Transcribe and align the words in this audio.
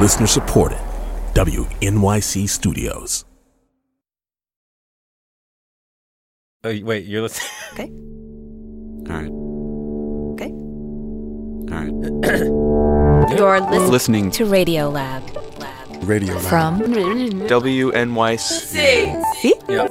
Listener 0.00 0.26
supported. 0.26 0.78
WNYC 1.34 2.48
Studios. 2.48 3.24
Oh, 6.64 6.74
wait, 6.82 7.04
you're 7.06 7.22
listening. 7.22 7.50
Okay. 7.74 7.90
All 9.10 9.16
right. 9.18 9.30
Okay. 10.34 10.50
All 11.74 11.78
right. 11.82 11.92
You're 13.36 13.60
listening, 13.60 13.90
Listening 13.90 14.30
to 14.32 14.44
Radiolab. 14.44 15.22
Radio 16.06 16.34
Lab. 16.34 16.44
From 16.44 16.80
WNYC. 16.80 18.38
See? 19.40 19.54
Yeah. 19.68 19.88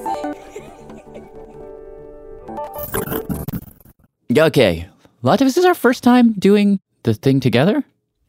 Okay. 4.46 4.88
Latif, 5.24 5.42
is 5.42 5.56
this 5.56 5.58
is 5.58 5.66
our 5.66 5.74
first 5.74 6.04
time 6.04 6.34
doing 6.34 6.80
the 7.04 7.14
thing 7.14 7.40
together? 7.40 7.84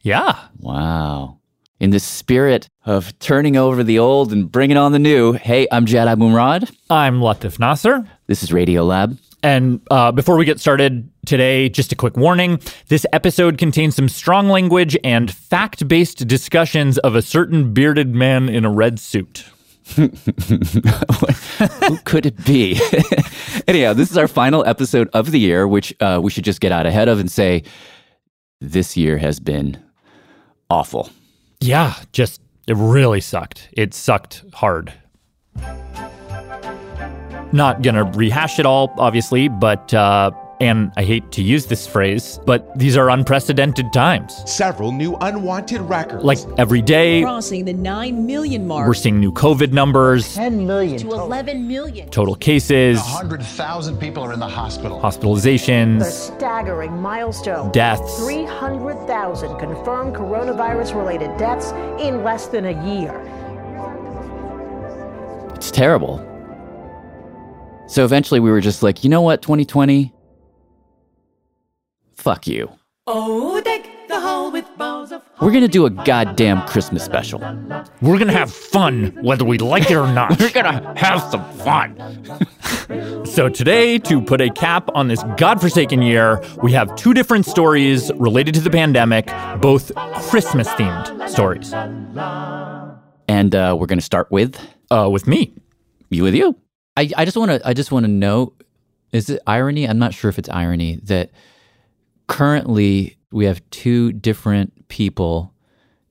Yeah. 0.05 0.37
Wow. 0.59 1.39
In 1.79 1.89
the 1.89 1.99
spirit 1.99 2.69
of 2.85 3.17
turning 3.17 3.57
over 3.57 3.83
the 3.83 3.97
old 3.97 4.31
and 4.31 4.51
bringing 4.51 4.77
on 4.77 4.91
the 4.91 4.99
new, 4.99 5.33
hey, 5.33 5.67
I'm 5.71 5.87
Jad 5.87 6.07
Abumrad. 6.07 6.71
I'm 6.91 7.21
Latif 7.21 7.57
Nasser. 7.57 8.07
This 8.27 8.43
is 8.43 8.51
Radiolab. 8.51 9.17
And 9.41 9.81
uh, 9.89 10.11
before 10.11 10.37
we 10.37 10.45
get 10.45 10.59
started 10.59 11.09
today, 11.25 11.69
just 11.69 11.91
a 11.91 11.95
quick 11.95 12.17
warning 12.17 12.59
this 12.89 13.07
episode 13.13 13.57
contains 13.57 13.95
some 13.95 14.07
strong 14.07 14.47
language 14.47 14.95
and 15.03 15.33
fact 15.33 15.87
based 15.87 16.27
discussions 16.27 16.99
of 16.99 17.15
a 17.15 17.23
certain 17.23 17.73
bearded 17.73 18.13
man 18.13 18.47
in 18.47 18.63
a 18.63 18.69
red 18.69 18.99
suit. 18.99 19.43
Who 19.95 20.09
could 22.05 22.27
it 22.27 22.45
be? 22.45 22.79
Anyhow, 23.67 23.93
this 23.93 24.11
is 24.11 24.19
our 24.19 24.27
final 24.27 24.63
episode 24.67 25.09
of 25.13 25.31
the 25.31 25.39
year, 25.39 25.67
which 25.67 25.95
uh, 25.99 26.19
we 26.21 26.29
should 26.29 26.43
just 26.43 26.61
get 26.61 26.71
out 26.71 26.85
ahead 26.85 27.07
of 27.07 27.19
and 27.19 27.31
say 27.31 27.63
this 28.61 28.95
year 28.95 29.17
has 29.17 29.39
been 29.39 29.83
awful. 30.69 31.09
Yeah, 31.59 31.95
just 32.11 32.41
it 32.67 32.75
really 32.75 33.21
sucked. 33.21 33.69
It 33.73 33.93
sucked 33.93 34.43
hard. 34.53 34.93
Not 37.51 37.81
gonna 37.81 38.03
rehash 38.03 38.59
it 38.59 38.65
all, 38.65 38.93
obviously, 38.97 39.47
but 39.47 39.93
uh, 39.93 40.31
and 40.59 40.91
I 40.97 41.03
hate 41.03 41.31
to 41.33 41.41
use 41.41 41.65
this 41.65 41.85
phrase, 41.85 42.39
but 42.45 42.77
these 42.77 42.97
are 42.97 43.09
unprecedented 43.09 43.91
times. 43.93 44.33
Several 44.49 44.91
new 44.91 45.15
unwanted 45.21 45.81
records. 45.81 46.23
Like 46.23 46.39
every 46.57 46.81
day, 46.81 47.21
crossing 47.21 47.65
the 47.65 47.73
9 47.73 48.25
million 48.25 48.67
mark 48.67 48.87
we're 48.87 48.93
seeing 48.93 49.19
new 49.19 49.31
COVID 49.31 49.71
numbers, 49.71 50.35
10 50.35 50.65
million 50.65 50.99
to 50.99 51.11
11 51.11 51.67
million. 51.67 52.09
total 52.09 52.35
cases, 52.35 52.97
100,000 52.99 53.97
people 53.97 54.23
are 54.23 54.33
in 54.33 54.39
the 54.39 54.47
hospital. 54.47 54.99
hospitalizations, 54.99 56.03
staggering 56.03 56.93
milestone. 57.01 57.71
deaths. 57.71 58.19
300,000 58.19 59.57
confirmed 59.59 60.15
coronavirus 60.15 60.95
related 60.95 61.35
deaths 61.37 61.71
in 62.01 62.23
less 62.23 62.47
than 62.47 62.65
a 62.65 62.85
year. 62.85 63.13
It's 65.55 65.71
terrible. 65.71 66.19
So 67.87 68.03
eventually 68.03 68.39
we 68.39 68.49
were 68.49 68.61
just 68.61 68.81
like, 68.81 69.03
you 69.03 69.09
know 69.09 69.21
what, 69.21 69.41
2020? 69.41 70.11
Fuck 72.25 72.47
you. 72.47 72.71
Oh, 73.05 73.61
deck 73.61 73.87
the 74.07 74.19
hall 74.19 74.51
with 74.51 74.65
balls 74.79 75.11
of 75.11 75.21
We're 75.39 75.51
gonna 75.51 75.67
do 75.67 75.85
a 75.85 75.91
goddamn 75.91 76.65
Christmas 76.65 77.03
special. 77.03 77.37
We're 78.01 78.17
gonna 78.17 78.31
have 78.31 78.51
fun 78.51 79.15
whether 79.21 79.45
we 79.45 79.59
like 79.59 79.91
it 79.91 79.95
or 79.95 80.11
not. 80.11 80.39
We're 80.39 80.49
gonna 80.49 80.97
have 80.97 81.21
some 81.29 81.47
fun. 81.59 81.95
so, 83.27 83.47
today, 83.47 83.99
to 83.99 84.23
put 84.23 84.41
a 84.41 84.49
cap 84.49 84.89
on 84.95 85.07
this 85.07 85.21
godforsaken 85.37 86.01
year, 86.01 86.41
we 86.63 86.71
have 86.71 86.95
two 86.95 87.13
different 87.13 87.45
stories 87.45 88.11
related 88.15 88.55
to 88.55 88.61
the 88.61 88.71
pandemic, 88.71 89.27
both 89.61 89.91
Christmas 90.27 90.67
themed 90.69 91.29
stories. 91.29 91.73
And 93.27 93.53
uh, 93.53 93.77
we're 93.79 93.85
gonna 93.85 94.01
start 94.01 94.31
with 94.31 94.59
Uh, 94.89 95.09
with 95.11 95.27
me. 95.27 95.53
you 96.09 96.23
with 96.23 96.33
you. 96.33 96.55
I, 96.97 97.11
I 97.17 97.23
just 97.25 97.37
wanna 97.37 97.59
I 97.63 97.75
just 97.75 97.91
wanna 97.91 98.07
note, 98.07 98.63
is 99.11 99.29
it 99.29 99.43
irony? 99.45 99.87
I'm 99.87 99.99
not 99.99 100.15
sure 100.15 100.29
if 100.29 100.39
it's 100.39 100.49
irony 100.49 100.99
that 101.03 101.29
currently 102.27 103.17
we 103.31 103.45
have 103.45 103.61
two 103.69 104.11
different 104.13 104.87
people 104.87 105.53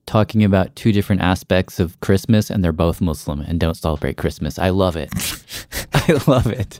talking 0.05 0.43
about 0.43 0.75
two 0.75 0.91
different 0.91 1.21
aspects 1.21 1.79
of 1.79 1.99
Christmas 1.99 2.49
and 2.51 2.63
they're 2.63 2.71
both 2.71 3.01
Muslim 3.01 3.41
and 3.41 3.59
don't 3.59 3.75
celebrate 3.75 4.17
Christmas. 4.17 4.59
I 4.59 4.69
love 4.69 4.95
it. 4.95 5.09
I 5.93 6.19
love 6.27 6.47
it. 6.47 6.79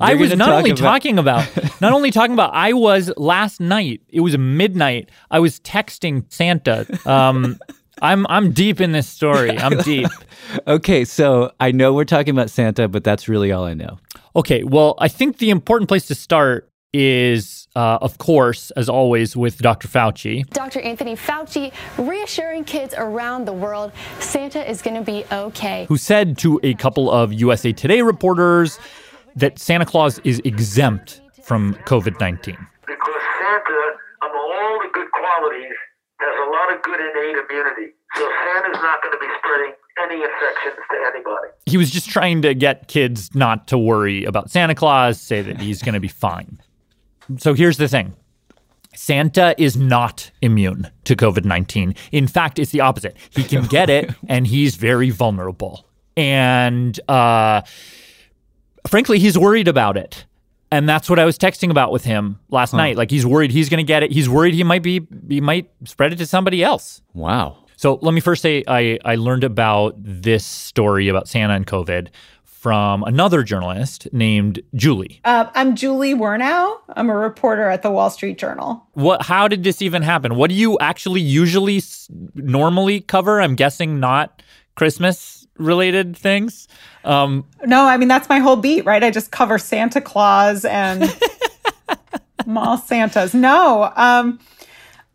I 0.00 0.14
was 0.14 0.30
not 0.36 0.46
talk 0.46 0.58
only 0.58 0.70
about- 0.70 0.80
talking 0.80 1.18
about, 1.18 1.80
not 1.80 1.92
only 1.92 2.10
talking 2.10 2.32
about, 2.34 2.54
I 2.54 2.72
was 2.72 3.12
last 3.16 3.60
night, 3.60 4.00
it 4.08 4.20
was 4.20 4.38
midnight, 4.38 5.10
I 5.30 5.38
was 5.40 5.58
texting 5.60 6.24
Santa. 6.32 6.86
Um, 7.08 7.58
I'm, 8.00 8.26
I'm 8.28 8.52
deep 8.52 8.80
in 8.80 8.92
this 8.92 9.08
story. 9.08 9.58
I'm 9.58 9.78
deep. 9.82 10.08
Okay, 10.66 11.04
so 11.04 11.52
I 11.60 11.72
know 11.72 11.92
we're 11.92 12.04
talking 12.04 12.30
about 12.30 12.48
Santa, 12.48 12.88
but 12.88 13.04
that's 13.04 13.28
really 13.28 13.52
all 13.52 13.64
I 13.64 13.74
know. 13.74 13.98
Okay, 14.34 14.64
well, 14.64 14.94
I 14.98 15.08
think 15.08 15.38
the 15.38 15.50
important 15.50 15.88
place 15.88 16.06
to 16.06 16.14
start 16.14 16.70
is, 16.92 17.61
uh, 17.74 17.98
of 18.00 18.18
course, 18.18 18.70
as 18.72 18.88
always, 18.88 19.36
with 19.36 19.58
Dr. 19.58 19.88
Fauci. 19.88 20.48
Dr. 20.50 20.80
Anthony 20.80 21.16
Fauci 21.16 21.72
reassuring 21.98 22.64
kids 22.64 22.94
around 22.96 23.46
the 23.46 23.52
world 23.52 23.92
Santa 24.20 24.68
is 24.68 24.82
going 24.82 24.96
to 24.96 25.02
be 25.02 25.24
okay. 25.32 25.86
who 25.88 25.96
said 25.96 26.36
to 26.38 26.60
a 26.62 26.74
couple 26.74 27.10
of 27.10 27.32
USA 27.32 27.72
Today 27.72 28.02
reporters 28.02 28.78
that 29.36 29.58
Santa 29.58 29.86
Claus 29.86 30.18
is 30.24 30.40
exempt 30.44 31.20
from 31.42 31.74
COVID 31.86 32.20
19. 32.20 32.56
because 32.86 33.22
Santa, 33.40 33.82
among 34.22 34.52
all 34.54 34.78
the 34.82 34.90
good 34.92 35.08
qualities, 35.10 35.72
has 36.20 36.34
a 36.46 36.50
lot 36.50 36.76
of 36.76 36.82
good 36.82 37.00
innate 37.00 37.36
immunity. 37.48 37.94
So 38.16 38.28
Santa's 38.44 38.80
not 38.82 39.02
going 39.02 39.12
to 39.12 39.18
be 39.18 39.26
spreading 39.38 39.72
any 40.04 40.22
infections 40.22 40.76
to 40.90 40.96
anybody. 41.12 41.48
He 41.66 41.76
was 41.76 41.90
just 41.90 42.08
trying 42.10 42.42
to 42.42 42.54
get 42.54 42.88
kids 42.88 43.34
not 43.34 43.66
to 43.68 43.78
worry 43.78 44.24
about 44.24 44.50
Santa 44.50 44.74
Claus, 44.74 45.20
say 45.20 45.40
that 45.42 45.60
he's 45.60 45.82
going 45.82 45.94
to 45.94 46.00
be 46.00 46.08
fine. 46.08 46.60
So 47.38 47.54
here's 47.54 47.76
the 47.76 47.88
thing 47.88 48.14
Santa 48.94 49.54
is 49.58 49.76
not 49.76 50.30
immune 50.40 50.90
to 51.04 51.16
COVID 51.16 51.44
19. 51.44 51.94
In 52.12 52.26
fact, 52.26 52.58
it's 52.58 52.70
the 52.70 52.80
opposite. 52.80 53.16
He 53.30 53.44
can 53.44 53.64
get 53.66 53.90
it, 53.90 54.10
and 54.28 54.46
he's 54.46 54.76
very 54.76 55.10
vulnerable. 55.10 55.86
And 56.16 56.98
uh, 57.08 57.62
frankly, 58.86 59.18
he's 59.18 59.38
worried 59.38 59.68
about 59.68 59.96
it. 59.96 60.26
And 60.70 60.88
that's 60.88 61.10
what 61.10 61.18
I 61.18 61.26
was 61.26 61.36
texting 61.36 61.70
about 61.70 61.92
with 61.92 62.04
him 62.04 62.38
last 62.48 62.72
night. 62.72 62.96
Like 62.96 63.10
he's 63.10 63.26
worried 63.26 63.50
he's 63.50 63.68
going 63.68 63.84
to 63.84 63.86
get 63.86 64.02
it. 64.02 64.10
He's 64.10 64.26
worried 64.26 64.54
he 64.54 64.64
might 64.64 64.82
be 64.82 65.06
he 65.28 65.38
might 65.38 65.70
spread 65.84 66.14
it 66.14 66.16
to 66.16 66.26
somebody 66.26 66.64
else. 66.64 67.02
Wow. 67.12 67.58
So 67.76 67.98
let 68.00 68.14
me 68.14 68.20
first 68.22 68.40
say 68.40 68.64
I, 68.66 68.98
I 69.04 69.16
learned 69.16 69.44
about 69.44 69.96
this 69.98 70.46
story 70.46 71.08
about 71.08 71.28
Santa 71.28 71.52
and 71.52 71.66
COVID 71.66 72.08
from 72.62 73.02
another 73.02 73.42
journalist 73.42 74.06
named 74.12 74.62
Julie. 74.76 75.20
Uh, 75.24 75.46
I'm 75.52 75.74
Julie 75.74 76.14
Wernau. 76.14 76.76
I'm 76.90 77.10
a 77.10 77.16
reporter 77.16 77.68
at 77.68 77.82
the 77.82 77.90
Wall 77.90 78.08
Street 78.08 78.38
Journal. 78.38 78.86
What? 78.92 79.22
How 79.22 79.48
did 79.48 79.64
this 79.64 79.82
even 79.82 80.02
happen? 80.02 80.36
What 80.36 80.48
do 80.48 80.54
you 80.54 80.78
actually 80.78 81.20
usually 81.22 81.78
s- 81.78 82.08
normally 82.36 83.00
cover? 83.00 83.40
I'm 83.40 83.56
guessing 83.56 83.98
not 83.98 84.44
Christmas 84.76 85.44
related 85.58 86.16
things. 86.16 86.68
Um, 87.04 87.46
No, 87.66 87.84
I 87.84 87.96
mean, 87.96 88.06
that's 88.06 88.28
my 88.28 88.38
whole 88.38 88.54
beat, 88.54 88.84
right? 88.86 89.02
I 89.02 89.10
just 89.10 89.32
cover 89.32 89.58
Santa 89.58 90.00
Claus 90.00 90.64
and 90.64 91.12
mall 92.46 92.78
Santas. 92.78 93.34
No, 93.34 93.90
um, 93.96 94.38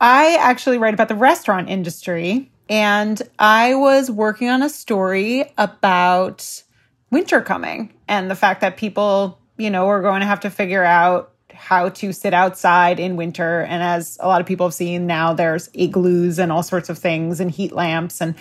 I 0.01 0.35
actually 0.41 0.79
write 0.79 0.93
about 0.93 1.07
the 1.07 1.15
restaurant 1.15 1.69
industry. 1.69 2.51
And 2.69 3.21
I 3.39 3.75
was 3.75 4.11
working 4.11 4.49
on 4.49 4.61
a 4.61 4.67
story 4.67 5.45
about 5.57 6.63
winter 7.09 7.41
coming 7.41 7.93
and 8.07 8.29
the 8.29 8.35
fact 8.35 8.61
that 8.61 8.77
people, 8.77 9.39
you 9.57 9.69
know, 9.69 9.87
are 9.87 10.01
going 10.01 10.21
to 10.21 10.27
have 10.27 10.41
to 10.41 10.49
figure 10.49 10.83
out 10.83 11.33
how 11.53 11.89
to 11.89 12.13
sit 12.13 12.33
outside 12.33 12.99
in 12.99 13.15
winter. 13.15 13.61
And 13.61 13.81
as 13.81 14.17
a 14.21 14.27
lot 14.27 14.41
of 14.41 14.47
people 14.47 14.67
have 14.67 14.73
seen 14.73 15.07
now, 15.07 15.33
there's 15.33 15.69
igloos 15.73 16.37
and 16.37 16.51
all 16.51 16.63
sorts 16.63 16.89
of 16.89 16.97
things 16.97 17.39
and 17.39 17.49
heat 17.49 17.71
lamps. 17.71 18.21
And 18.21 18.35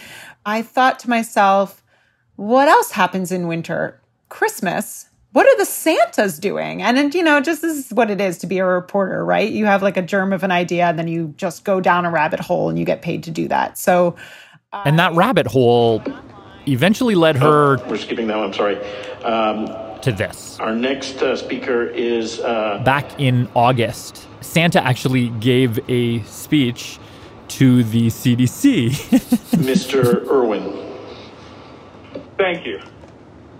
I 0.44 0.62
thought 0.62 0.98
to 1.00 1.10
myself, 1.10 1.82
what 2.36 2.68
else 2.68 2.90
happens 2.90 3.32
in 3.32 3.48
winter? 3.48 4.00
Christmas. 4.28 5.08
What 5.32 5.46
are 5.46 5.56
the 5.56 5.64
Santas 5.64 6.38
doing? 6.38 6.82
And, 6.82 6.98
and 6.98 7.14
you 7.14 7.22
know, 7.22 7.40
just 7.40 7.62
this 7.62 7.86
is 7.86 7.92
what 7.92 8.10
it 8.10 8.20
is 8.20 8.38
to 8.38 8.46
be 8.46 8.58
a 8.58 8.64
reporter, 8.64 9.24
right? 9.24 9.50
You 9.50 9.66
have 9.66 9.82
like 9.82 9.96
a 9.96 10.02
germ 10.02 10.32
of 10.32 10.42
an 10.42 10.50
idea, 10.50 10.86
and 10.86 10.98
then 10.98 11.08
you 11.08 11.34
just 11.36 11.64
go 11.64 11.80
down 11.80 12.06
a 12.06 12.10
rabbit 12.10 12.40
hole, 12.40 12.70
and 12.70 12.78
you 12.78 12.86
get 12.86 13.02
paid 13.02 13.22
to 13.24 13.30
do 13.30 13.46
that. 13.48 13.76
So, 13.76 14.16
and 14.72 14.98
that 14.98 15.12
rabbit 15.14 15.46
hole 15.46 16.02
eventually 16.66 17.14
led 17.14 17.36
her. 17.36 17.78
We're 17.88 17.96
skipping 17.96 18.26
that 18.28 18.36
one. 18.36 18.46
I'm 18.46 18.52
sorry. 18.52 18.76
Um, 19.22 20.00
to 20.02 20.12
this. 20.12 20.58
Our 20.60 20.74
next 20.74 21.22
uh, 21.22 21.36
speaker 21.36 21.86
is. 21.86 22.40
Uh, 22.40 22.82
Back 22.84 23.18
in 23.18 23.48
August, 23.54 24.26
Santa 24.40 24.82
actually 24.84 25.30
gave 25.30 25.78
a 25.90 26.22
speech 26.24 26.98
to 27.48 27.82
the 27.84 28.08
CDC. 28.08 28.90
Mr. 29.56 30.26
Irwin. 30.28 30.82
Thank 32.36 32.66
you. 32.66 32.80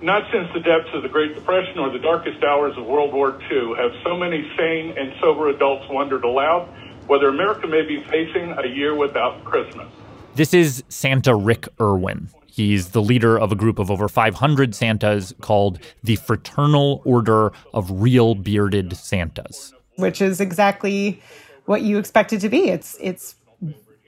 Not 0.03 0.31
since 0.31 0.53
the 0.53 0.61
depths 0.61 0.91
of 0.93 1.03
the 1.03 1.09
Great 1.09 1.35
Depression 1.35 1.79
or 1.79 1.91
the 1.91 1.99
darkest 1.99 2.45
hours 2.45 2.77
of 2.77 2.85
World 2.85 3.15
War 3.15 3.41
II 3.51 3.75
have 3.77 3.93
so 4.05 4.17
many 4.17 4.49
sane 4.57 4.97
and 4.97 5.15
sober 5.21 5.49
adults 5.49 5.87
wondered 5.89 6.23
aloud 6.25 6.69
whether 7.07 7.29
America 7.29 7.67
may 7.67 7.83
be 7.83 8.03
facing 8.05 8.53
a 8.53 8.67
year 8.67 8.95
without 8.95 9.43
Christmas. 9.45 9.87
This 10.35 10.53
is 10.53 10.85
Santa 10.89 11.35
Rick 11.35 11.69
Irwin. 11.81 12.29
He's 12.57 12.93
the 12.93 13.03
leader 13.03 13.39
of 13.39 13.53
a 13.53 13.55
group 13.55 13.79
of 13.79 13.91
over 13.91 14.09
500 14.09 14.75
Santas 14.75 15.35
called 15.43 15.79
the 16.03 16.17
Fraternal 16.17 17.03
Order 17.05 17.53
of 17.75 18.01
Real 18.01 18.35
Bearded 18.35 18.97
Santas, 18.97 19.75
which 19.97 20.23
is 20.23 20.41
exactly 20.41 21.21
what 21.67 21.83
you 21.83 21.99
expect 21.99 22.33
it 22.33 22.41
to 22.41 22.49
be. 22.49 22.71
It's 22.71 22.97
it's 22.99 23.35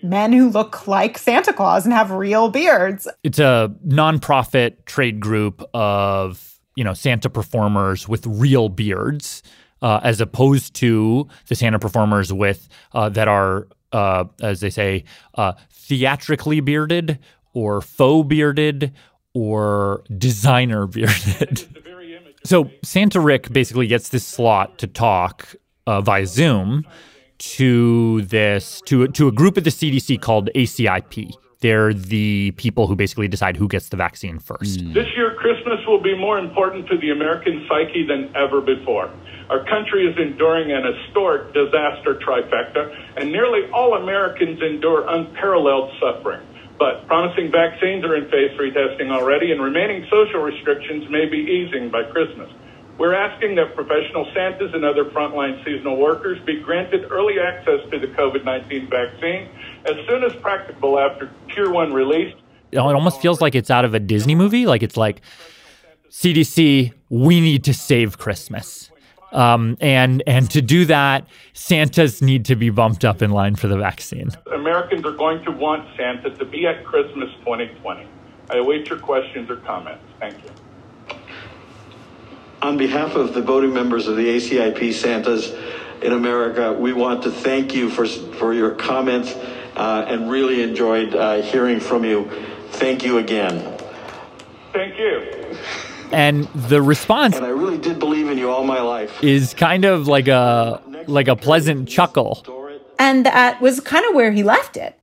men 0.03 0.33
who 0.33 0.49
look 0.49 0.89
like 0.89 1.19
Santa 1.19 1.53
Claus 1.53 1.85
and 1.85 1.93
have 1.93 2.11
real 2.11 2.49
beards. 2.49 3.07
It's 3.23 3.39
a 3.39 3.71
nonprofit 3.87 4.87
trade 4.87 5.21
group 5.21 5.63
of, 5.75 6.59
you 6.75 6.85
know, 6.85 6.95
Santa 6.95 7.29
performers 7.29 8.09
with 8.09 8.27
real 8.27 8.71
beards. 8.71 9.43
Uh, 9.81 10.01
as 10.03 10.21
opposed 10.21 10.75
to 10.75 11.29
the 11.47 11.55
Santa 11.55 11.79
performers 11.79 12.33
with 12.33 12.69
uh, 12.95 13.09
that 13.11 13.29
are, 13.29 13.69
uh, 13.93 14.25
as 14.41 14.59
they 14.59 14.71
say, 14.71 15.05
uh, 15.37 15.53
theatrically 15.71 16.59
bearded 16.59 17.19
or 17.59 17.81
faux 17.81 18.29
bearded 18.29 18.93
or 19.35 20.05
designer 20.17 20.87
bearded. 20.87 21.67
so 22.45 22.71
Santa 22.85 23.19
Rick 23.19 23.53
basically 23.53 23.89
gets 23.89 24.11
this 24.11 24.25
slot 24.25 24.79
to 24.79 24.87
talk 24.87 25.57
uh, 25.87 26.01
via 26.01 26.27
Zoom 26.27 26.87
to 27.39 28.23
this 28.23 28.81
to 28.87 29.09
to 29.09 29.27
a 29.29 29.33
group 29.33 29.59
at 29.59 29.65
the 29.65 29.71
CDC 29.71 30.21
called 30.21 30.51
ACIP. 30.55 31.33
They're 31.61 31.93
the 31.93 32.53
people 32.53 32.87
who 32.87 32.95
basically 32.95 33.27
decide 33.27 33.57
who 33.57 33.67
gets 33.67 33.89
the 33.89 33.97
vaccine 33.97 34.39
first. 34.39 34.79
This 34.95 35.09
year, 35.17 35.35
Christmas 35.35 35.81
will 35.89 36.01
be 36.01 36.17
more 36.17 36.39
important 36.39 36.87
to 36.89 36.97
the 36.97 37.11
American 37.11 37.67
psyche 37.69 38.07
than 38.07 38.31
ever 38.37 38.61
before. 38.61 39.11
Our 39.51 39.65
country 39.65 40.07
is 40.07 40.17
enduring 40.17 40.71
an 40.71 40.85
historic 40.87 41.53
disaster 41.55 42.15
trifecta, 42.25 42.95
and 43.17 43.33
nearly 43.33 43.69
all 43.73 43.95
Americans 43.95 44.63
endure 44.63 45.05
unparalleled 45.09 45.91
suffering. 45.99 46.47
But 46.79 47.07
promising 47.07 47.51
vaccines 47.51 48.05
are 48.05 48.15
in 48.15 48.31
phase 48.31 48.55
three 48.57 48.73
testing 48.73 49.11
already, 49.11 49.51
and 49.53 49.61
remaining 49.61 50.07
social 50.11 50.41
restrictions 50.41 51.11
may 51.11 51.27
be 51.27 51.39
easing 51.39 51.91
by 51.91 52.05
Christmas. 52.05 52.51
We're 52.99 53.15
asking 53.15 53.55
that 53.57 53.75
professional 53.75 54.29
Santas 54.35 54.73
and 54.75 54.85
other 54.85 55.05
frontline 55.07 55.65
seasonal 55.65 55.97
workers 55.97 56.39
be 56.45 56.61
granted 56.61 57.11
early 57.11 57.39
access 57.39 57.81
to 57.91 57.99
the 57.99 58.09
COVID 58.09 58.45
19 58.45 58.91
vaccine 58.91 59.49
as 59.87 59.95
soon 60.09 60.25
as 60.25 60.35
practicable 60.37 60.99
after 60.99 61.31
Tier 61.55 61.71
1 61.71 61.93
release. 61.93 62.35
It 62.71 62.79
almost 62.79 63.21
feels 63.21 63.41
like 63.41 63.55
it's 63.55 63.71
out 63.71 63.85
of 63.85 63.95
a 63.95 64.01
Disney 64.01 64.35
movie. 64.35 64.67
Like 64.67 64.83
it's 64.83 64.97
like, 64.97 65.23
CDC, 66.11 66.93
we 67.09 67.41
need 67.41 67.65
to 67.65 67.75
save 67.75 68.19
Christmas. 68.19 68.91
Um, 69.33 69.77
and 69.81 70.23
and 70.27 70.51
to 70.51 70.63
do 70.63 70.87
that, 70.87 71.27
Santas 71.53 72.23
need 72.23 72.47
to 72.47 72.57
be 72.57 72.71
bumped 72.71 73.05
up 73.05 73.23
in 73.23 73.31
line 73.31 73.57
for 73.57 73.69
the 73.69 73.77
vaccine. 73.77 74.31
Americans 74.53 75.05
are 75.05 75.13
going 75.13 75.45
to 75.45 75.51
want 75.51 75.87
Santa 75.97 76.31
to 76.31 76.45
be 76.45 76.67
at 76.67 76.85
Christmas 76.85 77.31
2020. 77.41 78.07
I 78.51 78.57
await 78.57 78.89
your 78.89 78.99
questions 78.99 79.51
or 79.51 79.57
comments. 79.57 80.05
Thank 80.19 80.37
you. 80.43 80.51
On 82.63 82.77
behalf 82.77 83.15
of 83.15 83.35
the 83.35 83.43
voting 83.43 83.73
members 83.73 84.09
of 84.09 84.17
the 84.17 84.27
ACIP 84.27 84.93
Santas 84.93 85.53
in 86.03 86.13
America, 86.13 86.73
we 86.73 86.93
want 86.93 87.23
to 87.23 87.31
thank 87.31 87.75
you 87.75 87.89
for, 87.91 88.07
for 88.07 88.53
your 88.53 88.71
comments 88.73 89.35
uh, 89.77 90.07
and 90.09 90.31
really 90.31 90.63
enjoyed 90.63 91.15
uh, 91.15 91.43
hearing 91.43 91.79
from 91.79 92.05
you. 92.05 92.29
Thank 92.71 93.05
you 93.05 93.19
again. 93.19 93.77
Thank 94.73 94.99
you. 94.99 95.57
And 96.13 96.45
the 96.55 96.81
response 96.81 97.37
And 97.37 97.45
I 97.45 97.51
really 97.51 97.79
did 97.79 97.99
believe 97.99 98.29
in 98.31 98.39
you 98.39 98.51
all 98.51 98.65
my 98.65 98.81
life. 98.81 99.23
is 99.23 99.55
kind 99.55 99.85
of 99.85 100.09
like 100.09 100.29
a 100.29 100.81
like 101.07 101.29
a 101.29 101.37
pleasant 101.37 101.89
chuckle. 101.89 102.45
And 102.99 103.25
that 103.27 103.61
was 103.61 103.81
kind 103.81 104.05
of 104.07 104.15
where 104.15 104.33
he 104.33 104.43
left 104.43 104.77
it. 104.77 104.99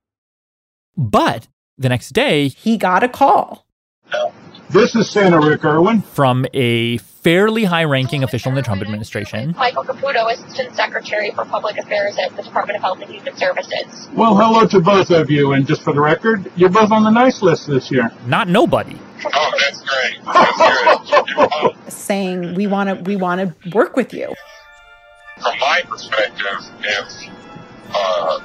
But 0.97 1.47
the 1.77 1.89
next 1.89 2.09
day, 2.13 2.49
He 2.49 2.77
got 2.77 3.03
a 3.03 3.09
call. 3.09 3.65
This 4.69 4.95
is 4.95 5.09
Santa 5.09 5.39
Rick 5.39 5.63
Irwin. 5.63 6.01
from 6.01 6.45
a 6.53 6.97
fairly 7.25 7.63
high-ranking 7.63 8.23
official 8.23 8.51
in 8.51 8.55
the 8.55 8.61
Trump 8.61 8.83
administration, 8.83 9.55
Michael 9.57 9.83
Caputo, 9.83 10.31
Assistant 10.31 10.75
Secretary 10.75 11.31
for 11.31 11.43
Public 11.43 11.75
Affairs 11.79 12.15
at 12.23 12.35
the 12.37 12.43
Department 12.43 12.77
of 12.77 12.83
Health 12.83 13.01
and 13.01 13.09
Human 13.09 13.35
Services. 13.35 14.07
Well, 14.13 14.37
hello 14.37 14.67
to 14.67 14.79
both 14.79 15.09
of 15.09 15.31
you. 15.31 15.53
And 15.53 15.65
just 15.65 15.81
for 15.81 15.91
the 15.91 16.01
record, 16.01 16.51
you're 16.55 16.69
both 16.69 16.91
on 16.91 17.03
the 17.03 17.09
nice 17.09 17.41
list 17.41 17.65
this 17.65 17.89
year. 17.89 18.11
not 18.27 18.47
nobody. 18.47 18.95
Oh, 19.33 19.51
that's 19.59 19.81
great. 19.81 20.23
That's 20.23 21.73
good. 21.73 21.91
saying 21.91 22.53
we 22.53 22.67
want 22.67 22.89
to 22.89 23.03
we 23.09 23.15
want 23.15 23.41
to 23.41 23.69
work 23.75 23.95
with 23.95 24.13
you. 24.13 24.31
From 25.41 25.57
my 25.59 25.81
perspective, 25.87 26.59
if 26.83 27.29
uh, 27.89 28.39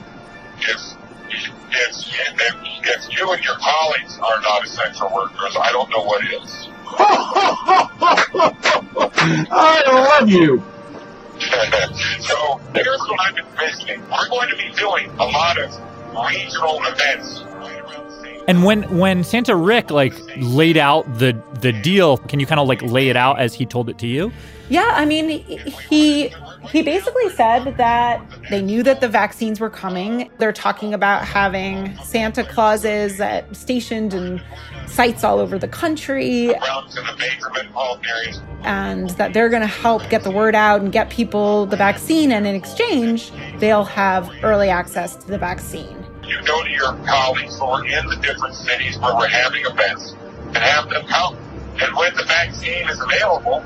if 0.61 0.81
if, 1.29 1.53
if 1.71 2.55
if 2.85 3.19
you 3.19 3.31
and 3.31 3.45
your 3.45 3.59
colleagues 3.59 4.19
are 4.21 4.41
not 4.41 4.65
essential 4.65 5.11
workers, 5.15 5.55
I 5.61 5.71
don't 5.71 5.91
know 5.91 6.03
what 6.03 6.25
is. 6.25 6.71
I 9.53 9.83
love 10.19 10.29
you. 10.29 10.63
so 12.21 12.61
here's 12.75 13.01
what 13.01 13.21
I've 13.21 13.35
been 13.35 13.47
envisioning. 13.47 14.03
We're 14.11 14.29
going 14.29 14.51
to 14.51 14.57
be 14.57 14.71
doing 14.77 15.11
a 15.19 15.25
lot 15.25 15.59
of 15.59 15.71
regional 16.15 16.81
events. 16.85 17.45
And 18.49 18.65
when 18.65 18.83
when 18.99 19.23
Santa 19.23 19.55
Rick 19.55 19.91
like 19.91 20.15
laid 20.37 20.77
out 20.77 21.19
the 21.19 21.41
the 21.61 21.73
deal, 21.73 22.17
can 22.19 22.41
you 22.41 22.47
kind 22.47 22.61
of 22.61 22.67
like 22.69 22.83
lay 22.83 23.09
it 23.09 23.17
out 23.17 23.39
as 23.39 23.55
he 23.55 23.65
told 23.65 23.89
it 23.89 23.99
to 23.99 24.07
you? 24.07 24.33
Yeah, 24.69 24.93
I 24.95 25.05
mean, 25.05 25.29
he 25.89 26.33
he 26.69 26.83
basically 26.83 27.31
said 27.31 27.77
that 27.79 28.23
they 28.51 28.61
knew 28.61 28.83
that 28.83 29.01
the 29.01 29.09
vaccines 29.09 29.61
were 29.61 29.71
coming. 29.71 30.31
They're 30.39 30.53
talking 30.53 30.93
about 30.95 31.25
having 31.25 31.97
Santa 31.99 32.45
Clauses 32.45 33.21
at, 33.21 33.57
stationed 33.57 34.13
in 34.15 34.43
sites 34.87 35.25
all 35.25 35.39
over 35.39 35.59
the 35.59 35.69
country, 35.69 36.55
and 38.65 39.11
that 39.11 39.33
they're 39.33 39.49
going 39.49 39.63
to 39.63 39.69
help 39.69 40.09
get 40.11 40.23
the 40.23 40.31
word 40.31 40.55
out 40.55 40.81
and 40.81 40.93
get 40.93 41.11
people 41.11 41.67
the 41.67 41.77
vaccine. 41.77 42.33
And 42.33 42.47
in 42.47 42.55
exchange, 42.55 43.33
they'll 43.59 43.85
have 43.85 44.31
early 44.43 44.69
access 44.69 45.17
to 45.17 45.27
the 45.27 45.39
vaccine. 45.39 46.05
You 46.27 46.41
go 46.45 46.63
to 46.63 46.71
your 46.71 46.95
colleagues 47.07 47.59
who 47.59 47.65
are 47.65 47.85
in 47.85 48.07
the 48.07 48.17
different 48.17 48.55
cities 48.55 48.99
where 48.99 49.17
we're 49.17 49.29
having 49.29 49.65
events 49.65 50.15
and 50.47 50.59
have 50.59 50.89
them 50.91 51.07
come. 51.07 51.37
And 51.81 51.97
when 51.97 52.15
the 52.15 52.25
vaccine 52.25 52.89
is 52.89 53.01
available, 53.01 53.65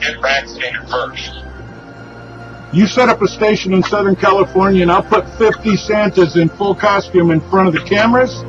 get 0.00 0.20
vaccinated 0.20 0.88
first. 0.90 1.30
You 2.76 2.86
set 2.86 3.08
up 3.08 3.22
a 3.22 3.26
station 3.26 3.72
in 3.72 3.82
Southern 3.82 4.14
California, 4.14 4.82
and 4.82 4.92
I'll 4.92 5.02
put 5.02 5.26
50 5.38 5.78
Santas 5.78 6.36
in 6.36 6.50
full 6.50 6.74
costume 6.74 7.30
in 7.30 7.40
front 7.40 7.68
of 7.68 7.72
the 7.72 7.80
cameras. 7.80 8.42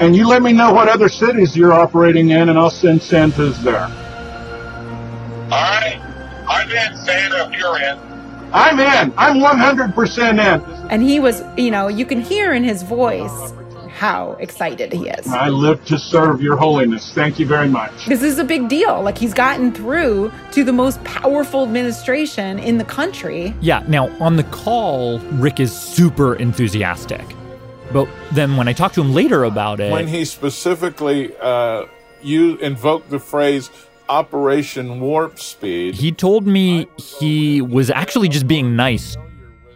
And 0.00 0.16
you 0.16 0.26
let 0.26 0.40
me 0.40 0.54
know 0.54 0.72
what 0.72 0.88
other 0.88 1.10
cities 1.10 1.54
you're 1.54 1.74
operating 1.74 2.30
in, 2.30 2.48
and 2.48 2.58
I'll 2.58 2.70
send 2.70 3.02
Santas 3.02 3.58
there. 3.58 3.82
All 3.82 5.50
right. 5.50 6.00
I'm 6.48 6.70
in, 6.70 6.96
Santa, 7.04 7.50
if 7.52 7.58
you're 7.60 7.76
in. 7.76 7.98
I'm 8.50 8.80
in. 8.80 9.12
I'm 9.18 9.40
100% 9.40 10.30
in. 10.30 10.88
And 10.88 11.02
he 11.02 11.20
was, 11.20 11.42
you 11.58 11.70
know, 11.70 11.88
you 11.88 12.06
can 12.06 12.22
hear 12.22 12.54
in 12.54 12.64
his 12.64 12.82
voice 12.82 13.52
how 13.96 14.32
excited 14.32 14.92
he 14.92 15.08
is. 15.08 15.26
I 15.26 15.48
live 15.48 15.82
to 15.86 15.98
serve 15.98 16.42
your 16.42 16.56
holiness. 16.56 17.12
Thank 17.12 17.38
you 17.38 17.46
very 17.46 17.68
much. 17.68 18.06
This 18.06 18.22
is 18.22 18.38
a 18.38 18.44
big 18.44 18.68
deal. 18.68 19.00
Like 19.02 19.16
he's 19.16 19.32
gotten 19.32 19.72
through 19.72 20.30
to 20.52 20.64
the 20.64 20.72
most 20.72 21.02
powerful 21.04 21.62
administration 21.62 22.58
in 22.58 22.76
the 22.76 22.84
country. 22.84 23.54
Yeah. 23.62 23.82
Now 23.88 24.08
on 24.20 24.36
the 24.36 24.44
call, 24.44 25.18
Rick 25.40 25.60
is 25.60 25.76
super 25.76 26.36
enthusiastic, 26.36 27.24
but 27.90 28.06
then 28.32 28.56
when 28.58 28.68
I 28.68 28.74
talk 28.74 28.92
to 28.92 29.00
him 29.00 29.14
later 29.14 29.44
about 29.44 29.80
it, 29.80 29.90
when 29.90 30.06
he 30.06 30.26
specifically 30.26 31.34
uh, 31.40 31.86
you 32.22 32.58
invoked 32.58 33.08
the 33.08 33.18
phrase 33.18 33.70
Operation 34.10 35.00
Warp 35.00 35.38
Speed, 35.40 35.94
he 35.94 36.12
told 36.12 36.46
me 36.46 36.86
he 36.96 37.62
was 37.62 37.88
actually 37.90 38.28
just 38.28 38.46
being 38.46 38.76
nice 38.76 39.16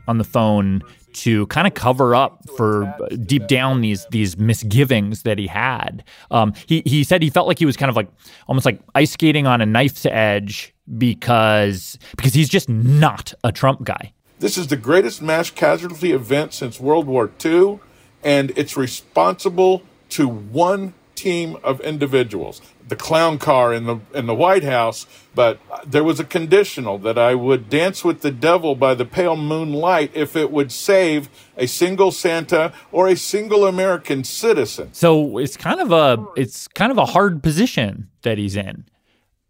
on 0.07 0.19
the 0.19 0.25
phone 0.25 0.83
to 1.13 1.47
kind 1.47 1.67
of 1.67 1.75
cover 1.75 2.15
up 2.15 2.49
for 2.57 2.85
uh, 2.85 3.09
deep 3.25 3.47
down 3.47 3.81
these 3.81 4.07
these 4.11 4.37
misgivings 4.37 5.23
that 5.23 5.39
he 5.39 5.47
had. 5.47 6.05
Um, 6.31 6.55
he 6.67 6.83
he 6.87 7.05
said 7.05 7.23
he 7.23 7.31
felt 7.31 7.47
like 7.47 7.59
he 7.59 7.67
was 7.67 7.77
kind 7.77 7.91
of 7.91 7.97
like 7.97 8.09
almost 8.47 8.67
like 8.67 8.81
ice 8.95 9.13
skating 9.13 9.47
on 9.47 9.61
a 9.61 9.67
knife's 9.67 10.07
edge 10.07 10.75
because 10.99 11.99
because 12.17 12.35
he's 12.35 12.49
just 12.49 12.69
not 12.69 13.35
a 13.45 13.53
Trump 13.53 13.85
guy. 13.85 14.13
This 14.39 14.57
is 14.57 14.69
the 14.69 14.77
greatest 14.77 15.21
mass 15.21 15.51
casualty 15.51 16.13
event 16.13 16.55
since 16.55 16.81
World 16.81 17.07
War 17.07 17.31
II, 17.45 17.81
and 18.23 18.53
it's 18.57 18.77
responsible 18.77 19.83
to 20.11 20.27
one 20.27 20.95
team 21.21 21.57
of 21.63 21.81
individuals. 21.81 22.63
The 22.89 22.97
clown 22.97 23.39
car 23.39 23.73
in 23.75 23.85
the 23.85 24.01
in 24.15 24.27
the 24.27 24.35
White 24.35 24.65
House, 24.65 25.07
but 25.35 25.61
there 25.87 26.03
was 26.03 26.19
a 26.19 26.25
conditional 26.25 26.99
that 26.99 27.19
I 27.19 27.35
would 27.35 27.69
dance 27.69 28.03
with 28.03 28.23
the 28.23 28.31
devil 28.31 28.75
by 28.75 28.95
the 28.95 29.05
pale 29.05 29.37
moonlight 29.37 30.11
if 30.15 30.35
it 30.35 30.51
would 30.51 30.73
save 30.73 31.29
a 31.57 31.67
single 31.67 32.11
Santa 32.11 32.73
or 32.91 33.07
a 33.07 33.17
single 33.17 33.67
American 33.67 34.25
citizen. 34.25 34.93
So 34.93 35.39
it's 35.39 35.57
kind 35.57 35.81
of 35.81 35.93
a 35.93 36.25
it's 36.37 36.67
kind 36.69 36.91
of 36.91 36.99
a 36.99 37.07
hard 37.07 37.43
position 37.43 38.09
that 38.23 38.39
he's 38.39 38.57
in, 38.57 38.87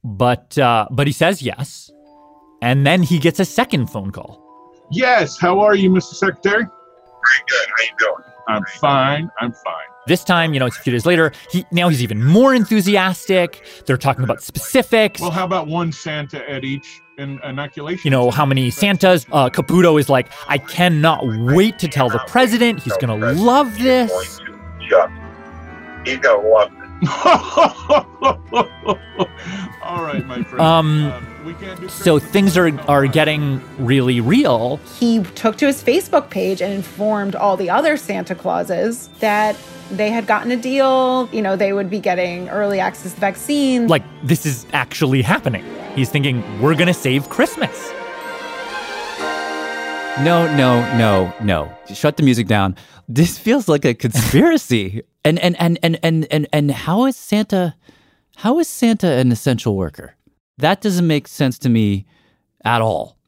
but 0.05 0.59
uh, 0.59 0.89
but 0.91 1.07
he 1.07 1.13
says 1.13 1.41
yes, 1.41 1.91
and 2.61 2.85
then 2.87 3.03
he 3.03 3.19
gets 3.19 3.41
a 3.41 3.45
second 3.45 3.87
phone 3.87 4.11
call. 4.11 4.41
Yes, 4.91 5.39
how 5.39 5.61
are 5.61 5.77
you, 5.77 5.89
Mr. 5.89 6.15
Secretary? 6.15 6.65
Very 6.65 7.43
good. 7.49 7.69
How 7.77 7.83
you 7.85 7.97
doing? 7.99 8.25
I'm 8.49 8.65
fine. 8.81 9.31
I'm 9.41 9.53
fine. 9.53 9.90
This 10.07 10.25
time, 10.25 10.55
you 10.55 10.61
know, 10.61 10.67
it's 10.67 10.79
a 10.79 10.81
few 10.81 10.93
days 10.93 11.05
later. 11.07 11.33
He 11.51 11.65
now 11.73 11.89
he's 11.89 12.03
even 12.03 12.25
more 12.25 12.55
enthusiastic. 12.55 13.65
They're 13.87 13.99
talking 13.99 14.25
about 14.25 14.43
specifics. 14.43 15.21
Well, 15.21 15.31
how 15.31 15.45
about 15.45 15.67
one 15.67 15.93
Santa 15.93 16.49
at 16.51 16.65
each 16.65 17.01
in- 17.19 17.39
inoculation? 17.45 18.01
You 18.05 18.11
know 18.11 18.31
how 18.31 18.47
many 18.47 18.71
Santas? 18.71 19.27
Uh, 19.31 19.51
Caputo 19.51 20.01
is 20.01 20.09
like, 20.09 20.29
I 20.49 20.59
cannot 20.59 21.27
wait 21.27 21.79
to 21.81 21.89
tell 21.89 22.09
the 22.09 22.19
president. 22.27 22.81
He's 22.83 22.97
gonna 22.97 23.17
love 23.17 23.77
this. 23.79 24.41
He's 26.05 26.19
gonna 26.19 26.49
love 26.49 26.73
All 29.83 30.05
right, 30.05 30.25
my 30.27 30.43
friend. 30.43 30.61
Um, 30.61 31.13
so 31.89 32.19
things 32.19 32.57
are 32.57 32.79
are 32.89 33.07
getting 33.07 33.61
really 33.79 34.21
real. 34.21 34.77
He 34.99 35.23
took 35.23 35.57
to 35.59 35.67
his 35.67 35.83
Facebook 35.83 36.31
page 36.31 36.61
and 36.61 36.73
informed 36.73 37.35
all 37.35 37.57
the 37.57 37.71
other 37.71 37.97
Santa 37.97 38.35
Clauses 38.35 39.09
that 39.21 39.57
they 39.91 40.11
had 40.11 40.27
gotten 40.27 40.51
a 40.51 40.57
deal. 40.57 41.29
You 41.33 41.43
know, 41.43 41.57
they 41.57 41.73
would 41.73 41.89
be 41.89 42.01
getting 42.01 42.49
early 42.51 42.81
access 42.81 43.15
to 43.15 43.21
vaccines. 43.21 43.91
Like 43.91 44.05
this 44.23 44.45
is 44.45 44.67
actually 44.73 45.23
happening. 45.23 45.65
He's 45.95 46.11
thinking 46.11 46.43
we're 46.61 46.75
gonna 46.75 46.95
save 46.95 47.29
Christmas. 47.31 47.91
No, 50.21 50.55
no, 50.55 50.83
no, 50.99 51.33
no. 51.43 51.73
Shut 51.95 52.19
the 52.19 52.23
music 52.23 52.47
down. 52.47 52.77
This 53.09 53.39
feels 53.39 53.69
like 53.69 53.87
a 53.87 53.95
conspiracy. 53.95 55.03
and 55.25 55.39
and 55.39 55.57
and 55.61 55.79
and 55.83 55.99
and 56.03 56.27
and 56.31 56.49
and 56.53 56.71
how 56.71 57.07
is 57.07 57.17
Santa 57.17 57.75
how 58.37 58.59
is 58.59 58.69
Santa 58.69 59.07
an 59.07 59.33
essential 59.33 59.77
worker? 59.77 60.15
That 60.59 60.81
doesn't 60.81 61.07
make 61.07 61.29
sense 61.29 61.59
to 61.61 61.69
me 61.69 62.07
at 62.65 62.81
all. 62.81 63.19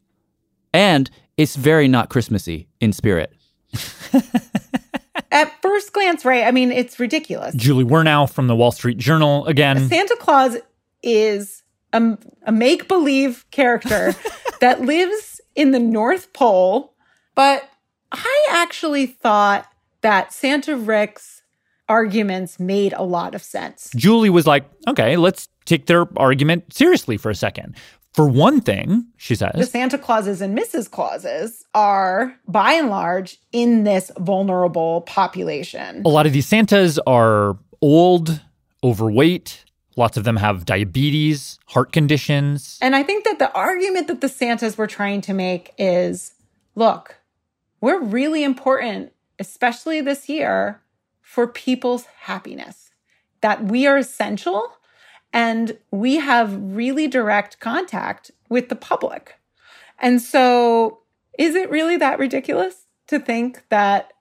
And 0.73 1.11
it's 1.37 1.57
very 1.57 1.89
not 1.89 2.09
Christmassy 2.09 2.69
in 2.81 2.93
spirit. 2.93 3.33
At 5.33 5.51
first 5.63 5.93
glance, 5.93 6.25
right? 6.25 6.45
I 6.45 6.51
mean, 6.51 6.71
it's 6.71 6.99
ridiculous. 6.99 7.55
Julie 7.55 7.85
Wernau 7.85 8.31
from 8.31 8.47
the 8.47 8.57
Wall 8.57 8.73
Street 8.73 8.99
Journal 8.99 9.47
again. 9.47 9.89
Santa 9.89 10.17
Claus 10.21 10.57
is 11.03 11.63
a, 11.93 12.19
a 12.45 12.53
make 12.53 12.89
believe 12.89 13.47
character 13.51 14.15
that 14.61 14.83
lives 14.83 15.41
in 15.55 15.71
the 15.71 15.79
North 15.79 16.33
Pole. 16.33 16.95
But 17.35 17.69
I 18.11 18.47
actually 18.51 19.07
thought 19.07 19.67
that 20.03 20.33
Santa 20.33 20.77
Rick's 20.77 21.42
arguments 21.89 22.59
made 22.59 22.93
a 22.93 23.03
lot 23.03 23.35
of 23.35 23.43
sense. 23.43 23.91
Julie 23.97 24.31
was 24.31 24.47
like, 24.47 24.65
okay, 24.89 25.17
let's 25.17 25.49
take 25.65 25.87
their 25.87 26.07
argument 26.19 26.73
seriously 26.73 27.17
for 27.17 27.31
a 27.31 27.35
second. 27.35 27.77
For 28.15 28.29
one 28.29 28.61
thing, 28.61 29.07
she 29.17 29.35
says, 29.35 29.53
The 29.55 29.65
Santa 29.65 29.97
Clauses 29.97 30.43
and 30.43 30.57
Mrs. 30.57 30.91
Clauses 30.91 31.65
are, 31.75 32.37
by 32.47 32.73
and 32.73 32.91
large, 32.91 33.39
in 33.53 33.85
this 33.85 34.11
vulnerable 34.19 35.01
population. 35.03 36.03
a 36.05 36.11
lot 36.11 36.27
of 36.27 36.35
these 36.35 36.47
Santas 36.47 36.99
are 37.07 37.57
old, 37.81 38.43
overweight. 38.85 39.65
Lots 39.97 40.19
of 40.19 40.25
them 40.25 40.37
have 40.37 40.67
diabetes, 40.67 41.59
heart 41.69 41.93
conditions. 41.93 42.79
And 42.83 42.95
I 42.95 43.03
think 43.03 43.25
that 43.25 43.39
the 43.39 43.53
argument 43.55 44.09
that 44.09 44.21
the 44.21 44.29
Santas 44.29 44.77
were 44.77 44.87
trying 44.87 45.23
to 45.23 45.33
make 45.33 45.73
is 45.79 46.35
look, 46.75 47.17
we're 47.81 48.01
really 48.01 48.45
important, 48.45 49.12
especially 49.39 50.03
this 50.03 50.29
year, 50.29 50.82
for 51.33 51.47
people's 51.47 52.05
happiness, 52.25 52.91
that 53.41 53.65
we 53.65 53.87
are 53.87 53.97
essential 53.97 54.77
and 55.33 55.79
we 55.91 56.17
have 56.17 56.55
really 56.62 57.09
direct 57.09 57.59
contact 57.59 58.31
with 58.51 58.69
the 58.69 58.77
public. 58.77 59.41
And 59.99 60.21
so, 60.21 60.99
is 61.39 61.55
it 61.55 61.71
really 61.71 61.97
that 61.97 62.19
ridiculous 62.19 62.87
to 63.07 63.19
think 63.19 63.67
that 63.71 64.12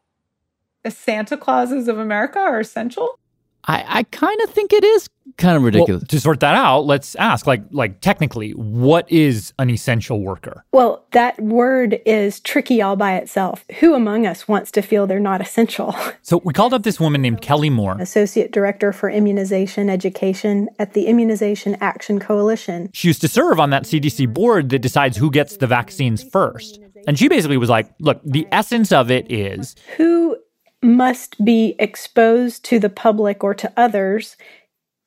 the 0.84 0.92
Santa 0.92 1.36
Clauses 1.36 1.90
of 1.90 2.00
America 2.00 2.40
are 2.40 2.62
essential? 2.62 3.20
I, 3.66 3.86
I 3.88 4.04
kind 4.04 4.40
of 4.42 4.50
think 4.50 4.74
it 4.74 4.84
is 4.84 5.10
kind 5.38 5.58
of 5.58 5.64
ridiculous. 5.64 6.02
Well, 6.02 6.08
to 6.08 6.20
sort 6.20 6.40
that 6.42 6.56
out, 6.56 6.82
let's 6.82 7.16
ask 7.16 7.48
like 7.48 7.64
like 7.72 8.02
technically, 8.02 8.52
what 8.52 9.12
is 9.12 9.54
an 9.60 9.70
essential 9.70 10.22
worker? 10.22 10.66
Well, 10.72 11.06
that 11.12 11.40
word 11.42 12.00
is 12.06 12.40
tricky 12.40 12.82
all 12.82 12.96
by 12.96 13.16
itself. 13.16 13.66
Who 13.80 13.94
among 13.94 14.26
us 14.26 14.48
wants 14.48 14.72
to 14.72 14.82
feel 14.82 15.08
they're 15.08 15.20
not 15.20 15.42
essential? 15.42 15.96
So 16.24 16.40
we 16.44 16.54
called 16.54 16.74
up 16.74 16.84
this 16.84 17.00
woman 17.00 17.22
named 17.22 17.42
Kelly 17.42 17.70
Moore. 17.70 17.98
Associate 18.00 18.52
Director 18.52 18.94
for 18.94 19.10
Immunization 19.10 19.90
Education 19.90 20.70
at 20.78 20.94
the 20.94 21.08
Immunization 21.08 21.76
Action 21.82 22.20
Coalition. 22.20 22.90
She 22.94 23.08
used 23.08 23.22
to 23.22 23.28
serve 23.28 23.60
on 23.60 23.72
that 23.72 23.84
CDC 23.84 24.32
board 24.32 24.70
that 24.70 24.80
decides 24.80 25.18
who 25.18 25.32
gets 25.32 25.58
the 25.58 25.68
vaccines 25.68 26.24
first. 26.24 26.80
And 27.08 27.18
she 27.18 27.28
basically 27.28 27.58
was 27.58 27.70
like, 27.70 27.92
look, 28.00 28.22
the 28.24 28.48
essence 28.52 28.92
of 28.92 29.10
it 29.10 29.32
is 29.32 29.76
Who 29.98 30.38
must 30.82 31.44
be 31.44 31.76
exposed 31.80 32.66
to 32.66 32.80
the 32.80 32.90
public 32.90 33.44
or 33.44 33.54
to 33.54 33.72
others 33.78 34.36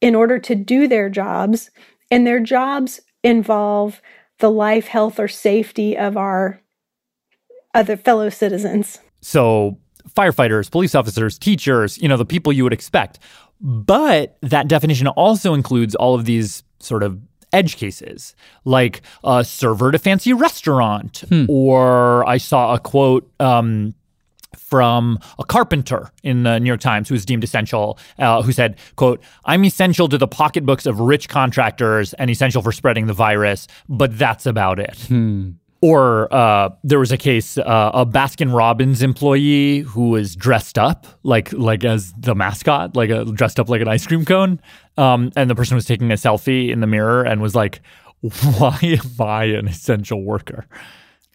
in 0.00 0.14
order 0.14 0.38
to 0.38 0.54
do 0.54 0.86
their 0.86 1.08
jobs, 1.08 1.70
and 2.10 2.26
their 2.26 2.40
jobs 2.40 3.00
involve 3.22 4.00
the 4.38 4.50
life, 4.50 4.86
health, 4.86 5.18
or 5.18 5.28
safety 5.28 5.96
of 5.96 6.16
our 6.16 6.60
other 7.72 7.96
fellow 7.96 8.28
citizens. 8.28 8.98
so 9.20 9.78
firefighters, 10.14 10.70
police 10.70 10.94
officers, 10.94 11.38
teachers, 11.38 11.98
you 11.98 12.08
know, 12.08 12.16
the 12.16 12.26
people 12.26 12.52
you 12.52 12.62
would 12.62 12.72
expect. 12.72 13.18
But 13.60 14.36
that 14.42 14.68
definition 14.68 15.08
also 15.08 15.54
includes 15.54 15.94
all 15.94 16.14
of 16.14 16.24
these 16.24 16.62
sort 16.78 17.02
of 17.02 17.18
edge 17.52 17.76
cases, 17.76 18.34
like 18.64 19.00
a 19.24 19.44
server 19.44 19.88
at 19.88 19.94
a 19.94 19.98
fancy 19.98 20.32
restaurant, 20.32 21.24
or 21.48 22.28
I 22.28 22.36
saw 22.36 22.74
a 22.74 22.78
quote 22.78 23.30
um, 23.40 23.94
from 24.58 25.18
a 25.38 25.44
carpenter 25.44 26.10
in 26.22 26.42
the 26.42 26.58
New 26.58 26.68
York 26.68 26.80
Times 26.80 27.08
who 27.08 27.14
was 27.14 27.24
deemed 27.24 27.44
essential, 27.44 27.98
uh, 28.18 28.42
who 28.42 28.52
said, 28.52 28.76
"quote 28.96 29.22
I'm 29.44 29.64
essential 29.64 30.08
to 30.08 30.18
the 30.18 30.28
pocketbooks 30.28 30.86
of 30.86 31.00
rich 31.00 31.28
contractors 31.28 32.14
and 32.14 32.30
essential 32.30 32.62
for 32.62 32.72
spreading 32.72 33.06
the 33.06 33.12
virus, 33.12 33.66
but 33.88 34.16
that's 34.18 34.46
about 34.46 34.78
it." 34.78 34.96
Or 35.80 36.32
uh, 36.32 36.70
there 36.82 36.98
was 36.98 37.12
a 37.12 37.18
case, 37.18 37.58
uh, 37.58 37.90
a 37.92 38.06
Baskin 38.06 38.56
Robbins 38.56 39.02
employee 39.02 39.80
who 39.80 40.08
was 40.08 40.34
dressed 40.34 40.78
up 40.78 41.06
like 41.24 41.52
like 41.52 41.84
as 41.84 42.14
the 42.16 42.34
mascot, 42.34 42.96
like 42.96 43.10
a, 43.10 43.26
dressed 43.26 43.60
up 43.60 43.68
like 43.68 43.82
an 43.82 43.88
ice 43.88 44.06
cream 44.06 44.24
cone, 44.24 44.60
um, 44.96 45.30
and 45.36 45.50
the 45.50 45.54
person 45.54 45.74
was 45.74 45.84
taking 45.84 46.10
a 46.10 46.14
selfie 46.14 46.70
in 46.70 46.80
the 46.80 46.86
mirror 46.86 47.22
and 47.22 47.42
was 47.42 47.54
like, 47.54 47.82
"Why 48.20 48.78
am 48.82 49.20
I 49.20 49.44
an 49.44 49.68
essential 49.68 50.22
worker?" 50.24 50.66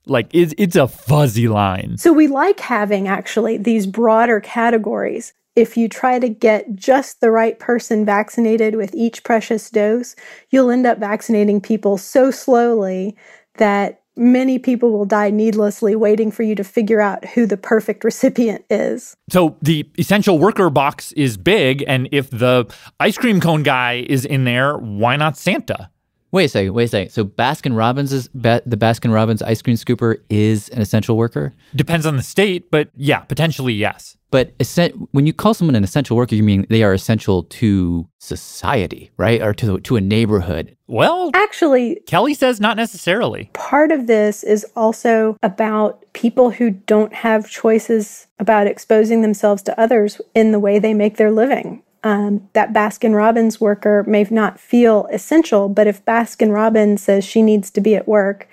Like 0.06 0.28
it's 0.32 0.54
it's 0.58 0.76
a 0.76 0.88
fuzzy 0.88 1.48
line. 1.48 1.98
So 1.98 2.14
we 2.14 2.28
like 2.28 2.60
having 2.60 3.08
actually 3.08 3.58
these 3.58 3.86
broader 3.88 4.40
categories. 4.40 5.34
If 5.56 5.76
you 5.76 5.90
try 5.90 6.20
to 6.20 6.30
get 6.30 6.76
just 6.76 7.22
the 7.22 7.32
right 7.32 7.60
person 7.60 8.06
vaccinated 8.06 8.76
with 8.76 8.96
each 8.96 9.24
precious 9.24 9.70
dose, 9.70 10.16
you'll 10.52 10.72
end 10.72 10.86
up 10.86 11.00
vaccinating 11.00 11.60
people 11.60 11.98
so 11.98 12.32
slowly 12.32 13.18
that 13.56 14.02
many 14.16 14.60
people 14.60 14.92
will 14.92 15.06
die 15.06 15.30
needlessly 15.30 15.96
waiting 15.96 16.30
for 16.30 16.44
you 16.44 16.54
to 16.56 16.64
figure 16.64 17.02
out 17.02 17.26
who 17.26 17.46
the 17.46 17.58
perfect 17.58 18.04
recipient 18.04 18.64
is. 18.70 19.16
So 19.30 19.58
the 19.62 19.90
essential 19.98 20.38
worker 20.38 20.70
box 20.70 21.12
is 21.14 21.38
big, 21.38 21.84
and 21.88 22.08
if 22.12 22.30
the 22.30 22.72
ice 23.00 23.18
cream 23.18 23.40
cone 23.40 23.64
guy 23.64 24.06
is 24.08 24.26
in 24.26 24.44
there, 24.44 24.78
why 24.78 25.16
not 25.16 25.38
Santa? 25.38 25.90
Wait 26.32 26.46
a 26.46 26.50
second. 26.50 26.74
Wait 26.74 26.84
a 26.86 26.88
second. 26.88 27.12
So 27.12 27.26
Baskin 27.26 27.76
Robbins 27.76 28.14
is 28.14 28.28
ba- 28.34 28.62
the 28.66 28.78
Baskin 28.78 29.14
Robbins 29.14 29.42
ice 29.42 29.62
cream 29.62 29.76
scooper 29.76 30.18
is 30.30 30.70
an 30.70 30.82
essential 30.82 31.18
worker. 31.18 31.54
Depends 31.76 32.06
on 32.06 32.18
the 32.18 32.24
state, 32.24 32.70
but 32.70 32.90
yeah, 32.96 33.20
potentially 33.20 33.74
yes. 33.74 34.16
But 34.32 34.54
essen- 34.60 35.08
when 35.12 35.26
you 35.26 35.34
call 35.34 35.56
someone 35.56 35.76
an 35.76 35.84
essential 35.84 36.16
worker, 36.16 36.36
you 36.36 36.44
mean 36.44 36.68
they 36.70 36.84
are 36.84 36.94
essential 36.94 37.44
to 37.44 38.08
society, 38.20 39.10
right, 39.18 39.42
or 39.42 39.54
to 39.56 39.80
to 39.80 39.96
a 39.96 40.02
neighborhood. 40.02 40.76
Well, 40.88 41.32
actually, 41.34 42.00
Kelly 42.06 42.36
says 42.36 42.60
not 42.60 42.78
necessarily. 42.78 43.50
Part 43.54 43.92
of 43.92 44.06
this 44.06 44.44
is 44.44 44.66
also 44.76 45.36
about 45.42 46.06
people 46.14 46.52
who 46.52 46.70
don't 46.70 47.14
have 47.14 47.50
choices 47.50 48.28
about 48.38 48.68
exposing 48.68 49.22
themselves 49.24 49.64
to 49.64 49.80
others 49.80 50.22
in 50.36 50.52
the 50.52 50.60
way 50.60 50.78
they 50.78 50.94
make 50.94 51.18
their 51.18 51.32
living 51.32 51.82
um, 52.04 52.48
that 52.54 52.74
Baskin 52.74 53.16
Robbins 53.16 53.60
worker 53.60 54.04
may 54.08 54.26
not 54.30 54.60
feel 54.60 55.08
essential, 55.12 55.70
but 55.70 55.88
if 55.88 56.04
Baskin 56.06 56.54
Robbins 56.54 57.04
says 57.04 57.26
she 57.26 57.42
needs 57.42 57.70
to 57.72 57.82
be 57.82 57.96
at 57.96 58.08
work 58.08 58.48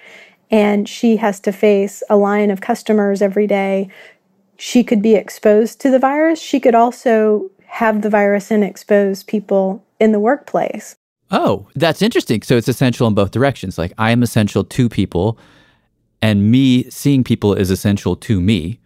and 0.51 0.89
she 0.89 1.17
has 1.17 1.41
to 1.41 1.53
face 1.53 2.03
a 2.09 2.17
line 2.17 2.51
of 2.51 2.61
customers 2.61 3.23
every 3.23 3.47
day, 3.47 3.89
she 4.57 4.83
could 4.83 5.03
be 5.03 5.15
exposed 5.15 5.81
to 5.81 5.91
the 5.91 5.99
virus. 5.99 6.41
She 6.41 6.61
could 6.61 6.75
also 6.75 7.51
have 7.67 8.03
the 8.03 8.11
virus 8.11 8.51
and 8.51 8.65
expose 8.65 9.23
people 9.23 9.85
in 10.01 10.13
the 10.13 10.21
workplace. 10.21 10.97
Oh, 11.31 11.69
that's 11.75 12.03
interesting. 12.03 12.43
So 12.43 12.57
it's 12.57 12.69
essential 12.69 13.07
in 13.07 13.15
both 13.15 13.33
directions. 13.33 13.79
Like 13.79 13.93
I 13.99 14.13
am 14.13 14.23
essential 14.23 14.65
to 14.65 14.89
people, 14.89 15.39
and 16.23 16.51
me 16.51 16.89
seeing 16.91 17.25
people 17.25 17.55
is 17.55 17.71
essential 17.71 18.17
to 18.17 18.41
me. 18.41 18.81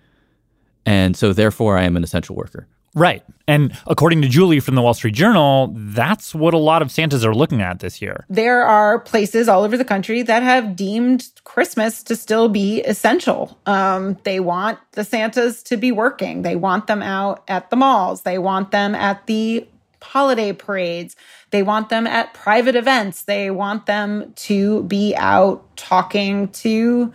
And 0.86 1.16
so 1.16 1.32
therefore, 1.32 1.76
I 1.76 1.84
am 1.84 1.96
an 1.96 2.02
essential 2.02 2.34
worker. 2.34 2.66
Right. 2.94 3.23
And 3.47 3.76
according 3.87 4.23
to 4.23 4.28
Julie 4.28 4.61
from 4.61 4.75
the 4.75 4.82
Wall 4.82 4.94
Street 4.94 5.14
Journal, 5.14 5.73
that's 5.75 6.35
what 6.35 6.54
a 6.54 6.59
lot 6.59 6.82
of 6.82 6.90
Santas 6.90 7.25
are 7.25 7.35
looking 7.35 7.62
at 7.62 7.80
this 7.80 8.00
year. 8.00 8.25
There 8.28 8.64
are 8.64 8.99
places 8.99 9.49
all 9.49 9.62
over 9.62 9.76
the 9.76 9.85
country 9.85 10.23
that 10.23 10.42
have 10.42 10.76
deemed 10.76 11.28
Christmas 11.44 12.02
to 12.04 12.16
still 12.16 12.49
be 12.49 12.80
essential. 12.82 13.59
Um, 13.66 14.18
they 14.25 14.40
want 14.40 14.78
the 14.92 15.04
Santas 15.04 15.62
to 15.64 15.76
be 15.76 15.92
working, 15.92 16.42
they 16.42 16.56
want 16.56 16.87
them 16.87 17.02
out 17.02 17.42
at 17.49 17.70
the 17.70 17.76
malls, 17.76 18.23
they 18.23 18.38
want 18.38 18.70
them 18.70 18.94
at 18.94 19.26
the 19.26 19.66
holiday 20.02 20.52
parades, 20.52 21.16
they 21.50 21.62
want 21.62 21.88
them 21.88 22.06
at 22.06 22.35
private 22.35 22.76
events, 22.76 23.23
they 23.23 23.50
want 23.50 23.87
them 23.87 24.32
to 24.35 24.85
be 24.85 25.14
out 25.16 25.76
talking 25.76 26.49
to 26.49 27.12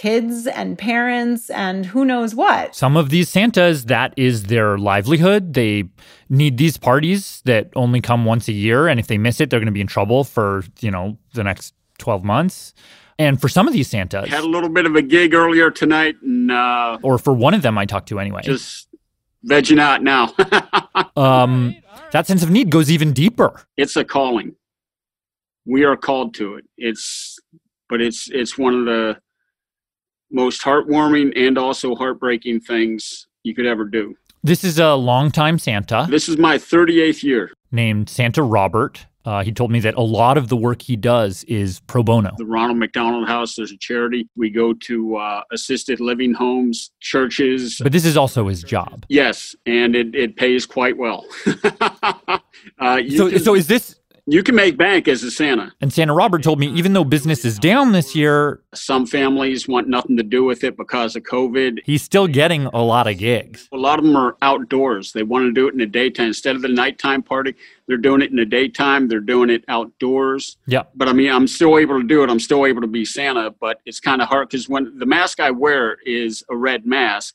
kids 0.00 0.46
and 0.46 0.78
parents 0.78 1.50
and 1.50 1.84
who 1.84 2.06
knows 2.06 2.34
what. 2.34 2.74
Some 2.74 2.96
of 2.96 3.10
these 3.10 3.28
Santas, 3.28 3.84
that 3.84 4.14
is 4.16 4.44
their 4.44 4.78
livelihood. 4.78 5.52
They 5.52 5.84
need 6.30 6.56
these 6.56 6.78
parties 6.78 7.42
that 7.44 7.68
only 7.76 8.00
come 8.00 8.24
once 8.24 8.48
a 8.48 8.52
year. 8.52 8.88
And 8.88 8.98
if 8.98 9.08
they 9.08 9.18
miss 9.18 9.42
it, 9.42 9.50
they're 9.50 9.60
going 9.60 9.66
to 9.66 9.72
be 9.72 9.82
in 9.82 9.86
trouble 9.86 10.24
for, 10.24 10.64
you 10.80 10.90
know, 10.90 11.18
the 11.34 11.44
next 11.44 11.74
12 11.98 12.24
months. 12.24 12.72
And 13.18 13.38
for 13.38 13.50
some 13.50 13.68
of 13.68 13.74
these 13.74 13.88
Santas, 13.88 14.30
had 14.30 14.42
a 14.42 14.48
little 14.48 14.70
bit 14.70 14.86
of 14.86 14.96
a 14.96 15.02
gig 15.02 15.34
earlier 15.34 15.70
tonight, 15.70 16.16
and 16.22 16.50
uh, 16.50 16.96
or 17.02 17.18
for 17.18 17.34
one 17.34 17.52
of 17.52 17.60
them 17.60 17.76
I 17.76 17.84
talked 17.84 18.08
to 18.08 18.18
anyway, 18.18 18.40
just 18.42 18.88
vegging 19.46 19.78
out 19.78 20.02
now. 20.02 20.32
um, 21.16 21.76
that 22.12 22.26
sense 22.26 22.42
of 22.42 22.50
need 22.50 22.70
goes 22.70 22.90
even 22.90 23.12
deeper. 23.12 23.60
It's 23.76 23.94
a 23.96 24.04
calling. 24.04 24.54
We 25.66 25.84
are 25.84 25.98
called 25.98 26.32
to 26.36 26.54
it. 26.54 26.64
It's, 26.78 27.38
but 27.90 28.00
it's 28.00 28.30
it's 28.30 28.56
one 28.56 28.72
of 28.72 28.86
the 28.86 29.18
most 30.30 30.62
heartwarming 30.62 31.32
and 31.36 31.58
also 31.58 31.94
heartbreaking 31.94 32.60
things 32.60 33.26
you 33.42 33.54
could 33.54 33.66
ever 33.66 33.84
do. 33.84 34.14
This 34.42 34.64
is 34.64 34.78
a 34.78 34.94
longtime 34.94 35.58
Santa. 35.58 36.06
This 36.08 36.28
is 36.28 36.38
my 36.38 36.56
38th 36.56 37.22
year. 37.22 37.52
Named 37.70 38.08
Santa 38.08 38.42
Robert. 38.42 39.06
Uh, 39.22 39.42
he 39.42 39.52
told 39.52 39.70
me 39.70 39.80
that 39.80 39.94
a 39.96 40.00
lot 40.00 40.38
of 40.38 40.48
the 40.48 40.56
work 40.56 40.80
he 40.80 40.96
does 40.96 41.44
is 41.44 41.80
pro 41.80 42.02
bono. 42.02 42.32
The 42.38 42.46
Ronald 42.46 42.78
McDonald 42.78 43.28
House, 43.28 43.54
there's 43.54 43.70
a 43.70 43.76
charity. 43.76 44.26
We 44.34 44.48
go 44.48 44.72
to 44.72 45.16
uh, 45.16 45.42
assisted 45.52 46.00
living 46.00 46.32
homes, 46.32 46.90
churches. 47.00 47.78
But 47.82 47.92
this 47.92 48.06
is 48.06 48.16
also 48.16 48.48
his 48.48 48.62
job. 48.62 49.04
Yes, 49.10 49.54
and 49.66 49.94
it, 49.94 50.14
it 50.14 50.36
pays 50.36 50.64
quite 50.64 50.96
well. 50.96 51.26
uh, 51.46 52.38
so, 53.14 53.28
can, 53.28 53.38
so 53.40 53.54
is 53.54 53.66
this 53.66 53.99
you 54.30 54.44
can 54.44 54.54
make 54.54 54.76
bank 54.76 55.08
as 55.08 55.24
a 55.24 55.30
Santa. 55.30 55.72
And 55.80 55.92
Santa 55.92 56.14
Robert 56.14 56.42
told 56.42 56.60
me 56.60 56.68
even 56.68 56.92
though 56.92 57.02
business 57.02 57.44
is 57.44 57.58
down 57.58 57.90
this 57.90 58.14
year, 58.14 58.62
some 58.72 59.04
families 59.04 59.66
want 59.66 59.88
nothing 59.88 60.16
to 60.16 60.22
do 60.22 60.44
with 60.44 60.62
it 60.62 60.76
because 60.76 61.16
of 61.16 61.24
COVID. 61.24 61.80
He's 61.84 62.02
still 62.02 62.28
getting 62.28 62.66
a 62.66 62.82
lot 62.82 63.08
of 63.08 63.18
gigs. 63.18 63.68
A 63.72 63.76
lot 63.76 63.98
of 63.98 64.04
them 64.04 64.14
are 64.14 64.36
outdoors. 64.40 65.12
They 65.12 65.24
want 65.24 65.46
to 65.46 65.52
do 65.52 65.66
it 65.66 65.72
in 65.72 65.78
the 65.78 65.86
daytime 65.86 66.28
instead 66.28 66.54
of 66.54 66.62
the 66.62 66.68
nighttime 66.68 67.24
party. 67.24 67.56
They're 67.88 67.96
doing 67.96 68.22
it 68.22 68.30
in 68.30 68.36
the 68.36 68.46
daytime. 68.46 69.08
They're 69.08 69.18
doing 69.18 69.50
it 69.50 69.64
outdoors. 69.66 70.58
Yeah. 70.66 70.84
But 70.94 71.08
I 71.08 71.12
mean, 71.12 71.32
I'm 71.32 71.48
still 71.48 71.76
able 71.76 72.00
to 72.00 72.06
do 72.06 72.22
it. 72.22 72.30
I'm 72.30 72.40
still 72.40 72.66
able 72.66 72.82
to 72.82 72.86
be 72.86 73.04
Santa, 73.04 73.50
but 73.50 73.80
it's 73.84 73.98
kind 73.98 74.22
of 74.22 74.28
hard 74.28 74.48
because 74.48 74.68
when 74.68 74.96
the 74.96 75.06
mask 75.06 75.40
I 75.40 75.50
wear 75.50 75.96
is 76.06 76.44
a 76.48 76.56
red 76.56 76.86
mask 76.86 77.34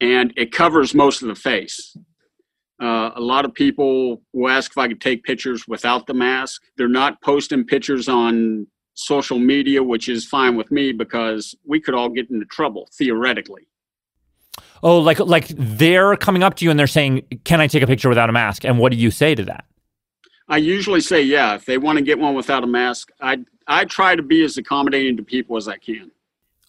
and 0.00 0.34
it 0.36 0.52
covers 0.52 0.94
most 0.94 1.22
of 1.22 1.28
the 1.28 1.34
face. 1.34 1.96
Uh, 2.84 3.12
a 3.16 3.20
lot 3.20 3.46
of 3.46 3.54
people 3.54 4.20
will 4.34 4.50
ask 4.50 4.72
if 4.72 4.76
I 4.76 4.88
could 4.88 5.00
take 5.00 5.24
pictures 5.24 5.66
without 5.66 6.06
the 6.06 6.12
mask. 6.12 6.62
They're 6.76 6.86
not 6.86 7.22
posting 7.22 7.64
pictures 7.64 8.10
on 8.10 8.66
social 8.92 9.38
media, 9.38 9.82
which 9.82 10.06
is 10.06 10.26
fine 10.26 10.54
with 10.54 10.70
me 10.70 10.92
because 10.92 11.54
we 11.64 11.80
could 11.80 11.94
all 11.94 12.10
get 12.10 12.30
into 12.30 12.44
trouble 12.44 12.90
theoretically. 12.92 13.66
Oh, 14.82 14.98
like 14.98 15.18
like 15.18 15.46
they're 15.48 16.14
coming 16.16 16.42
up 16.42 16.56
to 16.56 16.64
you 16.66 16.70
and 16.70 16.78
they're 16.78 16.86
saying, 16.86 17.22
"Can 17.44 17.58
I 17.58 17.68
take 17.68 17.82
a 17.82 17.86
picture 17.86 18.10
without 18.10 18.28
a 18.28 18.34
mask?" 18.34 18.66
And 18.66 18.78
what 18.78 18.92
do 18.92 18.98
you 18.98 19.10
say 19.10 19.34
to 19.34 19.44
that? 19.44 19.64
I 20.46 20.58
usually 20.58 21.00
say, 21.00 21.22
"Yeah." 21.22 21.54
If 21.54 21.64
they 21.64 21.78
want 21.78 21.96
to 21.96 22.04
get 22.04 22.18
one 22.18 22.34
without 22.34 22.64
a 22.64 22.66
mask, 22.66 23.10
I 23.18 23.38
I 23.66 23.86
try 23.86 24.14
to 24.14 24.22
be 24.22 24.44
as 24.44 24.58
accommodating 24.58 25.16
to 25.16 25.22
people 25.22 25.56
as 25.56 25.68
I 25.68 25.78
can. 25.78 26.10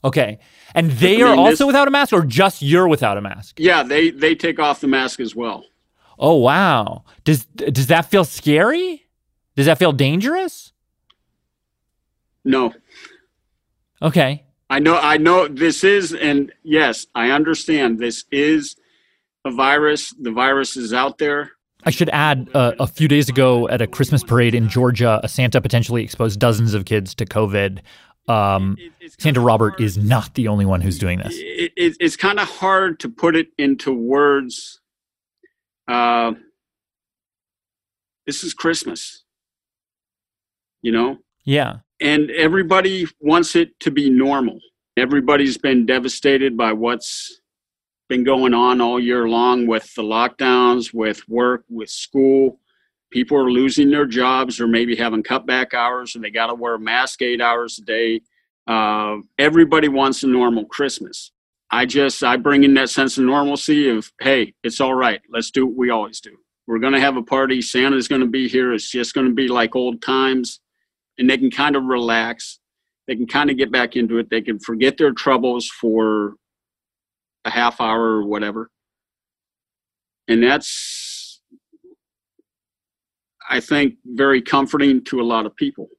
Okay, 0.01 0.39
and 0.73 0.91
they 0.91 1.15
I 1.15 1.17
mean, 1.17 1.25
are 1.25 1.35
also 1.35 1.65
this, 1.65 1.67
without 1.67 1.89
a 1.89 1.91
mask, 1.91 2.13
or 2.13 2.23
just 2.23 2.61
you're 2.61 2.87
without 2.87 3.17
a 3.17 3.21
mask? 3.21 3.59
Yeah, 3.59 3.83
they 3.83 4.11
they 4.11 4.33
take 4.33 4.59
off 4.59 4.79
the 4.79 4.87
mask 4.87 5.19
as 5.19 5.35
well. 5.35 5.65
Oh 6.19 6.35
wow. 6.35 7.03
Does 7.23 7.45
does 7.45 7.87
that 7.87 8.05
feel 8.05 8.23
scary? 8.23 9.05
Does 9.55 9.65
that 9.65 9.77
feel 9.77 9.91
dangerous? 9.91 10.73
No. 12.43 12.73
Okay. 14.01 14.43
I 14.69 14.79
know 14.79 14.97
I 14.97 15.17
know 15.17 15.47
this 15.47 15.83
is 15.83 16.13
and 16.13 16.51
yes, 16.63 17.07
I 17.15 17.31
understand 17.31 17.99
this 17.99 18.25
is 18.31 18.75
a 19.45 19.51
virus. 19.51 20.13
The 20.19 20.31
virus 20.31 20.75
is 20.77 20.93
out 20.93 21.17
there. 21.17 21.51
I 21.83 21.91
should 21.91 22.09
add 22.09 22.49
uh, 22.55 22.73
a 22.79 22.87
few 22.87 23.07
days 23.07 23.29
ago 23.29 23.69
at 23.69 23.81
a 23.81 23.87
Christmas 23.87 24.23
parade 24.23 24.55
in 24.55 24.69
Georgia, 24.69 25.19
a 25.23 25.27
Santa 25.27 25.61
potentially 25.61 26.03
exposed 26.03 26.39
dozens 26.39 26.73
of 26.73 26.85
kids 26.85 27.13
to 27.15 27.25
COVID. 27.25 27.79
Um, 28.27 28.75
Santa 29.19 29.39
Robert 29.39 29.79
is 29.79 29.97
not 29.97 30.33
the 30.33 30.47
only 30.47 30.65
one 30.65 30.81
who's 30.81 30.97
doing 30.97 31.19
this. 31.19 31.35
It, 31.37 31.71
it, 31.75 31.97
it's 31.99 32.15
kind 32.15 32.39
of 32.39 32.47
hard 32.47 32.99
to 33.01 33.09
put 33.09 33.35
it 33.35 33.49
into 33.59 33.93
words 33.93 34.81
uh, 35.87 36.33
this 38.25 38.43
is 38.43 38.53
Christmas. 38.53 39.23
You 40.81 40.91
know? 40.91 41.17
Yeah. 41.45 41.77
And 42.01 42.29
everybody 42.31 43.07
wants 43.19 43.55
it 43.55 43.79
to 43.81 43.91
be 43.91 44.09
normal. 44.09 44.59
Everybody's 44.97 45.57
been 45.57 45.85
devastated 45.85 46.57
by 46.57 46.73
what's 46.73 47.41
been 48.07 48.23
going 48.23 48.53
on 48.53 48.81
all 48.81 48.99
year 48.99 49.27
long 49.27 49.67
with 49.67 49.93
the 49.95 50.03
lockdowns, 50.03 50.93
with 50.93 51.27
work, 51.27 51.65
with 51.69 51.89
school. 51.89 52.59
People 53.11 53.37
are 53.37 53.49
losing 53.49 53.89
their 53.89 54.05
jobs 54.05 54.59
or 54.59 54.67
maybe 54.67 54.95
having 54.95 55.23
cutback 55.23 55.73
hours 55.73 56.15
or 56.15 56.19
they 56.19 56.29
got 56.29 56.47
to 56.47 56.55
wear 56.55 56.75
a 56.75 56.79
mask 56.79 57.21
eight 57.21 57.41
hours 57.41 57.79
a 57.79 57.85
day. 57.85 58.21
Uh, 58.67 59.17
everybody 59.37 59.87
wants 59.87 60.23
a 60.23 60.27
normal 60.27 60.65
Christmas. 60.65 61.31
I 61.75 61.85
just 61.85 62.23
I 62.23 62.37
bring 62.37 62.63
in 62.63 62.73
that 62.75 62.89
sense 62.89 63.17
of 63.17 63.25
normalcy 63.25 63.89
of 63.89 64.09
hey, 64.21 64.53
it's 64.63 64.79
all 64.79 64.93
right. 64.93 65.19
Let's 65.29 65.51
do 65.51 65.65
what 65.65 65.75
we 65.75 65.89
always 65.89 66.21
do. 66.21 66.31
We're 66.67 66.79
to 66.93 67.01
have 67.01 67.17
a 67.17 67.21
party. 67.21 67.61
Santa's 67.61 68.07
to 68.21 68.27
be 68.27 68.47
here. 68.47 68.73
It's 68.73 68.89
just 68.89 69.13
to 69.27 69.33
be 69.33 69.49
like 69.49 69.75
old 69.75 70.01
times, 70.01 70.61
and 71.17 71.29
they 71.29 71.37
can 71.37 71.51
kind 71.51 71.75
of 71.75 71.83
relax. 71.83 72.59
They 73.09 73.17
can 73.17 73.27
kind 73.27 73.49
of 73.49 73.57
get 73.57 73.73
back 73.73 73.97
into 73.97 74.19
it. 74.19 74.29
They 74.29 74.41
can 74.41 74.57
forget 74.57 74.97
their 74.97 75.11
troubles 75.11 75.67
for 75.67 76.35
a 77.43 77.49
half 77.49 77.81
hour 77.81 78.01
or 78.01 78.25
whatever, 78.25 78.71
and 80.29 80.41
that's 80.41 81.41
I 83.49 83.59
think 83.59 83.95
very 84.05 84.41
comforting 84.41 85.03
to 85.05 85.19
a 85.19 85.23
lot 85.23 85.45
of 85.45 85.53
people 85.57 85.89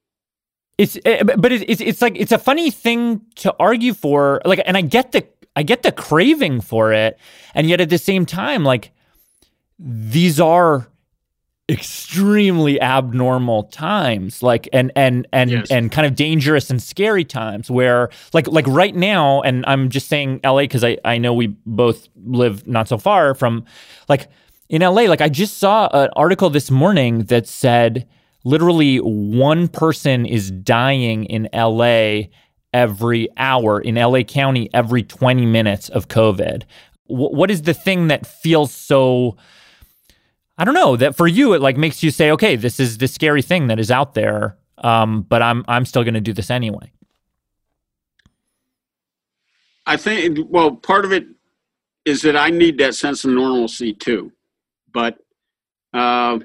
it's 0.77 0.97
eh, 1.05 1.23
but 1.23 1.51
it's 1.51 1.81
it's 1.81 2.01
like 2.01 2.15
it's 2.15 2.31
a 2.31 2.37
funny 2.37 2.69
thing 2.69 3.21
to 3.35 3.53
argue 3.59 3.93
for 3.93 4.41
like 4.45 4.61
and 4.65 4.77
i 4.77 4.81
get 4.81 5.11
the 5.11 5.25
I 5.57 5.63
get 5.63 5.81
the 5.81 5.91
craving 5.91 6.61
for 6.61 6.93
it. 6.93 7.17
And 7.55 7.67
yet 7.67 7.81
at 7.81 7.89
the 7.89 7.97
same 7.97 8.27
time, 8.27 8.63
like 8.63 8.91
these 9.79 10.39
are 10.39 10.87
extremely 11.69 12.79
abnormal 12.79 13.63
times 13.63 14.41
like 14.41 14.69
and 14.71 14.89
and 14.95 15.27
and 15.33 15.51
yes. 15.51 15.69
and 15.69 15.91
kind 15.91 16.07
of 16.07 16.15
dangerous 16.15 16.69
and 16.69 16.81
scary 16.81 17.25
times 17.25 17.69
where 17.69 18.09
like 18.31 18.47
like 18.47 18.65
right 18.67 18.95
now 18.95 19.41
and 19.41 19.65
i'm 19.67 19.89
just 19.89 20.07
saying 20.07 20.39
la 20.45 20.59
because 20.59 20.81
i 20.81 20.97
i 21.03 21.17
know 21.17 21.33
we 21.33 21.47
both 21.65 22.07
live 22.23 22.65
not 22.65 22.87
so 22.87 22.97
far 22.97 23.35
from 23.35 23.65
like 24.07 24.29
in 24.69 24.81
la 24.81 24.87
like 24.87 25.19
i 25.19 25.27
just 25.27 25.57
saw 25.57 25.89
an 25.91 26.09
article 26.15 26.49
this 26.49 26.71
morning 26.71 27.25
that 27.25 27.45
said 27.45 28.07
literally 28.47 28.97
one 28.99 29.67
person 29.67 30.25
is 30.25 30.49
dying 30.51 31.25
in 31.25 31.49
LA 31.53 32.27
every 32.73 33.29
hour, 33.37 33.79
in 33.79 33.95
LA 33.95 34.23
County 34.23 34.69
every 34.73 35.03
20 35.03 35.45
minutes 35.45 35.89
of 35.89 36.07
COVID. 36.07 36.63
W- 37.09 37.35
what 37.35 37.49
is 37.51 37.63
the 37.63 37.73
thing 37.73 38.07
that 38.07 38.25
feels 38.25 38.71
so 38.71 39.37
I 40.57 40.65
don't 40.65 40.73
know 40.73 40.95
that 40.95 41.15
for 41.15 41.27
you 41.27 41.53
it 41.53 41.61
like 41.61 41.77
makes 41.77 42.01
you 42.01 42.11
say, 42.11 42.31
okay, 42.31 42.55
this 42.55 42.79
is 42.79 42.97
the 42.97 43.07
scary 43.07 43.41
thing 43.41 43.67
that 43.67 43.79
is 43.79 43.91
out 43.91 44.15
there, 44.15 44.57
um, 44.79 45.21
but 45.21 45.41
I'm 45.41 45.63
I'm 45.67 45.85
still 45.85 46.03
going 46.03 46.15
to 46.15 46.21
do 46.21 46.33
this 46.33 46.49
anyway. 46.49 46.91
I 49.85 49.97
think 49.97 50.39
well, 50.49 50.75
part 50.75 51.05
of 51.05 51.11
it 51.11 51.27
is 52.05 52.21
that 52.23 52.35
I 52.35 52.49
need 52.49 52.77
that 52.79 52.95
sense 52.95 53.23
of 53.23 53.31
normalcy 53.31 53.93
too, 53.93 54.31
but 54.91 55.19
uh, 55.93 56.39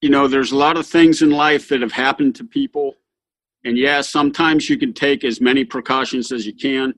you 0.00 0.10
know, 0.10 0.28
there's 0.28 0.52
a 0.52 0.56
lot 0.56 0.76
of 0.76 0.86
things 0.86 1.22
in 1.22 1.30
life 1.30 1.68
that 1.68 1.80
have 1.80 1.92
happened 1.92 2.34
to 2.36 2.44
people, 2.44 2.94
and 3.68 3.76
yeah, 3.76 4.00
sometimes 4.00 4.70
you 4.70 4.78
can 4.78 4.94
take 4.94 5.24
as 5.24 5.42
many 5.42 5.62
precautions 5.62 6.32
as 6.32 6.46
you 6.46 6.54
can. 6.54 6.94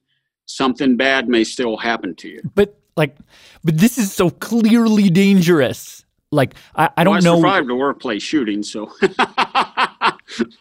Something 0.46 0.96
bad 0.96 1.28
may 1.28 1.42
still 1.42 1.76
happen 1.76 2.14
to 2.16 2.28
you. 2.28 2.40
But 2.54 2.78
like, 2.96 3.16
but 3.64 3.76
this 3.76 3.98
is 3.98 4.12
so 4.12 4.30
clearly 4.30 5.10
dangerous. 5.10 6.04
Like, 6.30 6.54
I, 6.76 6.90
I 6.96 7.02
don't 7.02 7.14
well, 7.14 7.22
I 7.22 7.24
know. 7.24 7.36
survived 7.36 7.70
a 7.70 7.74
workplace 7.74 8.22
shooting, 8.22 8.62
so. 8.62 8.92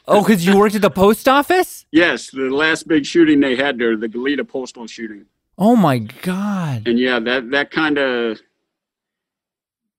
oh, 0.07 0.23
because 0.23 0.43
you 0.43 0.57
worked 0.57 0.73
at 0.73 0.81
the 0.81 0.89
post 0.89 1.27
office? 1.27 1.85
Yes, 1.91 2.31
the 2.31 2.49
last 2.49 2.87
big 2.87 3.05
shooting 3.05 3.39
they 3.39 3.55
had 3.55 3.77
there, 3.77 3.95
the 3.95 4.09
Goleta 4.09 4.47
postal 4.47 4.87
shooting. 4.87 5.25
Oh 5.59 5.75
my 5.75 5.99
god! 5.99 6.87
And 6.87 6.97
yeah, 6.97 7.19
that 7.19 7.51
that 7.51 7.69
kind 7.69 7.99
of 7.99 8.39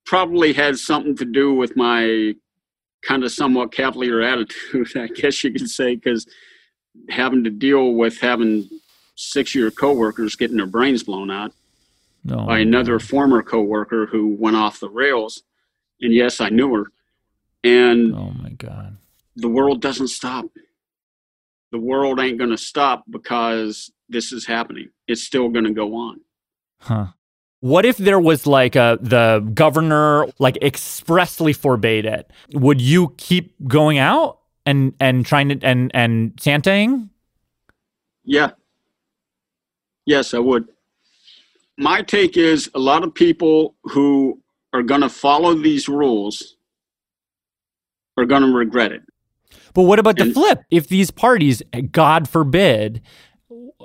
probably 0.07 0.55
had 0.55 0.77
something 0.77 1.17
to 1.19 1.25
do 1.25 1.55
with 1.55 1.77
my 1.77 2.35
kind 3.03 3.25
of 3.25 3.33
somewhat 3.33 3.73
cavalier 3.73 4.21
attitude, 4.21 4.89
I 4.97 5.09
guess 5.09 5.43
you 5.43 5.53
could 5.53 5.71
say, 5.71 5.95
because 5.95 6.27
having 7.09 7.45
to 7.45 7.51
deal 7.51 7.95
with 7.95 8.21
having 8.21 8.69
six 9.15 9.55
year 9.55 9.71
coworkers 9.71 10.37
getting 10.37 10.57
their 10.57 10.67
brains 10.67 11.03
blown 11.03 11.31
out 11.31 11.53
no. 12.25 12.47
by 12.47 12.59
another 12.59 12.99
former 12.99 13.43
coworker 13.43 14.07
who 14.07 14.35
went 14.39 14.57
off 14.57 14.81
the 14.81 14.89
rails. 14.89 15.43
And 16.01 16.13
yes, 16.13 16.41
I 16.41 16.49
knew 16.49 16.75
her. 16.75 16.87
And 17.63 18.15
oh 18.15 18.33
my 18.43 18.51
God. 18.51 18.97
The 19.37 19.49
world 19.49 19.81
doesn't 19.81 20.09
stop. 20.09 20.47
The 21.73 21.79
world 21.79 22.19
ain't 22.19 22.39
going 22.39 22.51
to 22.51 22.59
stop 22.59 23.05
because 23.09 23.93
this 24.09 24.33
is 24.33 24.45
happening. 24.47 24.91
It's 25.07 25.23
still 25.23 25.49
going 25.49 25.67
to 25.67 25.73
go 25.73 25.95
on. 25.95 26.21
Huh. 26.81 27.07
What 27.61 27.85
if 27.85 27.99
there 27.99 28.19
was 28.19 28.47
like 28.47 28.75
a 28.75 28.99
the 29.01 29.47
governor 29.53 30.27
like 30.39 30.57
expressly 30.63 31.53
forbade 31.53 32.07
it? 32.07 32.31
Would 32.55 32.81
you 32.81 33.15
keep 33.19 33.55
going 33.69 33.99
out 33.99 34.39
and 34.65 34.95
and 34.99 35.27
trying 35.27 35.51
to 35.51 35.59
and 35.63 35.91
and 35.95 36.35
Santaing? 36.37 37.11
Yeah. 38.25 38.51
Yes, 40.07 40.33
I 40.33 40.39
would. 40.39 40.69
My 41.77 42.03
take 42.03 42.37
is 42.37 42.71
a 42.75 42.79
lot 42.79 43.05
of 43.05 43.15
people 43.15 43.75
who 43.85 44.41
are 44.73 44.83
going 44.83 45.01
to 45.01 45.09
follow 45.09 45.55
these 45.55 45.89
rules 45.89 46.57
are 48.17 48.25
going 48.25 48.43
to 48.43 48.49
regret 48.49 48.93
it. 48.93 49.03
But 49.75 49.83
what 49.83 49.99
about 49.99 50.19
and, 50.19 50.31
the 50.31 50.35
flip? 50.35 50.63
If 50.71 50.89
these 50.89 51.11
parties, 51.11 51.63
God 51.91 52.29
forbid, 52.29 53.03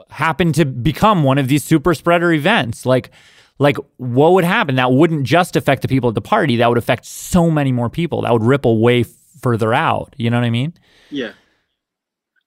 happen 0.09 0.51
to 0.53 0.65
become 0.65 1.23
one 1.23 1.37
of 1.37 1.47
these 1.47 1.63
super 1.63 1.93
spreader 1.93 2.31
events, 2.31 2.85
like 2.85 3.11
like 3.59 3.77
what 3.97 4.33
would 4.33 4.43
happen? 4.43 4.75
That 4.75 4.91
wouldn't 4.91 5.25
just 5.25 5.55
affect 5.55 5.81
the 5.81 5.87
people 5.87 6.09
at 6.09 6.15
the 6.15 6.21
party, 6.21 6.57
that 6.57 6.67
would 6.67 6.77
affect 6.77 7.05
so 7.05 7.49
many 7.49 7.71
more 7.71 7.89
people. 7.89 8.21
That 8.21 8.33
would 8.33 8.43
ripple 8.43 8.79
way 8.79 9.03
further 9.41 9.73
out. 9.73 10.13
You 10.17 10.29
know 10.29 10.37
what 10.37 10.45
I 10.45 10.49
mean? 10.49 10.73
Yeah. 11.09 11.33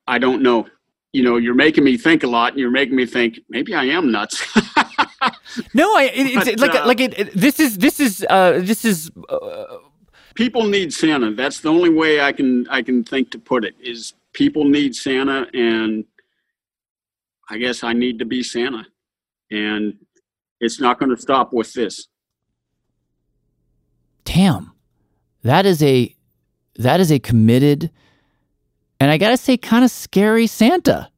I 0.07 0.19
don't 0.19 0.43
know. 0.43 0.67
You 1.13 1.23
know, 1.23 1.37
you're 1.37 1.55
making 1.55 1.85
me 1.85 1.97
think 1.97 2.23
a 2.23 2.27
lot 2.27 2.53
and 2.53 2.61
you're 2.61 2.71
making 2.71 2.95
me 2.95 3.07
think 3.07 3.41
maybe 3.49 3.75
I 3.75 3.85
am 3.85 4.13
nuts. 4.13 4.45
no, 5.75 5.97
I, 5.97 6.11
it, 6.15 6.27
it's 6.27 6.45
but, 6.45 6.61
like 6.61 6.75
uh, 6.75 6.87
like 6.87 7.01
it, 7.01 7.19
it, 7.19 7.33
This 7.33 7.61
is 7.61 7.79
this 7.79 7.99
is 7.99 8.27
uh, 8.29 8.59
this 8.61 8.85
is. 8.85 9.11
Uh, 9.29 9.79
people 10.35 10.65
need 10.65 10.93
Santa. 10.93 11.33
That's 11.33 11.61
the 11.61 11.71
only 11.71 11.89
way 11.89 12.21
I 12.21 12.33
can 12.33 12.69
I 12.69 12.83
can 12.83 13.05
think 13.05 13.31
to 13.31 13.39
put 13.39 13.65
it. 13.65 13.75
Is 13.81 14.13
people 14.35 14.65
need 14.65 14.95
Santa, 14.95 15.47
and 15.55 16.05
I 17.49 17.57
guess 17.57 17.83
I 17.83 17.95
need 17.95 18.19
to 18.19 18.27
be 18.27 18.43
Santa, 18.43 18.87
and 19.51 19.95
it's 20.61 20.81
not 20.81 20.99
going 20.99 21.15
to 21.15 21.21
stop 21.21 21.53
with 21.53 21.73
this. 21.73 22.09
Damn, 24.25 24.73
that 25.43 25.65
is 25.65 25.83
a 25.83 26.15
that 26.77 27.01
is 27.01 27.11
a 27.11 27.19
committed, 27.19 27.91
and 29.01 29.11
I 29.11 29.17
gotta 29.17 29.39
say, 29.39 29.57
kind 29.57 29.85
of 29.85 29.91
scary 29.91 30.47
Santa. 30.47 31.11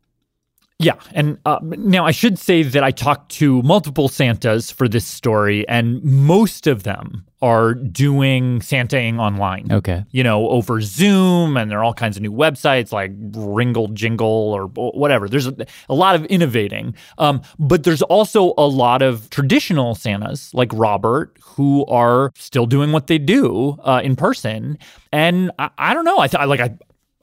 Yeah, 0.81 0.95
and 1.13 1.39
uh, 1.45 1.59
now 1.63 2.07
I 2.07 2.11
should 2.11 2.39
say 2.39 2.63
that 2.63 2.83
I 2.83 2.91
talked 2.91 3.33
to 3.33 3.61
multiple 3.63 4.09
Santas 4.09 4.71
for 4.71 4.89
this 4.89 5.07
story, 5.07 5.69
and 5.69 6.03
most 6.03 6.67
of 6.67 6.85
them 6.85 7.27
are 7.43 7.75
doing 7.75 8.61
Santaing 8.61 9.19
online. 9.19 9.71
Okay, 9.71 10.07
you 10.11 10.25
know, 10.25 10.49
over 10.49 10.81
Zoom, 10.81 11.59
and 11.59 11.71
there 11.71 11.79
are 11.81 11.85
all 11.85 11.93
kinds 11.93 12.17
of 12.17 12.23
new 12.23 12.33
websites 12.33 12.93
like 12.93 13.13
Ringle 13.37 13.89
Jingle 13.89 14.27
or 14.27 14.69
whatever. 14.69 15.29
There's 15.29 15.47
a, 15.47 15.55
a 15.91 15.95
lot 15.95 16.15
of 16.15 16.25
innovating, 16.27 16.95
um, 17.19 17.43
but 17.59 17.85
there's 17.85 18.03
also 18.03 18.55
a 18.57 18.67
lot 18.67 19.03
of 19.03 19.29
traditional 19.29 19.95
Santas 19.95 20.55
like 20.55 20.71
Robert 20.73 21.37
who 21.43 21.85
are 21.87 22.33
still 22.37 22.65
doing 22.65 22.91
what 22.91 23.07
they 23.07 23.19
do 23.19 23.77
uh, 23.85 24.01
in 24.03 24.17
person. 24.17 24.79
And 25.13 25.51
I, 25.59 25.69
I 25.77 25.93
don't 25.93 26.07
know. 26.07 26.21
I 26.21 26.29
thought 26.29 26.49
like 26.49 26.61
I, 26.61 26.75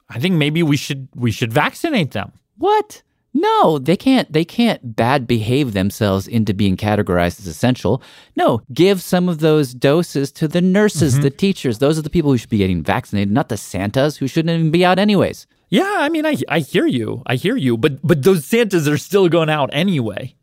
I 0.10 0.20
think 0.20 0.36
maybe 0.36 0.62
we 0.62 0.78
should 0.78 1.08
we 1.16 1.32
should 1.32 1.52
vaccinate 1.52 2.12
them. 2.12 2.34
What? 2.60 3.02
No, 3.40 3.78
they 3.78 3.96
can't 3.96 4.34
they 4.34 4.44
can't 4.44 4.96
bad 4.96 5.28
behave 5.28 5.74
themselves 5.74 6.28
into 6.28 6.56
being 6.56 6.76
categorized 6.76 7.40
as 7.40 7.46
essential. 7.46 8.02
No, 8.36 8.62
give 8.74 9.00
some 9.00 9.30
of 9.30 9.42
those 9.42 9.76
doses 9.76 10.32
to 10.34 10.48
the 10.48 10.60
nurses, 10.60 11.14
mm-hmm. 11.14 11.22
the 11.22 11.30
teachers. 11.30 11.78
Those 11.78 12.00
are 12.00 12.02
the 12.02 12.10
people 12.10 12.32
who 12.32 12.38
should 12.40 12.50
be 12.50 12.58
getting 12.58 12.82
vaccinated, 12.82 13.32
not 13.32 13.50
the 13.50 13.58
Santas 13.58 14.18
who 14.18 14.28
shouldn't 14.28 14.58
even 14.58 14.72
be 14.72 14.84
out 14.84 14.98
anyways. 14.98 15.46
Yeah, 15.70 15.98
I 16.00 16.10
mean 16.10 16.26
I 16.26 16.38
I 16.50 16.60
hear 16.60 16.88
you. 16.88 17.22
I 17.28 17.36
hear 17.36 17.56
you, 17.56 17.78
but 17.78 18.02
but 18.02 18.24
those 18.24 18.44
Santas 18.44 18.88
are 18.88 18.98
still 18.98 19.30
going 19.30 19.52
out 19.52 19.70
anyway. 19.72 20.34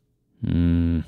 Hmm. 0.44 1.00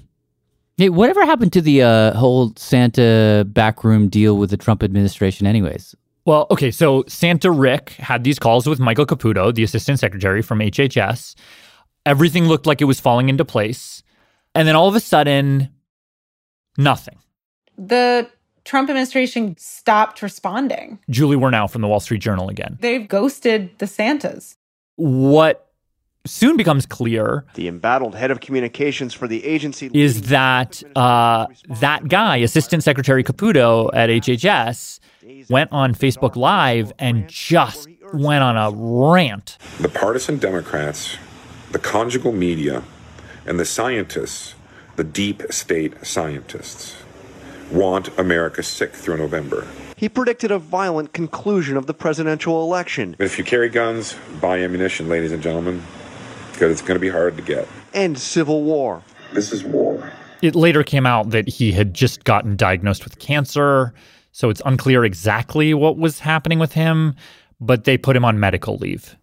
Hey, 0.77 0.89
whatever 0.89 1.25
happened 1.25 1.53
to 1.53 1.61
the 1.61 1.83
uh, 1.83 2.15
whole 2.15 2.53
Santa 2.57 3.47
backroom 3.47 4.09
deal 4.09 4.37
with 4.37 4.51
the 4.51 4.57
Trump 4.57 4.83
administration 4.83 5.47
anyways? 5.47 5.95
Well, 6.27 6.49
okay, 6.51 6.73
so 6.73 7.05
Santa 7.07 7.53
Rick 7.53 7.91
had 7.91 8.25
these 8.25 8.41
calls 8.41 8.67
with 8.67 8.81
Michael 8.81 9.07
Caputo, 9.07 9.55
the 9.55 9.63
assistant 9.63 10.01
secretary 10.01 10.43
from 10.43 10.59
HHS, 10.59 11.37
Everything 12.07 12.47
looked 12.47 12.67
like 12.67 12.81
it 12.81 12.85
was 12.85 13.01
falling 13.01 13.29
into 13.29 13.45
place. 13.45 14.03
And 14.55 14.67
then 14.67 14.77
all 14.77 14.89
of 14.89 14.95
a 14.95 15.01
sudden, 15.01 15.69
nothing. 16.79 17.19
The 17.77 18.31
Trump 18.65 18.89
administration 18.89 19.57
stopped 19.59 20.23
responding. 20.23 20.99
Julie 21.11 21.37
Wernau 21.37 21.69
from 21.69 21.83
the 21.83 21.89
Wall 21.89 22.01
Street 22.01 22.23
Journal 22.23 22.49
again. 22.49 22.79
They've 22.81 23.07
ghosted 23.07 23.79
the 23.79 23.87
Santas. 23.87 24.57
What 24.95 25.67
soon 26.27 26.57
becomes 26.57 26.87
clear 26.87 27.45
the 27.55 27.69
embattled 27.69 28.15
head 28.15 28.31
of 28.31 28.41
communications 28.41 29.15
for 29.15 29.29
the 29.29 29.45
agency 29.45 29.89
is 29.95 30.23
that 30.23 30.83
uh, 30.97 31.47
that 31.81 32.09
guy 32.09 32.37
assistant 32.39 32.83
secretary 32.83 33.23
caputo 33.23 33.89
at 33.95 34.11
hhs 34.11 34.99
went 35.49 35.71
on 35.71 35.95
facebook 35.95 36.35
live 36.35 36.93
and 36.99 37.29
just 37.29 37.89
went 38.13 38.43
on 38.43 38.57
a 38.57 38.71
rant 38.77 39.57
the 39.79 39.89
partisan 39.89 40.37
democrats 40.37 41.17
the 41.77 41.83
conjugal 41.83 42.33
media, 42.33 42.83
and 43.45 43.61
the 43.61 43.65
scientists, 43.67 44.55
the 44.97 45.05
deep 45.05 45.43
state 45.51 45.93
scientists, 46.07 46.97
want 47.71 48.09
America 48.19 48.63
sick 48.63 48.95
through 48.95 49.19
November. 49.19 49.67
He 49.95 50.09
predicted 50.09 50.51
a 50.51 50.59
violent 50.59 51.13
conclusion 51.13 51.77
of 51.77 51.85
the 51.85 51.93
presidential 51.93 52.63
election. 52.63 53.15
If 53.19 53.37
you 53.37 53.45
carry 53.45 53.69
guns, 53.69 54.17
buy 54.41 54.61
ammunition, 54.61 55.11
ladies 55.11 55.33
and 55.33 55.43
gentlemen, 55.43 55.83
because 56.53 56.73
it's 56.73 56.81
going 56.81 56.95
to 56.95 56.99
be 56.99 57.11
hard 57.11 57.37
to 57.37 57.43
get. 57.43 57.69
And 57.93 58.19
civil 58.19 58.63
war. 58.63 59.03
This 59.35 59.53
is 59.53 59.63
war. 59.63 60.11
It 60.41 60.55
later 60.55 60.83
came 60.83 61.05
out 61.05 61.29
that 61.29 61.47
he 61.47 61.73
had 61.73 61.93
just 61.93 62.25
gotten 62.25 62.57
diagnosed 62.57 63.05
with 63.05 63.19
cancer, 63.19 63.93
so 64.33 64.49
it's 64.49 64.63
unclear 64.65 65.05
exactly 65.05 65.75
what 65.75 65.99
was 65.99 66.21
happening 66.21 66.59
with 66.59 66.73
him, 66.73 67.15
but 67.61 67.85
they 67.85 67.99
put 67.99 68.17
him 68.17 68.25
on 68.25 68.41
medical 68.41 68.79
leave. 68.79 69.15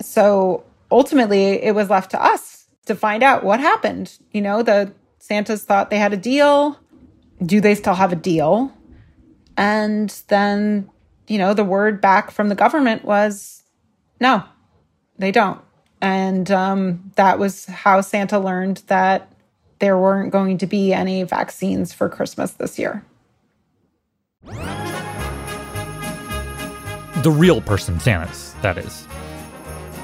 So 0.00 0.64
ultimately 0.90 1.62
it 1.62 1.74
was 1.74 1.90
left 1.90 2.10
to 2.12 2.22
us 2.22 2.66
to 2.86 2.94
find 2.94 3.22
out 3.22 3.44
what 3.44 3.60
happened. 3.60 4.18
You 4.32 4.42
know, 4.42 4.62
the 4.62 4.92
Santas 5.18 5.64
thought 5.64 5.90
they 5.90 5.98
had 5.98 6.12
a 6.12 6.16
deal. 6.16 6.78
Do 7.44 7.60
they 7.60 7.74
still 7.74 7.94
have 7.94 8.12
a 8.12 8.16
deal? 8.16 8.72
And 9.56 10.10
then, 10.28 10.90
you 11.28 11.38
know, 11.38 11.54
the 11.54 11.64
word 11.64 12.00
back 12.00 12.30
from 12.30 12.48
the 12.48 12.54
government 12.54 13.04
was 13.04 13.62
no, 14.20 14.44
they 15.18 15.32
don't. 15.32 15.60
And 16.00 16.50
um, 16.50 17.12
that 17.16 17.38
was 17.38 17.66
how 17.66 18.00
Santa 18.00 18.38
learned 18.38 18.82
that 18.86 19.30
there 19.80 19.98
weren't 19.98 20.32
going 20.32 20.58
to 20.58 20.66
be 20.66 20.92
any 20.92 21.22
vaccines 21.22 21.92
for 21.92 22.08
Christmas 22.08 22.52
this 22.52 22.78
year. 22.78 23.04
The 27.22 27.30
real 27.30 27.60
person, 27.60 28.00
Santa's, 28.00 28.54
that 28.62 28.78
is. 28.78 29.06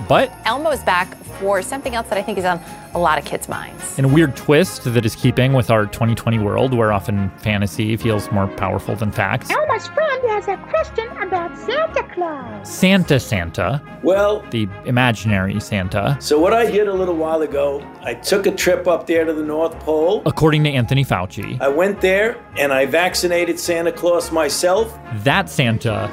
But 0.08 0.32
Elmo's 0.44 0.82
back 0.82 1.14
for 1.40 1.60
something 1.62 1.94
else 1.94 2.08
that 2.08 2.16
I 2.18 2.22
think 2.22 2.38
is 2.38 2.44
on 2.44 2.60
a 2.94 2.98
lot 2.98 3.18
of 3.18 3.24
kids' 3.24 3.48
minds. 3.48 3.98
in 3.98 4.04
a 4.04 4.08
weird 4.08 4.36
twist 4.36 4.84
that 4.84 5.04
is 5.04 5.14
keeping 5.14 5.52
with 5.52 5.70
our 5.70 5.84
2020 5.86 6.38
world 6.38 6.72
where 6.72 6.92
often 6.92 7.30
fantasy 7.38 7.96
feels 7.96 8.30
more 8.30 8.46
powerful 8.46 8.94
than 8.94 9.10
facts. 9.10 9.50
Elmo's 9.50 9.86
friend 9.88 10.22
has 10.30 10.48
a 10.48 10.56
question 10.68 11.08
about 11.18 11.56
Santa 11.58 12.02
Claus. 12.14 12.68
Santa 12.70 13.18
Santa, 13.20 13.82
Well, 14.02 14.42
the 14.50 14.66
imaginary 14.86 15.58
Santa, 15.60 16.16
so 16.20 16.38
what 16.38 16.52
I 16.54 16.70
did 16.70 16.88
a 16.88 16.92
little 16.94 17.16
while 17.16 17.42
ago, 17.42 17.82
I 18.02 18.14
took 18.14 18.46
a 18.46 18.50
trip 18.52 18.86
up 18.86 19.06
there 19.06 19.24
to 19.26 19.32
the 19.34 19.42
North 19.42 19.78
Pole. 19.80 20.22
according 20.24 20.64
to 20.64 20.70
Anthony 20.70 21.04
Fauci, 21.04 21.60
I 21.60 21.68
went 21.68 22.00
there 22.00 22.38
and 22.56 22.72
I 22.72 22.86
vaccinated 22.86 23.58
Santa 23.60 23.92
Claus 23.92 24.30
myself. 24.32 24.96
that 25.24 25.50
Santa, 25.50 26.08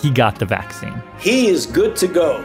he 0.00 0.10
got 0.10 0.38
the 0.38 0.46
vaccine. 0.46 1.02
He 1.18 1.48
is 1.48 1.66
good 1.66 1.96
to 1.96 2.06
go. 2.06 2.44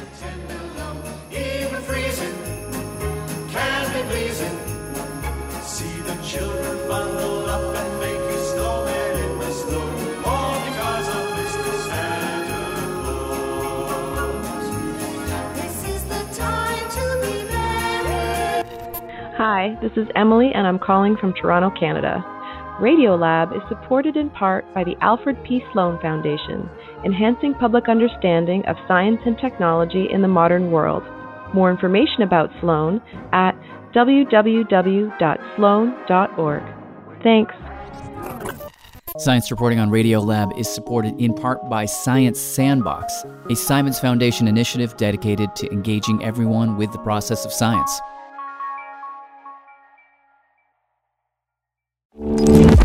Hi, 19.61 19.77
this 19.79 19.91
is 19.95 20.07
Emily, 20.15 20.49
and 20.55 20.65
I'm 20.65 20.79
calling 20.79 21.15
from 21.17 21.35
Toronto, 21.39 21.69
Canada. 21.79 22.25
Radiolab 22.81 23.55
is 23.55 23.61
supported 23.69 24.17
in 24.17 24.31
part 24.31 24.65
by 24.73 24.83
the 24.83 24.95
Alfred 25.01 25.37
P. 25.43 25.61
Sloan 25.71 26.01
Foundation, 26.01 26.67
enhancing 27.05 27.53
public 27.53 27.87
understanding 27.87 28.65
of 28.65 28.75
science 28.87 29.21
and 29.23 29.37
technology 29.37 30.07
in 30.11 30.23
the 30.23 30.27
modern 30.27 30.71
world. 30.71 31.03
More 31.53 31.69
information 31.69 32.23
about 32.23 32.49
Sloan 32.59 33.03
at 33.33 33.51
www.sloan.org. 33.93 35.13
Thanks. 37.21 37.53
Science 39.19 39.51
reporting 39.51 39.77
on 39.77 39.91
Radiolab 39.91 40.57
is 40.57 40.67
supported 40.73 41.21
in 41.21 41.35
part 41.35 41.69
by 41.69 41.85
Science 41.85 42.39
Sandbox, 42.39 43.13
a 43.47 43.55
Simons 43.55 43.99
Foundation 43.99 44.47
initiative 44.47 44.97
dedicated 44.97 45.55
to 45.57 45.71
engaging 45.71 46.23
everyone 46.23 46.77
with 46.77 46.91
the 46.91 46.99
process 46.99 47.45
of 47.45 47.53
science. 47.53 48.01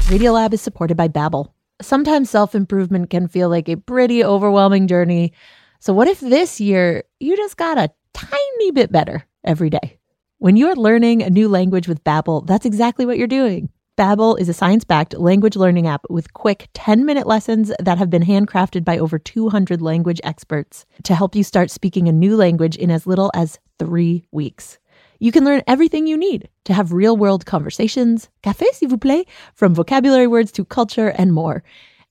Radiolab 0.06 0.52
is 0.52 0.62
supported 0.62 0.96
by 0.96 1.08
Babbel. 1.08 1.48
Sometimes 1.82 2.30
self-improvement 2.30 3.10
can 3.10 3.26
feel 3.26 3.48
like 3.48 3.68
a 3.68 3.74
pretty 3.74 4.22
overwhelming 4.22 4.86
journey. 4.86 5.32
So 5.80 5.92
what 5.92 6.06
if 6.06 6.20
this 6.20 6.60
year 6.60 7.02
you 7.18 7.36
just 7.36 7.56
got 7.56 7.76
a 7.76 7.90
tiny 8.14 8.70
bit 8.70 8.92
better 8.92 9.26
every 9.42 9.68
day? 9.68 9.98
When 10.38 10.54
you're 10.54 10.76
learning 10.76 11.24
a 11.24 11.30
new 11.30 11.48
language 11.48 11.88
with 11.88 12.04
Babbel, 12.04 12.46
that's 12.46 12.64
exactly 12.64 13.04
what 13.04 13.18
you're 13.18 13.26
doing. 13.26 13.68
Babbel 13.98 14.38
is 14.38 14.48
a 14.48 14.54
science-backed 14.54 15.14
language 15.14 15.56
learning 15.56 15.88
app 15.88 16.02
with 16.08 16.32
quick 16.34 16.68
10-minute 16.74 17.26
lessons 17.26 17.72
that 17.80 17.98
have 17.98 18.08
been 18.08 18.22
handcrafted 18.22 18.84
by 18.84 18.98
over 18.98 19.18
200 19.18 19.82
language 19.82 20.20
experts 20.22 20.86
to 21.02 21.16
help 21.16 21.34
you 21.34 21.42
start 21.42 21.68
speaking 21.68 22.06
a 22.06 22.12
new 22.12 22.36
language 22.36 22.76
in 22.76 22.92
as 22.92 23.08
little 23.08 23.32
as 23.34 23.58
3 23.80 24.24
weeks. 24.30 24.78
You 25.18 25.32
can 25.32 25.44
learn 25.44 25.62
everything 25.66 26.06
you 26.06 26.16
need 26.16 26.48
to 26.64 26.74
have 26.74 26.92
real 26.92 27.16
world 27.16 27.46
conversations, 27.46 28.28
café 28.42 28.66
s'il 28.72 28.88
vous 28.88 28.98
plaît, 28.98 29.26
from 29.54 29.74
vocabulary 29.74 30.26
words 30.26 30.52
to 30.52 30.64
culture 30.64 31.08
and 31.08 31.32
more. 31.32 31.62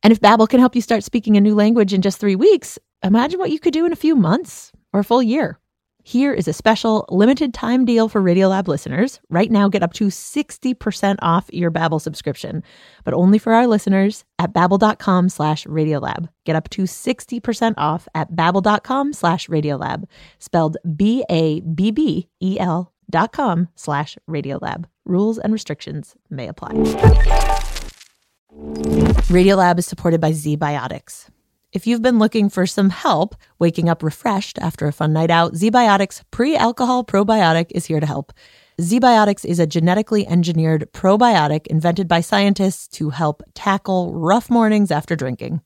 And 0.03 0.11
if 0.11 0.21
Babbel 0.21 0.49
can 0.49 0.59
help 0.59 0.75
you 0.75 0.81
start 0.81 1.03
speaking 1.03 1.37
a 1.37 1.41
new 1.41 1.55
language 1.55 1.93
in 1.93 2.01
just 2.01 2.19
three 2.19 2.35
weeks, 2.35 2.77
imagine 3.03 3.39
what 3.39 3.51
you 3.51 3.59
could 3.59 3.73
do 3.73 3.85
in 3.85 3.91
a 3.91 3.95
few 3.95 4.15
months 4.15 4.71
or 4.93 4.99
a 4.99 5.03
full 5.03 5.23
year. 5.23 5.59
Here 6.07 6.31
is 6.31 6.47
a 6.47 6.53
special 6.53 7.07
limited 7.09 7.51
time 7.51 7.83
deal 7.83 8.07
for 8.07 8.21
Radiolab 8.21 8.67
listeners. 8.67 9.19
Right 9.31 9.49
now, 9.49 9.67
get 9.69 9.81
up 9.81 9.93
to 9.93 10.09
60% 10.09 11.15
off 11.23 11.49
your 11.51 11.71
Babbel 11.71 11.99
subscription, 11.99 12.61
but 13.03 13.15
only 13.15 13.39
for 13.39 13.53
our 13.53 13.65
listeners 13.65 14.23
at 14.37 14.53
babbel.com 14.53 15.29
slash 15.29 15.65
Radiolab. 15.65 16.29
Get 16.45 16.55
up 16.55 16.69
to 16.69 16.83
60% 16.83 17.73
off 17.77 18.07
at 18.13 18.31
babbel.com 18.31 19.13
slash 19.13 19.47
Radiolab, 19.47 20.03
spelled 20.37 20.77
B-A-B-B-E-L 20.95 22.91
dot 23.09 23.31
com 23.31 23.67
slash 23.75 24.17
Radiolab. 24.29 24.85
Rules 25.05 25.37
and 25.37 25.53
restrictions 25.53 26.15
may 26.29 26.47
apply. 26.47 26.71
Radiolab 29.29 29.79
is 29.79 29.85
supported 29.85 30.21
by 30.21 30.31
ZBiotics. 30.31 31.29
If 31.73 31.85
you've 31.85 32.01
been 32.01 32.19
looking 32.19 32.49
for 32.49 32.65
some 32.65 32.89
help 32.89 33.35
waking 33.59 33.89
up 33.89 34.01
refreshed 34.01 34.57
after 34.59 34.87
a 34.87 34.93
fun 34.93 35.11
night 35.11 35.29
out, 35.29 35.53
ZBiotics 35.53 36.23
pre-alcohol 36.31 37.03
probiotic 37.03 37.67
is 37.71 37.85
here 37.85 37.99
to 37.99 38.05
help. 38.05 38.31
ZBiotics 38.79 39.45
is 39.45 39.59
a 39.59 39.67
genetically 39.67 40.25
engineered 40.27 40.89
probiotic 40.93 41.67
invented 41.67 42.07
by 42.07 42.21
scientists 42.21 42.87
to 42.89 43.09
help 43.09 43.43
tackle 43.53 44.13
rough 44.13 44.49
mornings 44.49 44.89
after 44.89 45.15
drinking. 45.15 45.61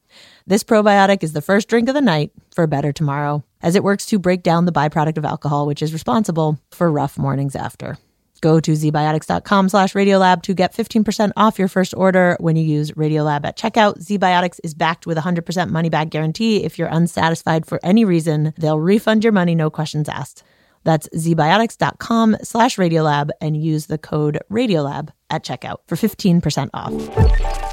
This 0.47 0.63
probiotic 0.63 1.23
is 1.23 1.33
the 1.33 1.41
first 1.41 1.67
drink 1.67 1.89
of 1.89 1.95
the 1.95 2.01
night 2.01 2.31
for 2.53 2.63
a 2.63 2.67
better 2.67 2.91
tomorrow, 2.91 3.43
as 3.61 3.75
it 3.75 3.83
works 3.83 4.05
to 4.07 4.19
break 4.19 4.43
down 4.43 4.65
the 4.65 4.71
byproduct 4.71 5.17
of 5.17 5.25
alcohol, 5.25 5.67
which 5.67 5.81
is 5.81 5.93
responsible 5.93 6.59
for 6.71 6.91
rough 6.91 7.17
mornings 7.17 7.55
after. 7.55 7.97
Go 8.41 8.59
to 8.59 8.71
zbiotics.com 8.71 9.69
slash 9.69 9.93
radiolab 9.93 10.43
to 10.43 10.53
get 10.53 10.73
15% 10.73 11.31
off 11.35 11.59
your 11.59 11.67
first 11.67 11.93
order 11.95 12.37
when 12.39 12.55
you 12.55 12.63
use 12.63 12.91
Radiolab 12.91 13.45
at 13.45 13.57
checkout. 13.57 13.99
ZBiotics 13.99 14.59
is 14.63 14.73
backed 14.73 15.05
with 15.05 15.17
a 15.17 15.21
100% 15.21 15.69
money 15.69 15.89
back 15.89 16.09
guarantee. 16.09 16.63
If 16.63 16.79
you're 16.79 16.87
unsatisfied 16.87 17.65
for 17.65 17.79
any 17.83 18.05
reason, 18.05 18.53
they'll 18.57 18.79
refund 18.79 19.23
your 19.23 19.33
money, 19.33 19.55
no 19.55 19.69
questions 19.69 20.07
asked. 20.07 20.43
That's 20.85 21.09
zbiotics.com 21.09 22.37
slash 22.43 22.77
radiolab 22.77 23.31
and 23.41 23.61
use 23.61 23.87
the 23.87 23.97
code 23.97 24.39
radiolab 24.49 25.09
at 25.29 25.43
checkout 25.43 25.79
for 25.87 25.95
15% 25.95 26.69
off. 26.73 27.68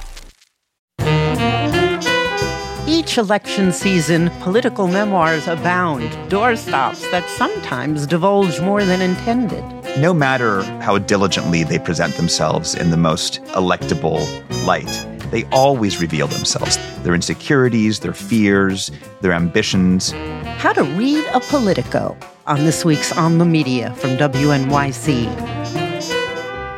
Each 2.97 3.19
election 3.19 3.73
season, 3.73 4.31
political 4.41 4.89
memoirs 4.89 5.47
abound, 5.49 6.11
doorstops 6.31 7.03
that 7.11 7.29
sometimes 7.29 8.07
divulge 8.07 8.59
more 8.63 8.85
than 8.85 9.03
intended. 9.03 9.63
No 9.99 10.15
matter 10.15 10.63
how 10.81 10.97
diligently 10.97 11.63
they 11.63 11.79
present 11.79 12.15
themselves 12.15 12.75
in 12.75 12.89
the 12.91 12.97
most 12.97 13.45
electable 13.49 14.25
light, 14.65 14.91
they 15.31 15.45
always 15.53 16.01
reveal 16.01 16.27
themselves 16.27 16.79
their 17.03 17.15
insecurities, 17.15 18.01
their 18.01 18.15
fears, 18.15 18.91
their 19.21 19.35
ambitions. 19.35 20.13
How 20.57 20.73
to 20.73 20.83
read 20.83 21.23
a 21.35 21.41
Politico 21.41 22.17
on 22.47 22.61
this 22.61 22.83
week's 22.83 23.13
On 23.13 23.37
the 23.37 23.45
Media 23.45 23.93
from 23.97 24.17
WNYC. 24.17 25.27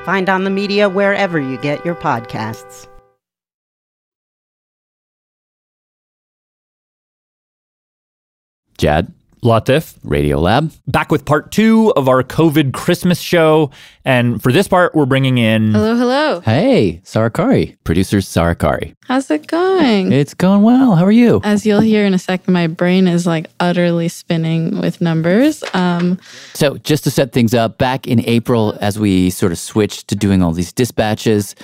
Find 0.04 0.28
On 0.28 0.42
the 0.42 0.50
Media 0.50 0.88
wherever 0.88 1.38
you 1.38 1.59
get 1.59 1.85
your 1.85 1.94
podcasts. 1.94 2.88
Jad, 8.78 9.12
Latif, 9.42 9.98
Radiolab. 10.00 10.76
back 10.88 11.12
with 11.12 11.24
part 11.24 11.52
two 11.52 11.92
of 11.96 12.08
our 12.08 12.24
COVID 12.24 12.72
Christmas 12.72 13.20
show. 13.20 13.70
And 14.04 14.42
for 14.42 14.50
this 14.50 14.66
part, 14.66 14.94
we're 14.96 15.06
bringing 15.06 15.38
in. 15.38 15.72
Hello, 15.72 15.94
hello. 15.96 16.40
Hey, 16.40 17.00
Sarah 17.04 17.30
Qari, 17.30 17.76
producer 17.84 18.20
Sarah 18.20 18.56
Qari. 18.56 18.94
How's 19.06 19.30
it 19.30 19.46
going? 19.46 20.10
It's 20.12 20.34
going 20.34 20.62
well. 20.62 20.96
How 20.96 21.04
are 21.04 21.12
you? 21.12 21.40
As 21.44 21.64
you'll 21.64 21.80
hear 21.80 22.04
in 22.04 22.14
a 22.14 22.18
second, 22.18 22.52
my 22.52 22.66
brain 22.66 23.06
is 23.06 23.26
like 23.26 23.48
utterly 23.60 24.08
spinning 24.08 24.80
with 24.80 25.00
numbers. 25.00 25.62
Um, 25.72 26.18
So, 26.54 26.76
just 26.78 27.04
to 27.04 27.10
set 27.10 27.32
things 27.32 27.54
up, 27.54 27.78
back 27.78 28.06
in 28.08 28.20
April, 28.26 28.76
as 28.80 28.98
we 28.98 29.30
sort 29.30 29.52
of 29.52 29.58
switched 29.58 30.08
to 30.08 30.16
doing 30.16 30.42
all 30.42 30.52
these 30.52 30.72
dispatches, 30.72 31.54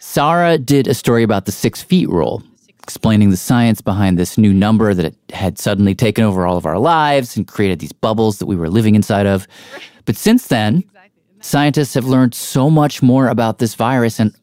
Sarah 0.00 0.58
did 0.58 0.88
a 0.88 0.94
story 0.94 1.22
about 1.22 1.44
the 1.46 1.52
six 1.52 1.80
feet 1.80 2.08
rule, 2.08 2.42
explaining 2.84 3.30
the 3.30 3.36
science 3.36 3.80
behind 3.80 4.18
this 4.18 4.36
new 4.36 4.52
number 4.52 4.92
that 4.92 5.06
it 5.06 5.16
had 5.32 5.58
suddenly 5.58 5.94
taken 5.94 6.22
over 6.22 6.46
all 6.46 6.58
of 6.58 6.66
our 6.66 6.78
lives 6.78 7.34
and 7.34 7.48
created 7.48 7.78
these 7.78 7.92
bubbles 7.92 8.38
that 8.38 8.46
we 8.46 8.56
were 8.56 8.68
living 8.68 8.94
inside 8.94 9.26
of. 9.26 9.48
But 10.04 10.16
since 10.16 10.48
then, 10.48 10.84
scientists 11.40 11.94
have 11.94 12.04
learned 12.04 12.34
so 12.34 12.68
much 12.68 13.02
more 13.02 13.28
about 13.28 13.58
this 13.58 13.74
virus 13.74 14.20
and 14.20 14.34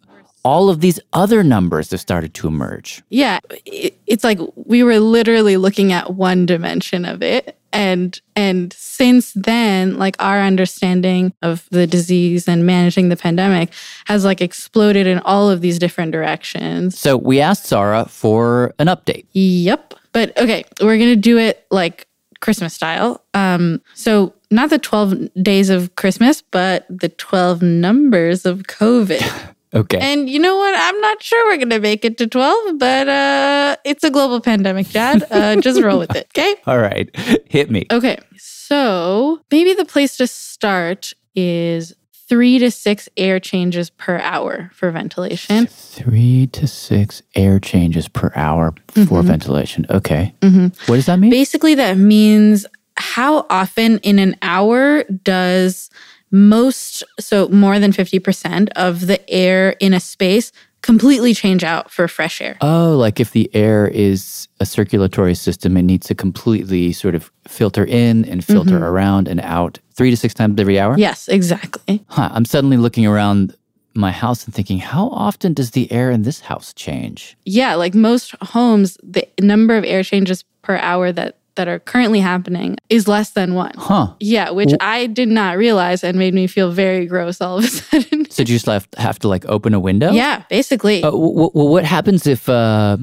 all 0.43 0.69
of 0.69 0.81
these 0.81 0.99
other 1.13 1.43
numbers 1.43 1.91
have 1.91 1.99
started 1.99 2.33
to 2.35 2.47
emerge. 2.47 3.03
Yeah, 3.09 3.39
it's 3.65 4.23
like 4.23 4.39
we 4.55 4.83
were 4.83 4.99
literally 4.99 5.57
looking 5.57 5.91
at 5.91 6.13
one 6.13 6.45
dimension 6.45 7.05
of 7.05 7.21
it 7.21 7.57
and 7.73 8.19
and 8.35 8.73
since 8.73 9.33
then 9.33 9.97
like 9.97 10.15
our 10.19 10.41
understanding 10.41 11.33
of 11.41 11.67
the 11.71 11.87
disease 11.87 12.47
and 12.47 12.65
managing 12.65 13.09
the 13.09 13.15
pandemic 13.15 13.71
has 14.05 14.25
like 14.25 14.41
exploded 14.41 15.07
in 15.07 15.19
all 15.19 15.49
of 15.49 15.61
these 15.61 15.79
different 15.79 16.11
directions. 16.11 16.99
So 16.99 17.17
we 17.17 17.39
asked 17.39 17.65
Sarah 17.65 18.05
for 18.05 18.73
an 18.79 18.87
update. 18.87 19.25
Yep. 19.31 19.93
But 20.11 20.37
okay, 20.37 20.65
we're 20.81 20.97
going 20.97 21.09
to 21.09 21.15
do 21.15 21.37
it 21.37 21.65
like 21.71 22.07
Christmas 22.39 22.73
style. 22.73 23.23
Um 23.33 23.81
so 23.93 24.33
not 24.49 24.69
the 24.69 24.79
12 24.79 25.33
days 25.41 25.69
of 25.69 25.95
Christmas, 25.95 26.41
but 26.41 26.85
the 26.89 27.07
12 27.07 27.61
numbers 27.61 28.45
of 28.45 28.63
COVID. 28.63 29.50
Okay. 29.73 29.99
And 30.01 30.29
you 30.29 30.39
know 30.39 30.57
what? 30.57 30.73
I'm 30.77 30.99
not 31.01 31.23
sure 31.23 31.47
we're 31.47 31.57
going 31.57 31.69
to 31.69 31.79
make 31.79 32.03
it 32.03 32.17
to 32.17 32.27
12, 32.27 32.77
but 32.77 33.07
uh, 33.07 33.75
it's 33.85 34.03
a 34.03 34.09
global 34.09 34.41
pandemic, 34.41 34.87
Jad. 34.89 35.25
Uh, 35.31 35.55
just 35.61 35.81
roll 35.81 35.97
with 35.99 36.13
it, 36.15 36.27
okay? 36.37 36.55
All 36.67 36.77
right. 36.79 37.09
Hit 37.49 37.71
me. 37.71 37.85
Okay. 37.91 38.17
So 38.37 39.41
maybe 39.51 39.73
the 39.73 39.85
place 39.85 40.17
to 40.17 40.27
start 40.27 41.13
is 41.35 41.93
three 42.27 42.59
to 42.59 42.71
six 42.71 43.07
air 43.17 43.39
changes 43.39 43.89
per 43.89 44.17
hour 44.19 44.71
for 44.73 44.89
ventilation. 44.91 45.67
Three 45.67 46.47
to 46.47 46.67
six 46.67 47.21
air 47.35 47.59
changes 47.59 48.07
per 48.07 48.31
hour 48.35 48.73
for 48.89 49.21
Mhm. 49.21 49.25
ventilation. 49.25 49.85
Okay. 49.89 50.33
Mhm. 50.41 50.73
What 50.87 50.95
does 50.95 51.05
that 51.07 51.19
mean? 51.19 51.29
Basically, 51.31 51.75
that 51.75 51.97
means 51.97 52.65
how 52.97 53.45
often 53.49 53.97
in 53.99 54.19
an 54.19 54.35
hour 54.41 55.03
does 55.03 55.89
most, 56.31 57.03
so 57.19 57.47
more 57.49 57.79
than 57.79 57.91
50% 57.91 58.69
of 58.75 59.07
the 59.07 59.29
air 59.29 59.71
in 59.79 59.93
a 59.93 59.99
space 59.99 60.51
completely 60.81 61.33
change 61.33 61.63
out 61.63 61.91
for 61.91 62.07
fresh 62.07 62.41
air? 62.41 62.57
Oh, 62.61 62.95
like 62.97 63.19
if 63.19 63.31
the 63.31 63.49
air 63.53 63.87
is 63.87 64.47
a 64.59 64.65
circulatory 64.65 65.35
system, 65.35 65.77
it 65.77 65.83
needs 65.83 66.07
to 66.07 66.15
completely 66.15 66.91
sort 66.91 67.13
of 67.13 67.31
filter 67.47 67.85
in 67.85 68.25
and 68.25 68.43
filter 68.43 68.79
Mhm. 68.79 68.89
around 68.89 69.27
and 69.27 69.39
out 69.41 69.77
three 69.93 70.09
to 70.09 70.17
six 70.17 70.33
times 70.33 70.59
every 70.59 70.79
hour? 70.79 70.97
Yes, 70.97 71.27
exactly. 71.27 72.03
Huh. 72.07 72.29
I'm 72.33 72.45
suddenly 72.45 72.77
looking 72.77 73.05
around 73.05 73.53
my 73.93 74.11
house 74.11 74.45
and 74.45 74.53
thinking, 74.55 74.79
how 74.79 75.09
often 75.09 75.53
does 75.53 75.71
the 75.71 75.91
air 75.91 76.09
in 76.09 76.23
this 76.23 76.39
house 76.39 76.73
change? 76.73 77.35
Yeah, 77.45 77.75
like 77.75 77.93
most 77.93 78.33
homes, 78.41 78.97
the 79.03 79.27
number 79.39 79.75
of 79.77 79.83
air 79.83 80.01
changes 80.01 80.43
per 80.63 80.77
hour 80.77 81.11
that 81.11 81.37
that 81.55 81.67
are 81.67 81.79
currently 81.79 82.19
happening 82.19 82.77
is 82.89 83.07
less 83.07 83.31
than 83.31 83.53
one. 83.55 83.73
Huh. 83.77 84.13
Yeah, 84.19 84.51
which 84.51 84.71
Wh- 84.71 84.75
I 84.79 85.07
did 85.07 85.27
not 85.29 85.57
realize 85.57 86.03
and 86.03 86.17
made 86.17 86.33
me 86.33 86.47
feel 86.47 86.71
very 86.71 87.05
gross 87.05 87.41
all 87.41 87.57
of 87.59 87.65
a 87.65 87.67
sudden. 87.81 88.29
So 88.29 88.41
you 88.41 88.45
just 88.47 88.65
have, 88.67 88.87
have 88.97 89.19
to 89.19 89.27
like 89.27 89.45
open 89.47 89.73
a 89.73 89.79
window? 89.79 90.11
Yeah, 90.11 90.43
basically. 90.49 91.03
Uh, 91.03 91.11
w- 91.11 91.33
w- 91.49 91.69
what 91.69 91.83
happens 91.83 92.25
if, 92.27 92.47
uh, 92.47 92.97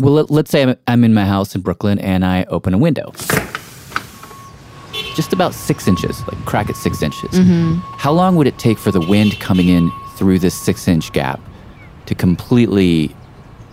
well, 0.00 0.12
let, 0.14 0.30
let's 0.30 0.50
say 0.50 0.62
I'm, 0.62 0.76
I'm 0.88 1.04
in 1.04 1.14
my 1.14 1.24
house 1.24 1.54
in 1.54 1.60
Brooklyn 1.60 1.98
and 2.00 2.24
I 2.24 2.44
open 2.48 2.74
a 2.74 2.78
window. 2.78 3.12
Just 5.16 5.32
about 5.32 5.54
six 5.54 5.86
inches, 5.86 6.20
like 6.26 6.44
crack 6.44 6.68
it 6.68 6.76
six 6.76 7.02
inches. 7.02 7.30
Mhm. 7.30 7.78
How 7.98 8.12
long 8.12 8.34
would 8.36 8.46
it 8.48 8.58
take 8.58 8.78
for 8.78 8.90
the 8.90 9.00
wind 9.00 9.38
coming 9.40 9.68
in 9.68 9.90
through 10.16 10.40
this 10.40 10.54
six 10.54 10.88
inch 10.88 11.12
gap 11.12 11.40
to 12.06 12.14
completely 12.14 13.14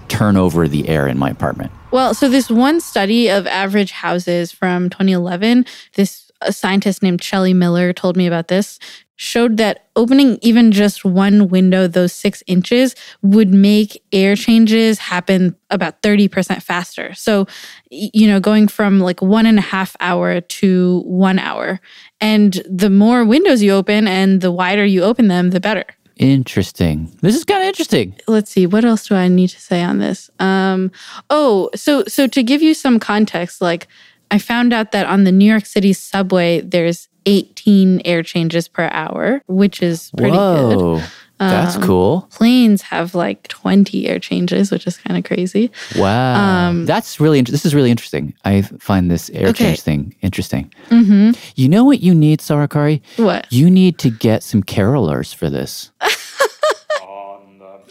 turn 0.07 0.37
over 0.37 0.67
the 0.67 0.87
air 0.87 1.07
in 1.07 1.17
my 1.17 1.29
apartment? 1.31 1.71
Well, 1.91 2.13
so 2.13 2.29
this 2.29 2.49
one 2.49 2.79
study 2.79 3.27
of 3.29 3.45
average 3.47 3.91
houses 3.91 4.53
from 4.53 4.89
2011, 4.89 5.65
this 5.95 6.31
scientist 6.49 7.03
named 7.03 7.21
Shelley 7.21 7.53
Miller 7.53 7.91
told 7.91 8.15
me 8.15 8.27
about 8.27 8.47
this, 8.47 8.79
showed 9.17 9.57
that 9.57 9.89
opening 9.97 10.39
even 10.41 10.71
just 10.71 11.03
one 11.03 11.49
window, 11.49 11.87
those 11.87 12.13
six 12.13 12.43
inches, 12.47 12.95
would 13.21 13.53
make 13.53 14.01
air 14.13 14.37
changes 14.37 14.99
happen 14.99 15.53
about 15.69 16.01
30% 16.01 16.63
faster. 16.63 17.13
So, 17.13 17.45
you 17.89 18.25
know, 18.25 18.39
going 18.39 18.69
from 18.69 19.01
like 19.01 19.21
one 19.21 19.45
and 19.45 19.59
a 19.59 19.61
half 19.61 19.97
hour 19.99 20.39
to 20.39 21.03
one 21.05 21.39
hour. 21.39 21.81
And 22.21 22.53
the 22.69 22.89
more 22.89 23.25
windows 23.25 23.61
you 23.61 23.73
open 23.73 24.07
and 24.07 24.39
the 24.39 24.51
wider 24.51 24.85
you 24.85 25.03
open 25.03 25.27
them, 25.27 25.49
the 25.49 25.59
better 25.59 25.83
Interesting. 26.21 27.11
This 27.21 27.35
is 27.35 27.43
kind 27.43 27.61
of 27.63 27.67
interesting. 27.67 28.15
let's 28.27 28.51
see 28.51 28.67
what 28.67 28.85
else 28.85 29.07
do 29.07 29.15
i 29.15 29.27
need 29.27 29.47
to 29.49 29.59
say 29.59 29.81
on 29.81 29.97
this 29.97 30.29
um 30.39 30.91
oh 31.29 31.69
so 31.75 32.03
so 32.05 32.27
to 32.27 32.43
give 32.43 32.61
you 32.61 32.73
some 32.73 32.99
context 32.99 33.61
like 33.61 33.87
i 34.29 34.37
found 34.37 34.71
out 34.73 34.91
that 34.91 35.05
on 35.07 35.23
the 35.23 35.31
new 35.31 35.45
york 35.45 35.65
city 35.65 35.93
subway 35.93 36.61
there's 36.61 37.07
18 37.25 38.01
air 38.05 38.23
changes 38.23 38.67
per 38.67 38.89
hour 38.91 39.41
which 39.47 39.81
is 39.81 40.11
pretty 40.17 40.35
Whoa. 40.37 40.97
good 40.97 41.03
That's 41.41 41.75
Um, 41.77 41.81
cool. 41.81 42.27
planes 42.31 42.83
have 42.83 43.15
like 43.15 43.47
20 43.47 44.07
air 44.07 44.19
changes 44.19 44.69
which 44.71 44.85
is 44.85 44.97
kind 44.97 45.17
of 45.17 45.23
crazy 45.23 45.71
Wow. 45.95 46.35
Um, 46.69 46.85
That's 46.85 47.19
really, 47.19 47.39
int- 47.39 47.49
this 47.49 47.65
is 47.65 47.73
really 47.73 47.89
interesting. 47.89 48.33
I 48.45 48.61
find 48.61 49.09
this 49.09 49.29
air 49.31 49.47
Okay. 49.47 49.65
change 49.65 49.81
thing 49.81 50.15
interesting. 50.21 50.71
mm-hmm. 50.89 51.31
You 51.55 51.67
know 51.69 51.83
what 51.83 52.01
you 52.01 52.13
need, 52.13 52.41
Sarah 52.41 52.67
Qari? 52.67 53.01
what 53.17 53.47
You 53.51 53.69
need 53.71 53.97
to 53.99 54.09
get 54.11 54.43
some 54.43 54.61
carolers 54.61 55.33
for 55.33 55.49
this. 55.49 55.89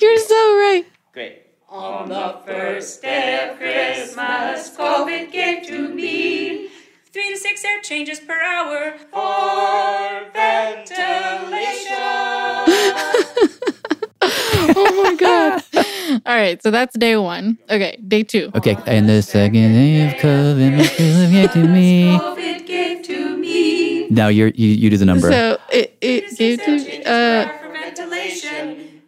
you're 0.00 0.18
so 0.18 0.34
right 0.64 0.84
Great. 1.12 1.42
On 1.68 2.08
the 2.08 2.36
first 2.46 3.02
day 3.02 3.48
of 3.50 3.58
Christmas, 3.58 4.70
COVID 4.76 5.30
gave 5.32 5.66
to 5.66 5.88
me 5.88 6.68
three 7.12 7.30
to 7.32 7.36
six 7.36 7.64
air 7.64 7.80
changes 7.82 8.18
per 8.20 8.40
hour 8.40 8.94
for 9.10 10.30
ventilation. 10.32 12.29
Oh 14.22 15.02
my 15.04 15.14
god 15.16 15.62
all 16.26 16.34
right 16.36 16.62
so 16.62 16.70
that's 16.70 16.96
day 16.98 17.16
one 17.16 17.58
okay 17.70 17.96
day 18.06 18.22
two 18.22 18.50
Okay, 18.54 18.76
and 18.86 19.08
the 19.08 19.22
second 19.22 19.72
day 19.72 20.06
of 20.06 20.14
COVID, 20.14 20.76
my 20.76 20.86
feeling 20.86 21.30
gave 21.32 21.52
to 21.52 21.66
me. 21.66 22.18
COVID 22.18 22.66
gave 22.66 23.02
to 23.04 23.36
me 23.36 24.08
Now 24.10 24.28
you're, 24.28 24.48
you 24.48 24.68
you 24.68 24.90
do 24.90 24.96
the 24.96 25.06
number. 25.06 25.30
so 25.30 25.58
it, 25.72 25.96
it 26.00 26.36
gave 26.36 26.62
to 26.64 27.02
uh 27.08 27.48
for 27.48 27.70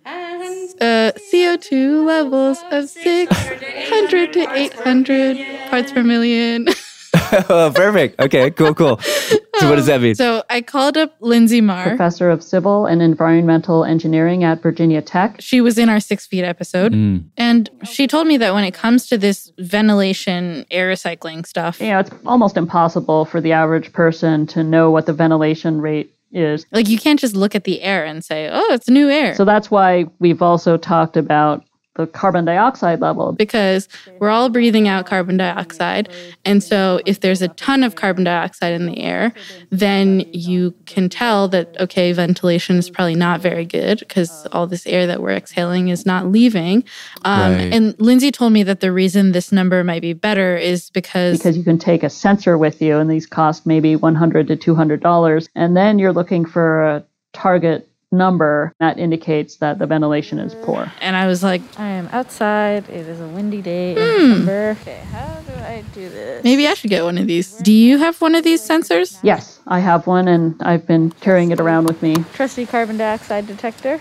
and 0.04 0.70
uh, 0.80 1.12
CO2 1.30 2.04
levels 2.04 2.58
of 2.70 2.88
600 2.88 4.32
to 4.32 4.52
800 4.52 5.68
parts 5.70 5.92
per 5.92 6.02
million. 6.02 6.66
oh, 7.48 7.72
perfect. 7.74 8.20
Okay, 8.20 8.50
cool, 8.50 8.74
cool. 8.74 8.98
So 8.98 9.68
what 9.68 9.76
does 9.76 9.86
that 9.86 10.00
mean? 10.00 10.14
So 10.14 10.42
I 10.50 10.60
called 10.60 10.96
up 10.96 11.18
Linsey 11.20 11.62
Marr. 11.62 11.88
professor 11.88 12.30
of 12.30 12.42
civil 12.42 12.86
and 12.86 13.00
environmental 13.00 13.84
engineering 13.84 14.44
at 14.44 14.60
Virginia 14.62 15.00
Tech. 15.00 15.36
She 15.40 15.60
was 15.60 15.78
in 15.78 15.88
our 15.88 16.00
six 16.00 16.26
feet 16.26 16.42
episode. 16.44 16.92
Mm. 16.92 17.24
And 17.36 17.70
she 17.84 18.06
told 18.06 18.26
me 18.26 18.36
that 18.38 18.54
when 18.54 18.64
it 18.64 18.74
comes 18.74 19.06
to 19.08 19.18
this 19.18 19.52
ventilation, 19.58 20.66
air 20.70 20.90
recycling 20.90 21.46
stuff, 21.46 21.80
You 21.80 21.88
know, 21.88 22.00
it's 22.00 22.10
almost 22.26 22.56
impossible 22.56 23.24
for 23.24 23.40
the 23.40 23.52
average 23.52 23.92
person 23.92 24.46
to 24.48 24.62
know 24.62 24.90
what 24.90 25.06
the 25.06 25.12
ventilation 25.12 25.80
rate 25.80 26.14
is. 26.32 26.64
like 26.72 26.88
you 26.88 26.98
can't 26.98 27.20
just 27.20 27.36
look 27.36 27.54
at 27.54 27.64
the 27.64 27.82
air 27.82 28.04
and 28.04 28.24
say, 28.24 28.48
oh, 28.50 28.72
it's 28.72 28.88
new 28.88 29.10
air. 29.10 29.34
So 29.34 29.44
that's 29.44 29.70
why 29.70 30.06
we've 30.18 30.40
also 30.42 30.76
talked 30.76 31.16
about 31.16 31.64
the 31.94 32.06
carbon 32.06 32.44
dioxide 32.44 33.00
level. 33.00 33.32
because 33.32 33.88
we're 34.18 34.30
all 34.30 34.48
breathing 34.48 34.88
out 34.88 35.04
carbon 35.06 35.36
dioxide. 35.36 36.08
And 36.44 36.62
so, 36.62 37.00
if 37.04 37.20
there's 37.20 37.42
a 37.42 37.48
ton 37.48 37.82
of 37.82 37.96
carbon 37.96 38.24
dioxide 38.24 38.72
in 38.72 38.86
the 38.86 38.98
air, 38.98 39.32
then 39.70 40.20
you 40.32 40.74
can 40.86 41.08
tell 41.08 41.48
that, 41.48 41.76
okay, 41.78 42.12
ventilation 42.12 42.76
is 42.76 42.88
probably 42.88 43.14
not 43.14 43.40
very 43.40 43.66
good 43.66 43.98
because 43.98 44.46
all 44.52 44.66
this 44.66 44.86
air 44.86 45.06
that 45.06 45.20
we're 45.20 45.32
exhaling 45.32 45.88
is 45.88 46.06
not 46.06 46.26
leaving. 46.26 46.84
Um, 47.24 47.52
Right. 47.52 47.74
And 47.74 47.96
Linsey 47.98 48.32
told 48.32 48.52
me 48.52 48.62
that 48.62 48.80
the 48.80 48.92
reason 48.92 49.32
this 49.32 49.52
number 49.52 49.84
might 49.84 50.00
be 50.02 50.12
better 50.14 50.56
is 50.56 50.90
because. 50.90 51.38
Because 51.38 51.56
you 51.56 51.64
can 51.64 51.78
take 51.78 52.02
a 52.02 52.10
sensor 52.10 52.56
with 52.56 52.80
you, 52.80 52.96
and 52.98 53.10
these 53.10 53.26
cost 53.26 53.66
maybe 53.66 53.96
100 53.96 54.48
to 54.48 54.56
$200. 54.56 55.48
And 55.54 55.76
then 55.76 55.98
you're 55.98 56.12
looking 56.12 56.44
for 56.46 56.82
a 56.82 57.04
target 57.32 57.88
number 58.12 58.72
that 58.78 58.98
indicates 58.98 59.56
that 59.56 59.78
the 59.78 59.86
ventilation 59.86 60.38
is 60.38 60.54
poor. 60.64 60.92
And 61.00 61.16
I 61.16 61.26
was 61.26 61.42
like, 61.42 61.62
I 61.78 61.86
am 61.88 62.08
outside. 62.12 62.88
It 62.88 63.08
is 63.08 63.20
a 63.20 63.26
windy 63.28 63.62
day 63.62 63.92
in 63.92 63.96
Hmm. 63.96 64.28
December. 64.30 64.76
Okay, 64.82 65.00
how 65.10 65.34
do 65.46 65.52
I 65.64 65.82
do 65.94 66.08
this? 66.08 66.44
maybe 66.44 66.68
I 66.68 66.74
should 66.74 66.90
get 66.90 67.04
one 67.04 67.18
of 67.18 67.26
these. 67.26 67.52
Do 67.54 67.72
you 67.72 67.98
have 67.98 68.20
one 68.20 68.34
of 68.34 68.44
these 68.44 68.60
sensors? 68.66 69.18
Yes, 69.22 69.60
I 69.66 69.80
have 69.80 70.06
one, 70.06 70.28
and 70.28 70.54
I've 70.62 70.86
been 70.86 71.10
carrying 71.20 71.50
it 71.50 71.60
around 71.60 71.86
with 71.86 72.02
me. 72.02 72.14
Trusty 72.34 72.66
carbon 72.66 72.96
dioxide 72.98 73.46
detector. 73.46 73.98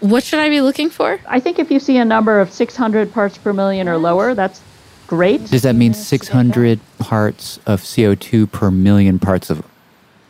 What 0.00 0.22
should 0.22 0.38
I 0.38 0.48
be 0.48 0.60
looking 0.60 0.90
for? 0.90 1.18
I 1.26 1.40
think 1.40 1.58
if 1.58 1.70
you 1.70 1.80
see 1.80 1.96
a 1.96 2.04
number 2.04 2.40
of 2.40 2.52
600 2.52 3.12
parts 3.12 3.38
per 3.38 3.52
million 3.52 3.88
or 3.88 3.96
lower, 3.98 4.34
that's 4.34 4.60
great. 5.08 5.44
Does 5.50 5.62
that 5.62 5.74
mean 5.74 5.92
600 5.92 6.78
parts 6.98 7.58
of 7.66 7.82
CO2 7.82 8.50
per 8.50 8.70
million 8.70 9.18
parts 9.18 9.50
of 9.50 9.62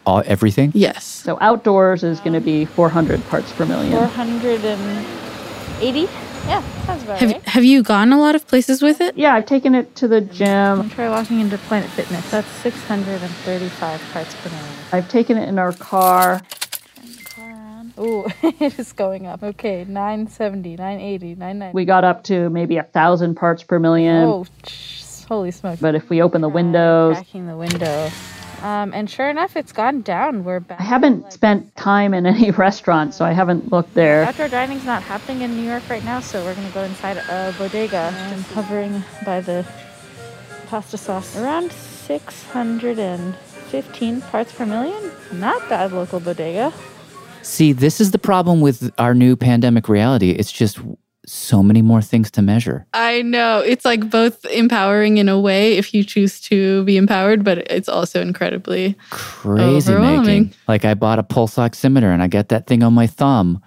all 0.06 0.22
everything? 0.26 0.72
Yes. 0.74 1.04
So 1.04 1.38
outdoors 1.40 2.02
is 2.02 2.18
going 2.20 2.32
to 2.34 2.40
be 2.40 2.64
400 2.64 3.22
parts 3.28 3.52
per 3.52 3.64
million. 3.66 3.92
480? 3.92 6.08
Yeah, 6.46 6.60
sounds 6.86 7.04
about 7.04 7.18
Have, 7.18 7.30
right. 7.30 7.42
have 7.48 7.64
you 7.64 7.84
gone 7.84 8.12
a 8.12 8.18
lot 8.18 8.34
of 8.34 8.48
places 8.48 8.82
with 8.82 9.00
it? 9.00 9.16
Yeah, 9.16 9.34
I've 9.34 9.46
taken 9.46 9.76
it 9.76 9.94
to 9.96 10.08
the 10.08 10.20
gym. 10.20 10.90
Try 10.90 11.08
walking 11.08 11.38
into 11.38 11.56
Planet 11.56 11.88
Fitness. 11.90 12.28
That's 12.32 12.48
635 12.48 14.00
parts 14.12 14.34
per 14.42 14.50
million. 14.50 14.68
I've 14.90 15.08
taken 15.08 15.38
it 15.38 15.48
in 15.48 15.60
our 15.60 15.72
car. 15.72 16.40
Ooh, 17.98 18.26
it 18.42 18.78
is 18.78 18.92
going 18.92 19.26
up. 19.26 19.42
Okay, 19.42 19.84
970, 19.84 20.76
980, 20.76 21.26
990. 21.36 21.74
We 21.74 21.84
got 21.84 22.04
up 22.04 22.24
to 22.24 22.48
maybe 22.50 22.76
a 22.78 22.82
thousand 22.84 23.34
parts 23.36 23.62
per 23.62 23.78
million. 23.78 24.24
Oh, 24.24 24.46
sh- 24.66 25.24
holy 25.28 25.50
smokes. 25.50 25.80
But 25.80 25.94
if 25.94 26.08
we 26.10 26.22
open 26.22 26.40
the 26.40 26.48
windows, 26.48 27.16
Cracking 27.16 27.46
the 27.46 27.56
window. 27.56 28.10
Um, 28.62 28.94
and 28.94 29.10
sure 29.10 29.28
enough, 29.28 29.56
it's 29.56 29.72
gone 29.72 30.02
down. 30.02 30.44
We're 30.44 30.60
back. 30.60 30.80
I 30.80 30.84
haven't 30.84 31.32
spent 31.32 31.74
time 31.74 32.14
in 32.14 32.26
any 32.26 32.50
restaurant, 32.52 33.12
so 33.12 33.24
I 33.24 33.32
haven't 33.32 33.72
looked 33.72 33.94
there. 33.94 34.22
Outdoor 34.24 34.46
dining's 34.48 34.84
not 34.84 35.02
happening 35.02 35.42
in 35.42 35.56
New 35.56 35.68
York 35.68 35.82
right 35.90 36.04
now, 36.04 36.20
so 36.20 36.44
we're 36.44 36.54
gonna 36.54 36.70
go 36.70 36.84
inside 36.84 37.16
a 37.16 37.52
bodega. 37.58 38.14
I'm 38.16 38.42
hovering 38.42 39.02
by 39.24 39.40
the 39.40 39.66
pasta 40.68 40.96
sauce. 40.96 41.36
Around 41.36 41.72
615 41.72 44.20
parts 44.22 44.52
per 44.52 44.64
million. 44.64 45.10
Not 45.32 45.68
bad, 45.68 45.90
local 45.92 46.20
bodega. 46.20 46.72
See, 47.42 47.72
this 47.72 48.00
is 48.00 48.12
the 48.12 48.18
problem 48.18 48.60
with 48.60 48.92
our 48.98 49.14
new 49.14 49.34
pandemic 49.34 49.88
reality. 49.88 50.30
It's 50.30 50.52
just 50.52 50.78
so 51.34 51.62
many 51.62 51.80
more 51.82 52.02
things 52.02 52.30
to 52.32 52.42
measure. 52.42 52.84
I 52.92 53.22
know. 53.22 53.60
It's 53.60 53.84
like 53.84 54.10
both 54.10 54.44
empowering 54.46 55.16
in 55.18 55.28
a 55.28 55.40
way 55.40 55.78
if 55.78 55.94
you 55.94 56.04
choose 56.04 56.40
to 56.42 56.84
be 56.84 56.96
empowered, 56.96 57.42
but 57.42 57.58
it's 57.70 57.88
also 57.88 58.20
incredibly 58.20 58.96
crazy 59.10 59.94
making. 59.94 60.52
Like 60.68 60.84
I 60.84 60.94
bought 60.94 61.18
a 61.18 61.22
pulse 61.22 61.56
oximeter 61.56 62.12
and 62.12 62.22
I 62.22 62.28
got 62.28 62.48
that 62.50 62.66
thing 62.66 62.82
on 62.82 62.92
my 62.92 63.06
thumb 63.06 63.62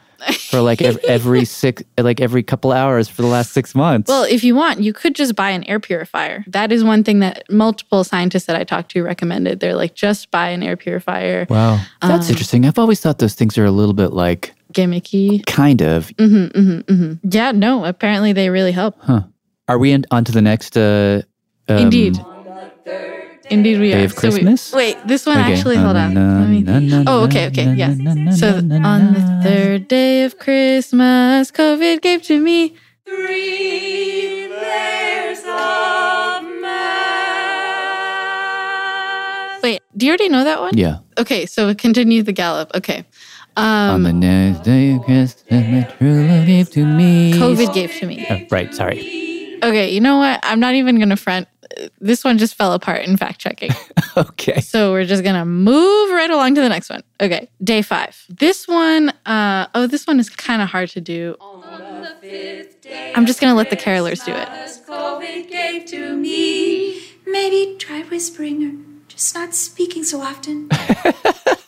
for 0.49 0.61
like 0.61 0.81
ev- 0.81 0.97
every 1.07 1.43
six, 1.45 1.83
like 1.97 2.21
every 2.21 2.43
couple 2.43 2.71
hours 2.71 3.09
for 3.09 3.21
the 3.23 3.27
last 3.27 3.51
six 3.51 3.73
months. 3.75 4.09
Well, 4.09 4.23
if 4.23 4.43
you 4.43 4.55
want, 4.55 4.81
you 4.81 4.93
could 4.93 5.15
just 5.15 5.35
buy 5.35 5.49
an 5.49 5.63
air 5.65 5.79
purifier. 5.79 6.43
That 6.47 6.71
is 6.71 6.83
one 6.83 7.03
thing 7.03 7.19
that 7.19 7.43
multiple 7.49 8.03
scientists 8.03 8.45
that 8.45 8.55
I 8.55 8.63
talked 8.63 8.91
to 8.91 9.03
recommended. 9.03 9.59
They're 9.59 9.75
like, 9.75 9.95
just 9.95 10.31
buy 10.31 10.49
an 10.49 10.63
air 10.63 10.77
purifier. 10.77 11.45
wow, 11.49 11.79
that's 12.01 12.27
Um, 12.27 12.31
interesting. 12.31 12.65
I've 12.65 12.79
always 12.79 12.99
thought 12.99 13.17
those 13.19 13.33
things 13.35 13.57
are 13.57 13.65
a 13.65 13.71
little 13.71 13.93
bit 13.93 14.13
like 14.13 14.53
Gimmicky. 14.75 15.45
kind 15.45 15.81
of. 15.81 16.11
hmm 16.19 16.47
hmm 16.47 16.79
hmm 16.87 17.13
Yeah, 17.23 17.51
no, 17.51 17.85
apparently 17.85 18.33
they 18.33 18.49
really 18.49 18.73
help. 18.73 18.95
Huh? 18.99 19.21
Are 19.67 19.79
we 19.79 19.91
in, 19.91 20.05
on 20.11 20.23
to 20.25 20.31
the 20.31 20.41
next? 20.41 20.77
Uh, 20.77 21.21
um, 21.69 21.77
Indeed. 21.77 22.19
Indeed, 23.49 23.79
we 23.79 23.91
Day 23.91 24.01
are. 24.01 24.05
of 24.05 24.13
So 24.13 24.29
we- 24.29 24.43
wait, 24.73 24.97
this 25.07 25.25
one 25.25 25.37
Okay. 25.39 25.53
actually, 25.53 25.77
hold 25.77 25.95
on. 25.95 26.13
Let 26.15 26.49
me 26.49 26.63
think. 26.63 27.07
Oh, 27.07 27.23
okay, 27.25 27.47
okay, 27.47 27.73
yeah. 27.75 27.93
So 28.33 28.57
on 28.83 29.13
the 29.13 29.41
third 29.43 29.87
day 29.87 30.25
of 30.25 30.37
Christmas, 30.39 31.51
COVID 31.51 32.01
gave 32.01 32.21
to 32.23 32.39
me. 32.39 32.75
Three 33.05 34.47
layers 34.49 35.39
of 35.47 36.25
Wait, 39.65 39.81
do 39.97 40.05
you 40.05 40.11
already 40.11 40.29
know 40.29 40.43
that 40.43 40.59
one? 40.61 40.77
Yeah. 40.77 40.99
Okay, 41.17 41.47
so 41.47 41.73
continue 41.73 42.21
the 42.21 42.31
gallop. 42.33 42.69
Okay. 42.75 43.03
On 43.57 43.95
Um, 43.95 44.03
the 44.03 44.13
next 44.13 44.63
day 44.63 44.95
of 44.95 45.03
Christmas, 45.03 45.43
my 45.51 45.83
true 45.97 46.27
love 46.27 46.45
gave 46.45 46.69
to 46.71 46.85
me. 46.85 47.33
COVID 47.33 47.73
gave 47.73 47.91
to 47.99 48.05
me. 48.05 48.25
Oh, 48.29 48.41
right. 48.51 48.73
Sorry. 48.73 49.57
Okay, 49.63 49.89
you 49.91 50.01
know 50.01 50.17
what? 50.17 50.39
I'm 50.43 50.59
not 50.59 50.75
even 50.75 50.99
gonna 50.99 51.15
front. 51.15 51.47
This 51.99 52.23
one 52.23 52.37
just 52.37 52.55
fell 52.55 52.73
apart 52.73 53.01
in 53.05 53.17
fact 53.17 53.39
checking. 53.39 53.71
okay. 54.17 54.61
So 54.61 54.91
we're 54.91 55.05
just 55.05 55.23
gonna 55.23 55.45
move 55.45 56.11
right 56.11 56.29
along 56.29 56.55
to 56.55 56.61
the 56.61 56.69
next 56.69 56.89
one. 56.89 57.01
Okay, 57.19 57.49
day 57.63 57.81
five. 57.81 58.23
This 58.29 58.67
one, 58.67 59.09
uh, 59.25 59.67
oh, 59.73 59.87
this 59.87 60.05
one 60.05 60.19
is 60.19 60.29
kind 60.29 60.61
of 60.61 60.69
hard 60.69 60.89
to 60.89 61.01
do. 61.01 61.35
I'm 63.15 63.25
just 63.25 63.39
gonna 63.41 63.55
let 63.55 63.69
the 63.69 63.77
carolers 63.77 64.23
do 64.25 64.33
it. 64.33 64.47
COVID 64.87 65.49
gave 65.49 65.85
to 65.87 66.15
me. 66.15 67.01
Maybe 67.25 67.75
try 67.77 68.01
whispering 68.03 68.63
or 68.63 69.07
just 69.07 69.33
not 69.33 69.53
speaking 69.55 70.03
so 70.03 70.21
often. 70.21 70.69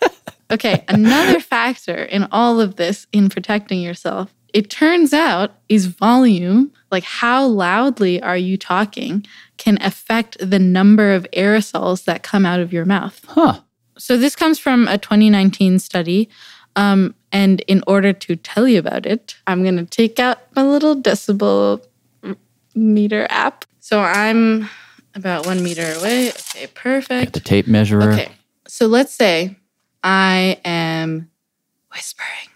Okay, 0.51 0.83
another 0.87 1.39
factor 1.39 2.03
in 2.03 2.27
all 2.31 2.61
of 2.61 2.75
this 2.77 3.07
in 3.11 3.29
protecting 3.29 3.81
yourself, 3.81 4.33
it 4.53 4.69
turns 4.69 5.13
out 5.13 5.51
is 5.69 5.87
volume, 5.87 6.71
like 6.89 7.03
how 7.03 7.45
loudly 7.45 8.21
are 8.21 8.37
you 8.37 8.57
talking, 8.57 9.25
can 9.57 9.77
affect 9.81 10.37
the 10.39 10.59
number 10.59 11.13
of 11.13 11.27
aerosols 11.33 12.05
that 12.05 12.23
come 12.23 12.45
out 12.45 12.59
of 12.59 12.71
your 12.71 12.85
mouth. 12.85 13.23
Huh. 13.27 13.61
So 13.97 14.17
this 14.17 14.35
comes 14.35 14.57
from 14.59 14.87
a 14.87 14.97
2019 14.97 15.79
study. 15.79 16.29
Um, 16.75 17.15
and 17.31 17.61
in 17.61 17.83
order 17.87 18.13
to 18.13 18.35
tell 18.35 18.67
you 18.67 18.79
about 18.79 19.05
it, 19.05 19.35
I'm 19.47 19.63
going 19.63 19.77
to 19.77 19.85
take 19.85 20.19
out 20.19 20.39
my 20.55 20.63
little 20.63 20.95
decibel 20.95 21.83
meter 22.75 23.27
app. 23.29 23.65
So 23.79 23.99
I'm 23.99 24.69
about 25.15 25.45
one 25.45 25.63
meter 25.63 25.93
away. 25.99 26.29
Okay, 26.29 26.67
perfect. 26.67 27.33
The 27.33 27.39
tape 27.39 27.67
measurer. 27.67 28.13
Okay. 28.13 28.31
So 28.67 28.85
let's 28.87 29.13
say 29.13 29.57
I 30.09 30.61
am 30.63 31.29
whispering. 31.93 32.49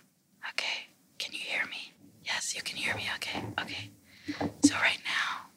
Okay. 0.52 0.88
Can 1.18 1.34
you 1.34 1.40
hear 1.40 1.66
me? 1.66 1.92
Yes, 2.24 2.56
you 2.56 2.62
can 2.62 2.78
hear 2.78 2.96
me. 2.96 3.04
Okay. 3.16 3.44
Okay. 3.60 3.90
So 4.64 4.74
right 4.76 5.00
now, 5.04 5.50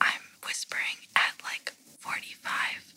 I'm 0.00 0.20
whispering 0.46 0.98
at 1.16 1.32
like 1.42 1.72
45 1.98 2.94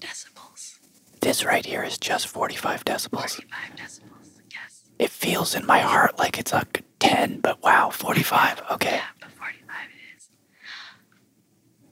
decibels. 0.00 0.78
This 1.22 1.46
right 1.46 1.64
here 1.64 1.82
is 1.82 1.96
just 1.96 2.26
45 2.28 2.84
decibels. 2.84 3.36
45 3.36 3.76
decibels, 3.76 4.28
yes. 4.52 4.82
It 4.98 5.08
feels 5.08 5.54
in 5.54 5.64
my 5.64 5.78
heart 5.78 6.18
like 6.18 6.38
it's 6.38 6.52
a 6.52 6.66
10, 6.98 7.40
but 7.40 7.62
wow, 7.62 7.88
45. 7.88 8.60
Okay. 8.72 8.96
Yeah, 8.96 9.02
but 9.18 9.30
45 9.30 9.76
it 9.88 10.16
is. 10.18 10.28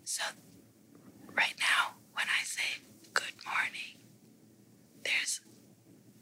So 0.04 0.24
right 1.34 1.54
now, 1.58 1.94
when 2.12 2.26
I 2.26 2.44
say 2.44 2.82
good 3.14 3.32
morning, 3.46 3.96
there's 5.04 5.40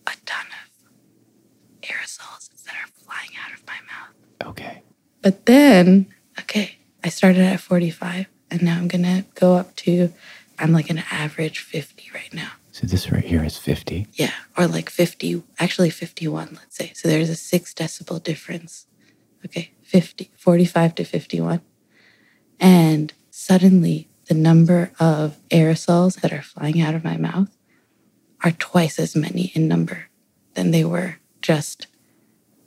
a 0.07 0.13
ton 0.25 0.47
of 0.47 1.83
aerosols 1.83 2.49
that 2.65 2.75
are 2.75 2.89
flying 3.05 3.31
out 3.45 3.53
of 3.59 3.67
my 3.67 3.79
mouth. 3.87 4.15
Okay. 4.51 4.83
But 5.23 5.47
then, 5.47 6.07
okay, 6.41 6.77
I 7.05 7.09
started 7.09 7.43
at 7.43 7.61
45 7.61 8.27
and 8.51 8.63
now 8.63 8.77
I'm 8.77 8.89
gonna 8.89 9.25
go 9.35 9.55
up 9.55 9.75
to, 9.77 10.13
I'm 10.59 10.73
like 10.73 10.91
an 10.91 11.03
average 11.11 11.61
50 11.61 12.11
right 12.13 12.33
now. 12.35 12.51
So 12.73 12.87
this 12.87 13.11
right 13.11 13.25
here 13.25 13.45
is 13.45 13.57
50. 13.57 14.07
Yeah, 14.15 14.33
or 14.57 14.67
like 14.67 14.91
50, 14.91 15.43
actually 15.59 15.91
51, 15.91 16.51
let's 16.55 16.77
say. 16.77 16.93
So 16.95 17.09
there's 17.09 17.31
a 17.31 17.37
six 17.37 17.75
decibel 17.75 18.23
difference. 18.23 18.87
Okay, 19.45 19.73
50, 19.83 20.31
45 20.37 20.95
to 20.97 21.05
51. 21.05 21.61
And 22.59 23.13
suddenly 23.31 24.09
the 24.27 24.35
number 24.35 24.93
of 25.01 25.37
aerosols 25.51 26.21
that 26.21 26.33
are 26.33 26.43
flying 26.43 26.81
out 26.81 26.95
of 26.95 27.05
my 27.05 27.17
mouth 27.17 27.57
are 28.43 28.53
twice 28.53 28.99
as 28.99 29.17
many 29.17 29.53
in 29.55 29.69
number 29.69 30.09
than 30.55 30.71
they 30.71 30.85
were 30.85 31.17
just 31.41 31.87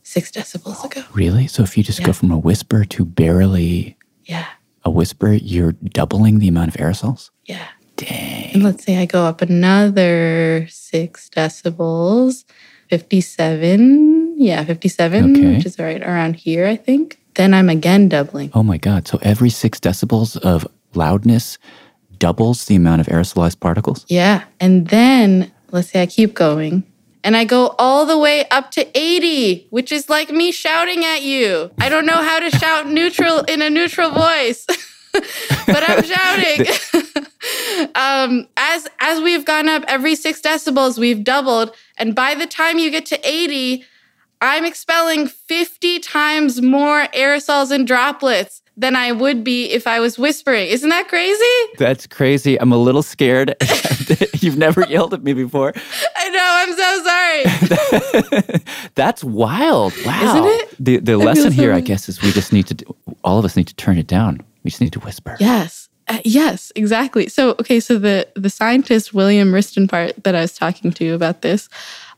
six 0.03 0.31
decibels 0.31 0.83
ago. 0.83 1.03
Really? 1.13 1.47
So 1.47 1.63
if 1.63 1.77
you 1.77 1.83
just 1.83 1.99
Yeah. 1.99 2.07
go 2.07 2.13
from 2.13 2.31
a 2.31 2.37
whisper 2.37 2.83
to 2.85 3.05
barely 3.05 3.97
Yeah, 4.25 4.45
a 4.85 4.91
whisper, 4.91 5.33
you're 5.33 5.73
doubling 5.73 6.39
the 6.39 6.47
amount 6.47 6.69
of 6.69 6.75
aerosols? 6.75 7.29
yeah. 7.45 7.67
Dang. 7.95 8.49
And 8.55 8.63
let's 8.63 8.83
say 8.83 8.97
I 8.97 9.05
go 9.05 9.25
up 9.27 9.41
another 9.43 10.65
six 10.69 11.29
decibels, 11.29 12.43
57. 13.37 14.35
Yeah, 14.37 14.63
57, 14.63 15.31
Okay. 15.37 15.55
which 15.55 15.65
is 15.65 15.77
right 15.79 16.01
around 16.01 16.35
here, 16.37 16.65
I 16.67 16.75
think. 16.75 17.19
Then 17.35 17.53
I'm 17.53 17.69
again 17.69 18.09
doubling. 18.09 18.49
Oh 18.53 18.63
my 18.63 18.77
God. 18.77 19.07
So 19.07 19.19
every 19.21 19.49
six 19.49 19.79
decibels 19.79 20.37
of 20.37 20.67
loudness 20.95 21.57
doubles 22.19 22.65
the 22.65 22.75
amount 22.75 23.01
of 23.01 23.07
aerosolized 23.07 23.59
particles? 23.59 24.05
Yeah. 24.07 24.43
And 24.59 24.87
then 24.87 25.51
let's 25.71 25.89
say 25.89 26.01
I 26.01 26.05
keep 26.05 26.33
going 26.33 26.83
and 27.23 27.37
I 27.37 27.45
go 27.45 27.75
all 27.79 28.05
the 28.05 28.17
way 28.17 28.47
up 28.49 28.71
to 28.71 28.85
80, 28.97 29.67
which 29.69 29.91
is 29.91 30.09
like 30.09 30.29
me 30.29 30.51
shouting 30.51 31.05
at 31.05 31.21
you. 31.21 31.71
I 31.79 31.89
don't 31.89 32.05
know 32.05 32.21
how 32.21 32.39
to 32.39 32.49
shout 32.51 32.87
neutral 32.89 33.39
in 33.39 33.61
a 33.61 33.69
neutral 33.69 34.11
voice. 34.11 34.65
but 35.13 35.89
I'm 35.89 36.03
shouting. 36.03 36.67
um, 37.95 38.47
as 38.57 38.87
as 38.99 39.21
we've 39.21 39.45
gone 39.45 39.69
up 39.69 39.83
every 39.87 40.15
six 40.15 40.41
decibels, 40.41 40.97
we've 40.97 41.23
doubled, 41.23 41.75
and 41.97 42.15
by 42.15 42.33
the 42.33 42.47
time 42.47 42.79
you 42.79 42.89
get 42.89 43.05
to 43.07 43.19
80, 43.23 43.85
I'm 44.41 44.65
expelling 44.65 45.27
50 45.27 45.99
times 45.99 46.61
more 46.61 47.05
aerosols 47.13 47.69
and 47.71 47.85
droplets 47.85 48.62
than 48.75 48.95
I 48.95 49.11
would 49.11 49.43
be 49.43 49.65
if 49.65 49.85
I 49.85 49.99
was 49.99 50.17
whispering. 50.17 50.67
Isn't 50.67 50.89
that 50.89 51.07
crazy? 51.07 51.73
That's 51.77 52.07
crazy. 52.07 52.59
I'm 52.59 52.71
a 52.71 52.77
little 52.77 53.03
scared. 53.03 53.55
You've 54.39 54.57
never 54.57 54.81
yelled 54.85 55.13
at 55.13 55.23
me 55.23 55.33
before. 55.33 55.73
I 56.15 56.29
know. 56.29 56.49
I'm 56.63 56.73
so 56.77 58.49
sorry. 58.49 58.61
That's 58.95 59.23
wild. 59.23 59.93
Wow. 60.05 60.23
Isn't 60.23 60.45
it? 60.45 60.75
The 60.79 60.97
the 60.97 61.13
I 61.13 61.15
lesson 61.15 61.51
so 61.51 61.61
here, 61.61 61.73
I 61.73 61.81
guess, 61.81 62.09
is 62.09 62.21
we 62.21 62.31
just 62.31 62.51
need 62.51 62.67
to 62.67 62.73
do, 62.73 62.95
all 63.23 63.39
of 63.39 63.45
us 63.45 63.55
need 63.55 63.67
to 63.67 63.75
turn 63.75 63.97
it 63.97 64.07
down. 64.07 64.41
We 64.63 64.71
just 64.71 64.81
need 64.81 64.93
to 64.93 64.99
whisper. 64.99 65.37
Yes. 65.39 65.89
Uh, 66.07 66.19
yes, 66.25 66.71
exactly. 66.75 67.29
So, 67.29 67.51
okay, 67.51 67.79
so 67.79 67.97
the 67.97 68.27
the 68.35 68.49
scientist 68.49 69.13
William 69.13 69.51
Ristenpart 69.51 70.23
that 70.23 70.35
I 70.35 70.41
was 70.41 70.53
talking 70.53 70.91
to 70.91 71.13
about 71.13 71.43
this, 71.43 71.69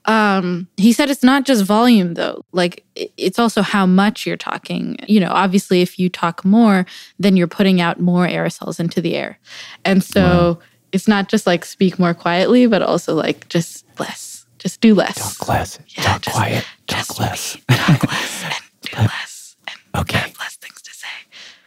um, 0.06 0.68
he 0.78 0.93
said 0.93 1.10
it's 1.10 1.24
not 1.24 1.45
just 1.45 1.64
volume 1.64 2.14
though. 2.14 2.43
Like 2.51 2.84
it's 2.95 3.39
also 3.39 3.62
how 3.62 3.86
much 3.86 4.26
you're 4.26 4.38
talking. 4.38 4.97
You 5.08 5.20
know, 5.20 5.30
obviously, 5.32 5.82
if 5.82 5.99
you 5.99 6.10
talk 6.10 6.45
more, 6.45 6.86
then 7.20 7.36
you're 7.36 7.47
putting 7.47 7.82
out 7.82 7.99
more 7.99 8.28
aerosols 8.28 8.80
into 8.80 9.01
the 9.01 9.16
air, 9.16 9.39
and 9.84 10.03
so 10.03 10.60
it's 10.91 11.08
not 11.10 11.28
just 11.28 11.45
like 11.45 11.66
speak 11.66 11.99
more 11.99 12.14
quietly, 12.14 12.68
but 12.68 12.82
also 12.82 13.14
like 13.14 13.49
just 13.49 13.86
less, 13.99 14.45
Just 14.60 14.80
do 14.80 14.95
less. 14.95 15.38
Talk 15.38 15.49
less. 15.49 15.80
talk 15.95 16.24
quiet. 16.24 16.66
Talk 16.88 17.20
less. 17.20 17.58
Talk 17.70 18.08
less 18.10 18.43
and 18.45 18.53
do 18.82 18.97
less. 18.97 19.56
And 19.68 20.01
okay. 20.01 20.20
have 20.20 20.39
less 20.39 20.56
things 20.56 20.82
to 20.82 20.93
say. 20.93 21.08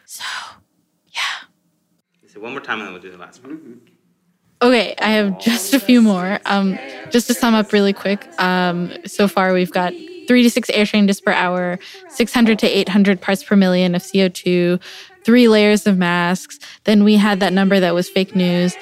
So, 0.07 0.24
So 2.26 2.41
one 2.41 2.53
more 2.53 2.61
time 2.61 2.78
and 2.78 2.86
then 2.86 2.93
we'll 2.95 3.03
do 3.03 3.11
the 3.11 3.18
last 3.18 3.43
one. 3.45 3.57
Mm-hmm. 3.59 3.97
Okay, 4.61 4.94
I 4.98 5.11
have 5.11 5.38
just 5.38 5.72
a 5.72 5.78
few 5.78 6.02
more. 6.02 6.40
Um, 6.44 6.78
just 7.11 7.28
to 7.28 7.34
sum 7.34 7.54
up 7.54 7.72
really 7.72 7.92
quick, 7.92 8.26
um, 8.40 8.92
so 9.06 9.28
far 9.28 9.52
we've 9.52 9.70
got 9.70 9.92
three 10.26 10.42
to 10.42 10.50
six 10.50 10.68
air 10.70 10.84
changes 10.84 11.20
per 11.20 11.30
hour, 11.30 11.78
600 12.11 12.59
to 12.59 12.66
800 12.66 13.20
parts 13.20 13.44
per 13.44 13.54
million 13.54 13.94
of 13.94 14.02
CO2, 14.02 14.80
three 15.22 15.46
layers 15.46 15.86
of 15.86 15.96
masks. 15.96 16.59
Then 16.84 17.04
we 17.04 17.16
had 17.16 17.38
that 17.40 17.52
number 17.52 17.78
that 17.78 17.94
was 17.94 18.09
fake 18.09 18.34
news, 18.34 18.74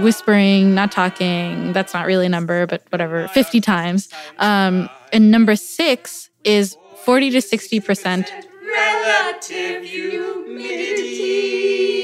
whispering, 0.00 0.74
not 0.74 0.90
talking. 0.90 1.74
That's 1.74 1.92
not 1.92 2.06
really 2.06 2.26
a 2.26 2.30
number, 2.30 2.66
but 2.66 2.82
whatever, 2.88 3.28
50 3.28 3.60
times. 3.60 4.08
Um, 4.38 4.88
and 5.12 5.30
number 5.30 5.56
six 5.56 6.30
is 6.44 6.76
40 7.04 7.32
to 7.32 7.38
60%. 7.38 8.30
Relative 8.64 9.84
humidity. 9.84 12.01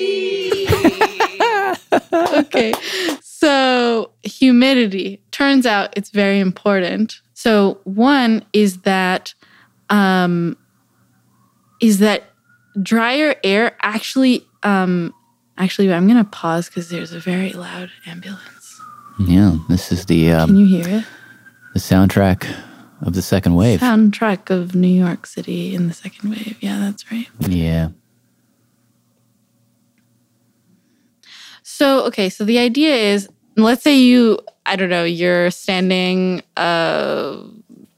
okay. 2.13 2.75
So, 3.23 4.11
humidity 4.23 5.23
turns 5.31 5.65
out 5.67 5.93
it's 5.97 6.11
very 6.11 6.41
important. 6.41 7.21
So, 7.35 7.81
one 7.85 8.45
is 8.53 8.81
that 8.83 9.35
um 9.91 10.57
is 11.81 11.99
that 11.99 12.25
drier 12.83 13.37
air 13.43 13.75
actually 13.81 14.45
um 14.63 15.15
actually 15.57 15.93
I'm 15.93 16.07
going 16.07 16.23
to 16.23 16.31
pause 16.31 16.69
cuz 16.69 16.89
there's 16.89 17.13
a 17.13 17.21
very 17.21 17.53
loud 17.53 17.91
ambulance. 18.07 18.81
Yeah, 19.21 19.57
this 19.69 19.91
is 19.91 20.07
the 20.07 20.33
um, 20.33 20.49
Can 20.49 20.57
you 20.57 20.67
hear 20.67 20.99
it? 20.99 21.05
the 21.75 21.81
soundtrack 21.81 22.47
of 23.03 23.15
the 23.15 23.23
second 23.23 23.55
wave. 23.55 23.81
Soundtrack 23.81 24.51
of 24.51 24.75
New 24.75 24.89
York 24.89 25.27
City 25.27 25.75
in 25.75 25.89
the 25.89 25.95
second 25.95 26.31
wave. 26.31 26.57
Yeah, 26.61 26.79
that's 26.81 27.11
right. 27.11 27.29
Yeah. 27.41 27.89
So, 31.79 32.05
okay, 32.07 32.29
so 32.29 32.45
the 32.45 32.59
idea 32.59 32.93
is 32.93 33.29
let's 33.57 33.85
say 33.85 33.97
you, 33.97 34.41
I 34.67 34.75
don't 34.75 34.91
know, 34.91 35.05
you're 35.05 35.53
standing 35.53 36.43
uh, 36.57 37.41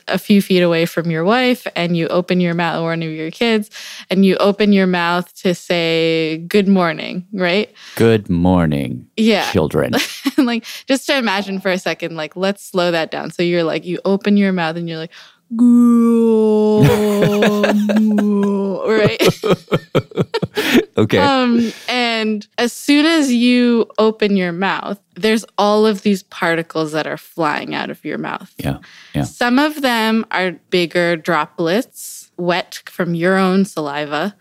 a 0.06 0.18
few 0.18 0.42
feet 0.42 0.60
away 0.60 0.84
from 0.84 1.10
your 1.10 1.24
wife 1.24 1.66
and 1.74 1.96
you 1.96 2.06
open 2.08 2.40
your 2.42 2.52
mouth, 2.52 2.82
or 2.82 2.88
one 2.90 3.02
of 3.02 3.10
your 3.10 3.30
kids, 3.30 3.70
and 4.10 4.22
you 4.26 4.36
open 4.36 4.74
your 4.74 4.86
mouth 4.86 5.32
to 5.36 5.54
say 5.54 6.44
good 6.46 6.68
morning, 6.68 7.26
right? 7.32 7.72
Good 7.96 8.28
morning, 8.28 9.08
Yeah. 9.16 9.50
children. 9.50 9.94
like, 10.36 10.66
just 10.86 11.06
to 11.06 11.16
imagine 11.16 11.58
for 11.58 11.70
a 11.70 11.78
second, 11.78 12.16
like, 12.16 12.36
let's 12.36 12.62
slow 12.62 12.90
that 12.90 13.10
down. 13.10 13.30
So 13.30 13.42
you're 13.42 13.64
like, 13.64 13.86
you 13.86 13.98
open 14.04 14.36
your 14.36 14.52
mouth 14.52 14.76
and 14.76 14.90
you're 14.90 14.98
like, 14.98 15.12
right? 18.86 19.20
okay. 20.96 21.18
Um, 21.18 21.72
and 21.88 22.46
as 22.58 22.72
soon 22.72 23.06
as 23.06 23.32
you 23.32 23.90
open 23.98 24.36
your 24.36 24.52
mouth, 24.52 25.00
there's 25.14 25.44
all 25.58 25.86
of 25.86 26.02
these 26.02 26.22
particles 26.24 26.92
that 26.92 27.06
are 27.06 27.16
flying 27.16 27.74
out 27.74 27.90
of 27.90 28.04
your 28.04 28.18
mouth. 28.18 28.52
yeah. 28.58 28.78
Yeah. 29.14 29.24
Some 29.24 29.58
of 29.58 29.82
them 29.82 30.24
are 30.30 30.52
bigger 30.70 31.16
droplets, 31.16 32.30
wet 32.36 32.82
from 32.86 33.14
your 33.14 33.36
own 33.36 33.64
saliva. 33.64 34.36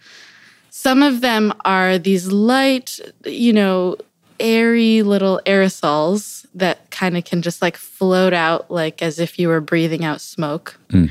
Some 0.70 1.02
of 1.02 1.22
them 1.22 1.54
are 1.66 1.98
these 1.98 2.32
light, 2.32 3.00
you 3.26 3.52
know, 3.52 3.98
airy 4.40 5.02
little 5.02 5.42
aerosols 5.46 6.46
that 6.56 6.90
kind 6.92 7.18
of 7.18 7.26
can 7.26 7.42
just 7.42 7.62
like 7.62 7.78
float 7.78 8.34
out 8.34 8.70
like 8.72 9.02
as 9.02 9.20
if 9.20 9.38
you 9.40 9.48
were 9.48 9.62
breathing 9.62 10.04
out 10.04 10.22
smoke. 10.22 10.80
Mm. 10.90 11.10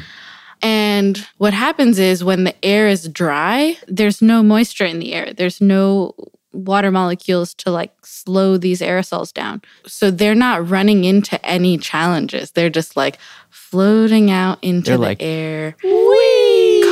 And 0.61 1.27
what 1.37 1.55
happens 1.55 1.99
is 1.99 2.25
when 2.25 2.45
the 2.45 2.65
air 2.65 2.89
is 2.89 3.09
dry, 3.09 3.77
there's 3.87 4.21
no 4.21 4.43
moisture 4.43 4.85
in 4.85 4.99
the 4.99 5.15
air. 5.15 5.33
There's 5.33 5.61
no 5.61 6.15
water 6.53 6.91
molecules 6.91 7.55
to 7.55 7.71
like 7.71 7.93
slow 8.05 8.57
these 8.57 8.81
aerosols 8.81 9.33
down. 9.33 9.63
So 9.87 10.11
they're 10.11 10.35
not 10.35 10.69
running 10.69 11.05
into 11.05 11.45
any 11.47 11.79
challenges. 11.79 12.53
They're 12.53 12.71
just 12.71 12.97
like 12.97 13.19
floating 13.51 14.31
out 14.31 14.59
into 14.63 14.91
They're 14.91 14.97
the 14.97 15.03
like, 15.03 15.23
air, 15.23 15.77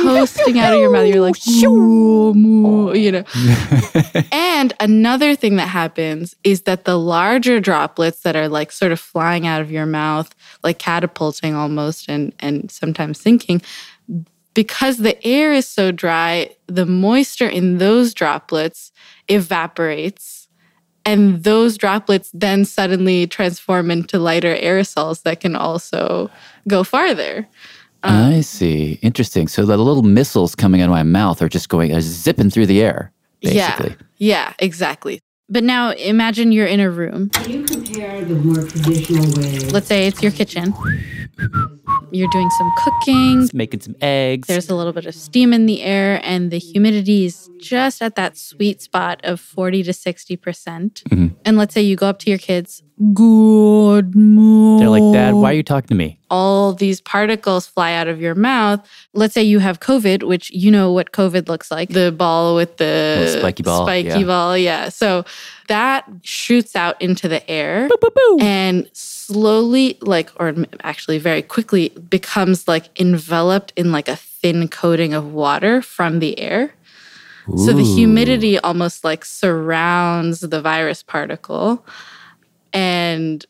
coasting 0.07 0.59
out 0.59 0.73
of 0.73 0.79
your 0.79 0.91
mouth. 0.91 1.07
You're 1.07 1.21
like, 1.21 1.35
"Moo, 1.45 2.33
moo," 2.33 2.89
oh. 2.89 2.93
you 2.93 3.11
know. 3.11 3.23
and 4.31 4.73
another 4.79 5.35
thing 5.35 5.57
that 5.57 5.67
happens 5.67 6.35
is 6.43 6.63
that 6.63 6.85
the 6.85 6.97
larger 6.97 7.59
droplets 7.59 8.21
that 8.21 8.35
are 8.35 8.47
like 8.47 8.71
sort 8.71 8.91
of 8.91 8.99
flying 8.99 9.45
out 9.47 9.61
of 9.61 9.71
your 9.71 9.85
mouth, 9.85 10.33
like 10.63 10.79
catapulting 10.79 11.55
almost 11.55 12.09
and 12.09 12.33
and 12.39 12.71
sometimes 12.71 13.19
sinking, 13.19 13.61
because 14.53 14.97
the 14.97 15.23
air 15.25 15.53
is 15.53 15.67
so 15.67 15.91
dry, 15.91 16.49
the 16.65 16.85
moisture 16.85 17.47
in 17.47 17.77
those 17.77 18.13
droplets 18.13 18.91
evaporates. 19.27 20.47
And 21.05 21.43
those 21.43 21.77
droplets 21.77 22.31
then 22.33 22.65
suddenly 22.65 23.27
transform 23.27 23.91
into 23.91 24.19
lighter 24.19 24.55
aerosols 24.55 25.21
that 25.23 25.39
can 25.39 25.55
also 25.55 26.29
go 26.67 26.83
farther. 26.83 27.47
I 28.03 28.41
see. 28.41 28.99
Interesting. 29.01 29.47
So 29.47 29.65
the 29.65 29.77
little 29.77 30.03
missiles 30.03 30.55
coming 30.55 30.81
out 30.81 30.85
of 30.85 30.91
my 30.91 31.03
mouth 31.03 31.41
are 31.41 31.49
just 31.49 31.69
going, 31.69 31.93
uh, 31.93 31.99
zipping 32.01 32.49
through 32.49 32.67
the 32.67 32.81
air, 32.81 33.11
basically. 33.41 33.95
Yeah, 34.17 34.47
yeah, 34.47 34.53
exactly. 34.59 35.19
But 35.49 35.63
now 35.63 35.91
imagine 35.91 36.51
you're 36.51 36.67
in 36.67 36.79
a 36.79 36.89
room. 36.89 37.29
Can 37.29 37.49
you 37.51 37.63
compare 37.63 38.23
the 38.23 38.35
more 38.35 38.67
traditional 38.67 39.25
way? 39.41 39.59
Let's 39.69 39.87
say 39.87 40.07
it's 40.07 40.21
your 40.21 40.31
kitchen. 40.31 40.73
You're 42.11 42.29
doing 42.29 42.49
some 42.51 42.71
cooking. 42.77 43.49
Making 43.53 43.81
some 43.81 43.95
eggs. 44.01 44.47
There's 44.47 44.69
a 44.69 44.75
little 44.75 44.93
bit 44.93 45.05
of 45.05 45.15
steam 45.15 45.53
in 45.53 45.65
the 45.65 45.81
air, 45.81 46.19
and 46.23 46.51
the 46.51 46.57
humidity 46.57 47.25
is 47.25 47.49
just 47.59 48.01
at 48.01 48.15
that 48.15 48.37
sweet 48.37 48.81
spot 48.81 49.19
of 49.23 49.39
40 49.39 49.83
to 49.83 49.91
60%. 49.93 50.41
percent 50.41 51.03
Mhm. 51.09 51.35
And 51.45 51.57
let's 51.57 51.73
say 51.73 51.81
you 51.81 51.95
go 51.95 52.07
up 52.07 52.19
to 52.19 52.29
your 52.29 52.39
kids, 52.39 52.83
Good 53.13 54.15
morning. 54.15 54.79
They're 54.79 54.89
like, 54.89 55.13
Dad, 55.13 55.35
why 55.35 55.51
are 55.51 55.53
you 55.55 55.63
talking 55.63 55.87
to 55.89 55.95
me? 55.95 56.17
all 56.29 56.73
these 56.73 56.99
particles 57.01 57.67
fly 57.67 57.93
out 57.93 58.07
of 58.07 58.21
your 58.21 58.35
mouth. 58.35 58.85
Let's 59.13 59.33
say 59.33 59.43
you 59.43 59.59
have 59.59 59.79
COVID, 59.79 60.23
which 60.23 60.51
you 60.51 60.71
know 60.71 60.91
what 60.91 61.11
COVID 61.11 61.47
looks 61.47 61.71
like 61.71 61.89
the 61.89 62.11
ball 62.11 62.55
with 62.55 62.77
the 62.77 63.17
Little 63.19 63.39
spiky 63.39 63.63
ball, 63.63 63.85
Spiky 63.85 64.07
yeah. 64.07 64.23
ball, 64.23 64.57
yeah. 64.57 64.89
So 64.89 65.25
that 65.67 66.05
shoots 66.23 66.75
out 66.75 67.01
into 67.01 67.27
the 67.27 67.47
air 67.49 67.89
and 68.39 68.89
slowly, 68.93 69.97
like, 70.01 70.31
or 70.39 70.55
actually 70.83 71.17
very 71.17 71.41
quickly, 71.41 71.89
becomes 71.89 72.67
like 72.67 72.97
enveloped 72.99 73.73
in 73.75 73.91
like 73.91 74.07
a 74.07 74.15
thin 74.15 74.67
coating 74.67 75.13
of 75.13 75.33
water 75.33 75.81
from 75.81 76.19
the 76.19 76.39
air. 76.39 76.73
So 77.55 77.71
the 77.71 77.81
humidity 77.81 78.59
almost 78.59 79.05
like 79.05 79.23
surrounds 79.23 80.41
the 80.41 80.59
virus 80.59 81.01
particle 81.01 81.85
and 82.77 83.43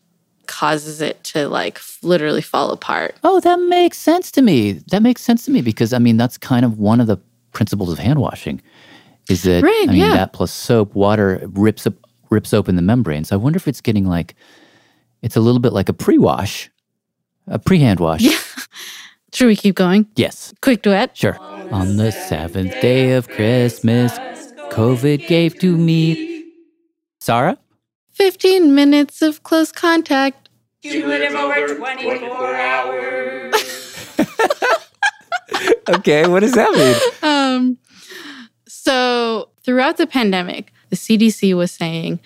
causes 0.48 1.02
it 1.02 1.22
to 1.26 1.50
like 1.50 1.80
literally 2.02 2.42
fall 2.42 2.72
apart. 2.72 3.16
Oh, 3.24 3.40
that 3.42 3.60
makes 3.60 3.98
sense 3.98 4.32
to 4.32 4.42
me. 4.42 4.74
That 4.92 5.02
makes 5.02 5.22
sense 5.22 5.44
to 5.46 5.52
me 5.52 5.62
because 5.62 5.92
I 5.92 6.00
mean 6.00 6.16
that's 6.16 6.38
kind 6.38 6.64
of 6.64 6.80
one 6.80 7.02
of 7.02 7.08
the 7.08 7.18
principles 7.52 7.92
of 7.92 8.00
hand 8.00 8.20
washing. 8.20 8.62
Is 9.30 9.44
that 9.44 9.64
Right, 9.64 9.86
I 9.90 9.92
mean 9.92 9.98
yeah. 9.98 10.14
that 10.14 10.32
plus 10.34 10.52
soap, 10.54 10.96
water 10.96 11.42
rips 11.52 11.86
up 11.86 11.94
rips 12.30 12.54
open 12.54 12.76
the 12.78 12.82
membranes. 12.82 13.32
I 13.32 13.36
wonder 13.36 13.58
if 13.58 13.68
it's 13.68 13.82
getting 13.82 14.06
like 14.06 14.36
it's 15.22 15.36
a 15.36 15.42
little 15.42 15.60
bit 15.60 15.74
like 15.74 15.90
a 15.90 15.94
pre-wash, 15.94 16.70
a 17.48 17.60
pre-hand 17.60 18.00
wash. 18.00 18.22
Yeah. 18.22 18.38
Should 19.34 19.48
we 19.48 19.56
keep 19.58 19.76
going? 19.76 20.08
Yes. 20.16 20.54
Quick 20.62 20.82
duet. 20.82 21.16
Sure. 21.18 21.38
On 21.72 21.98
the 21.98 22.12
seventh 22.12 22.72
day 22.82 23.12
of 23.12 23.28
Christmas, 23.28 24.18
COVID 24.72 25.28
gave 25.28 25.60
to 25.60 25.76
me. 25.76 26.46
Sarah? 27.20 27.58
15 28.18 28.74
minutes 28.74 29.22
of 29.22 29.44
close 29.44 29.72
contact. 29.72 30.50
Cumulative 30.82 31.36
over 31.36 31.76
24 31.76 32.56
hours. 32.56 33.54
Okay, 35.90 36.28
what 36.28 36.42
does 36.42 36.52
that 36.54 36.72
mean? 36.74 36.96
Um, 37.24 37.78
so 38.68 39.50
throughout 39.64 39.98
the 39.98 40.08
pandemic, 40.08 40.74
the 40.90 40.96
CDC 40.96 41.56
was 41.56 41.72
saying 41.72 42.20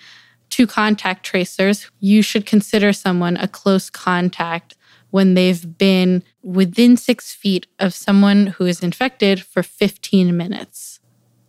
to 0.50 0.66
contact 0.66 1.24
tracers, 1.24 1.90
you 2.00 2.22
should 2.22 2.44
consider 2.44 2.92
someone 2.92 3.36
a 3.36 3.46
close 3.46 3.88
contact 3.88 4.76
when 5.10 5.34
they've 5.34 5.78
been 5.78 6.22
within 6.42 6.96
six 6.96 7.32
feet 7.32 7.66
of 7.78 7.94
someone 7.94 8.48
who 8.48 8.66
is 8.66 8.82
infected 8.82 9.42
for 9.42 9.62
15 9.62 10.36
minutes 10.36 10.98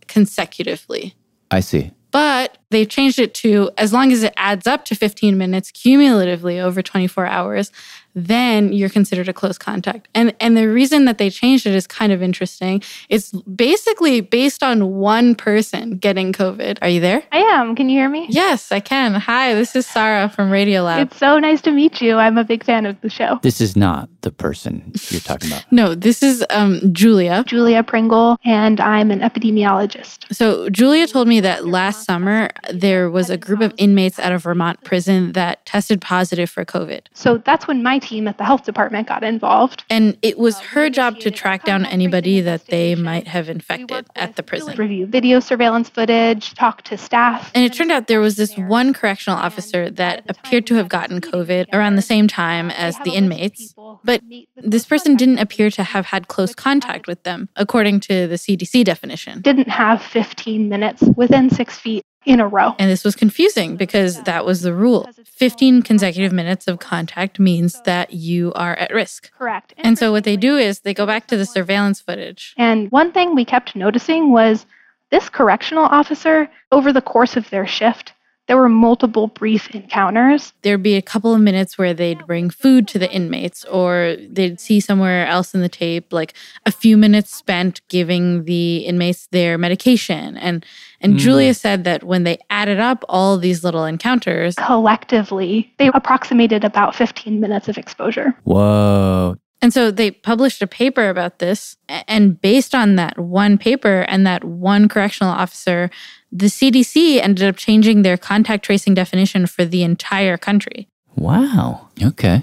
consecutively. 0.08 1.16
I 1.50 1.62
see. 1.62 1.92
But 2.14 2.60
they've 2.70 2.88
changed 2.88 3.18
it 3.18 3.34
to 3.36 3.72
as 3.76 3.92
long 3.92 4.12
as 4.12 4.22
it 4.22 4.34
adds 4.38 4.68
up 4.68 4.86
to 4.86 4.96
15 4.96 5.36
minutes 5.36 5.72
cumulatively 5.72 6.60
over 6.60 6.84
24 6.84 7.26
hours, 7.26 7.72
then 8.16 8.72
you're 8.72 8.90
considered 8.90 9.28
a 9.28 9.34
close 9.34 9.58
contact. 9.58 10.08
And 10.14 10.34
and 10.40 10.56
the 10.56 10.68
reason 10.70 11.06
that 11.06 11.18
they 11.18 11.30
changed 11.30 11.66
it 11.66 11.74
is 11.74 11.88
kind 11.88 12.12
of 12.12 12.22
interesting. 12.22 12.82
It's 13.10 13.32
basically 13.32 14.22
based 14.22 14.64
on 14.64 14.96
one 14.96 15.36
person 15.36 15.98
getting 15.98 16.34
COVID. 16.34 16.80
Are 16.82 16.90
you 16.90 17.00
there? 17.00 17.24
I 17.32 17.40
am. 17.40 17.76
Can 17.76 17.90
you 17.90 17.98
hear 18.00 18.10
me? 18.10 18.28
Yes, 18.30 18.72
I 18.72 18.80
can. 18.80 19.16
Hi, 19.16 19.54
this 19.54 19.76
is 19.76 19.86
Sarah 19.86 20.30
from 20.30 20.52
Radiolab. 20.52 21.02
It's 21.02 21.18
so 21.18 21.40
nice 21.40 21.62
to 21.62 21.72
meet 21.72 22.02
you. 22.02 22.18
I'm 22.18 22.38
a 22.38 22.44
big 22.44 22.64
fan 22.64 22.86
of 22.86 23.00
the 23.02 23.10
show. 23.10 23.40
This 23.42 23.62
is 23.62 23.76
not 23.76 24.10
the 24.22 24.32
person 24.32 24.92
you're 25.10 25.20
talking 25.22 25.52
about. 25.52 25.66
no, 25.72 25.96
this 25.96 26.24
is 26.24 26.46
um, 26.50 26.80
Julia. 26.94 27.44
Julia 27.46 27.84
Pringle, 27.84 28.38
and 28.46 28.80
I'm 28.80 29.12
an 29.12 29.20
epidemiologist. 29.20 30.34
So 30.34 30.70
Julia 30.70 31.08
told 31.08 31.28
me 31.28 31.40
that 31.42 31.66
last 31.66 32.06
summer 32.06 32.50
there 32.72 33.10
was 33.10 33.30
a 33.30 33.38
group 33.38 33.62
of 33.62 33.74
inmates 33.78 34.20
out 34.20 34.32
of 34.32 34.44
Vermont 34.44 34.82
prison 34.84 35.34
that 35.34 35.66
tested 35.66 36.02
positive 36.02 36.50
for 36.50 36.64
COVID. 36.64 37.02
So 37.14 37.38
that's 37.40 37.68
when 37.68 37.84
my 37.84 38.00
team 38.04 38.28
at 38.28 38.38
the 38.38 38.44
health 38.44 38.64
department 38.64 39.08
got 39.08 39.24
involved. 39.24 39.84
And 39.90 40.18
it 40.22 40.38
was 40.38 40.58
um, 40.58 40.64
her 40.66 40.90
job 40.90 41.20
to 41.20 41.32
track 41.32 41.64
down 41.64 41.86
anybody 41.86 42.42
that 42.42 42.68
they 42.68 42.96
might 42.96 43.28
have 43.28 43.50
infected 43.50 44.06
at 44.16 44.36
the 44.36 44.44
prison. 44.44 44.76
Review 44.78 45.06
video 45.06 45.40
surveillance 45.40 45.90
footage, 45.90 46.54
talk 46.54 46.82
to 46.84 46.98
staff. 46.98 47.52
And 47.56 47.64
it 47.64 47.74
turned 47.74 47.92
out 47.92 48.08
there 48.08 48.20
was 48.20 48.36
this 48.36 48.56
one 48.58 48.94
correctional 48.94 49.40
officer 49.40 49.90
that 49.92 50.24
appeared 50.30 50.68
to 50.68 50.76
have 50.76 50.90
gotten 50.90 51.22
COVID 51.22 51.68
around 51.74 51.96
the 51.96 52.02
same 52.02 52.26
uh, 52.26 52.28
time 52.28 52.70
as 52.72 52.98
the 53.00 53.12
inmates, 53.12 53.74
but 54.04 54.22
this 54.58 54.86
person 54.86 55.16
didn't 55.16 55.40
appear 55.40 55.70
to 55.72 55.84
have 55.84 56.06
had 56.06 56.28
close 56.28 56.54
contact 56.54 57.08
with 57.08 57.24
them, 57.24 57.50
according 57.56 58.00
to 58.02 58.28
the 58.28 58.36
CDC 58.36 58.84
definition. 58.84 59.42
Didn't 59.42 59.70
have 59.70 60.02
15 60.02 60.70
minutes 60.70 61.04
within 61.16 61.50
six 61.50 61.78
feet 61.78 62.04
in 62.26 62.40
a 62.40 62.48
row. 62.48 62.76
And 62.80 62.90
this 62.90 63.04
was 63.04 63.16
confusing 63.16 63.76
because 63.76 64.22
that 64.24 64.46
was 64.46 64.62
the 64.62 64.74
rule. 64.74 65.10
15 65.26 65.82
consecutive 65.82 66.32
minutes 66.32 66.68
of 66.68 66.80
contact 66.80 67.40
means 67.40 67.82
that 67.82 68.14
you 68.14 68.54
are 68.54 68.76
at 68.76 68.94
risk. 68.94 69.32
Correct. 69.38 69.74
And 69.78 69.98
so 69.98 70.12
what 70.12 70.24
they 70.24 70.38
do 70.38 70.58
is 70.58 70.80
they 70.80 70.94
go 70.94 71.06
back 71.06 71.28
to 71.28 71.38
the 71.38 71.46
surveillance 71.46 72.02
footage. 72.02 72.54
And 72.58 72.92
one 72.92 73.12
thing 73.12 73.36
we 73.36 73.46
kept 73.46 73.76
noticing 73.76 74.32
was 74.32 74.66
this 75.12 75.30
correctional 75.30 75.86
officer, 75.86 76.50
over 76.72 76.92
the 76.92 77.02
course 77.02 77.38
of 77.38 77.50
their 77.50 77.68
shift, 77.68 78.14
there 78.48 78.58
were 78.58 78.68
multiple 78.70 79.28
brief 79.28 79.74
encounters. 79.74 80.52
There'd 80.64 80.84
be 80.84 80.96
a 80.96 81.02
couple 81.02 81.34
of 81.34 81.42
minutes 81.42 81.78
where 81.78 81.94
they'd 81.94 82.26
bring 82.28 82.50
food 82.50 82.88
to 82.90 83.00
the 83.00 83.10
inmates, 83.12 83.64
or 83.66 84.18
they'd 84.30 84.60
see 84.60 84.80
somewhere 84.80 85.26
else 85.28 85.54
in 85.54 85.62
the 85.62 85.70
tape 85.70 86.12
like 86.12 86.34
a 86.66 86.72
few 86.72 86.98
minutes 86.98 87.34
spent 87.34 87.82
giving 87.88 88.44
the 88.44 88.78
inmates 88.80 89.28
their 89.32 89.58
medication. 89.58 90.36
And 90.38 90.66
and 91.00 91.16
Mm. 91.16 91.20
Julia 91.20 91.54
said 91.54 91.84
that 91.84 92.04
when 92.04 92.24
they 92.24 92.38
added 92.50 92.80
up 92.80 93.04
all 93.10 93.38
these 93.38 93.64
little 93.64 93.86
encounters, 93.86 94.56
Collectively, 94.56 95.74
they 95.78 95.90
approximated 95.94 96.64
about 96.64 96.96
15 96.96 97.40
minutes 97.40 97.68
of 97.70 97.78
exposure. 97.78 98.34
Whoa. 98.44 99.36
And 99.62 99.74
so 99.74 99.92
they 99.92 100.12
published 100.12 100.62
a 100.62 100.68
paper 100.68 101.08
about 101.08 101.40
this. 101.40 101.78
And 101.88 102.40
based 102.42 102.76
on 102.76 102.98
that 102.98 103.18
one 103.18 103.58
paper 103.58 104.02
and 104.10 104.28
that 104.28 104.44
one 104.44 104.90
correctional 104.90 105.32
officer, 105.32 105.90
the 106.36 106.48
CDC 106.48 107.22
ended 107.22 107.48
up 107.48 107.56
changing 107.58 108.02
their 108.02 108.18
contact 108.18 108.66
tracing 108.66 108.96
definition 108.96 109.46
for 109.46 109.66
the 109.66 109.84
entire 109.84 110.36
country. 110.38 110.88
Wow. 111.16 111.90
Okay. 112.02 112.42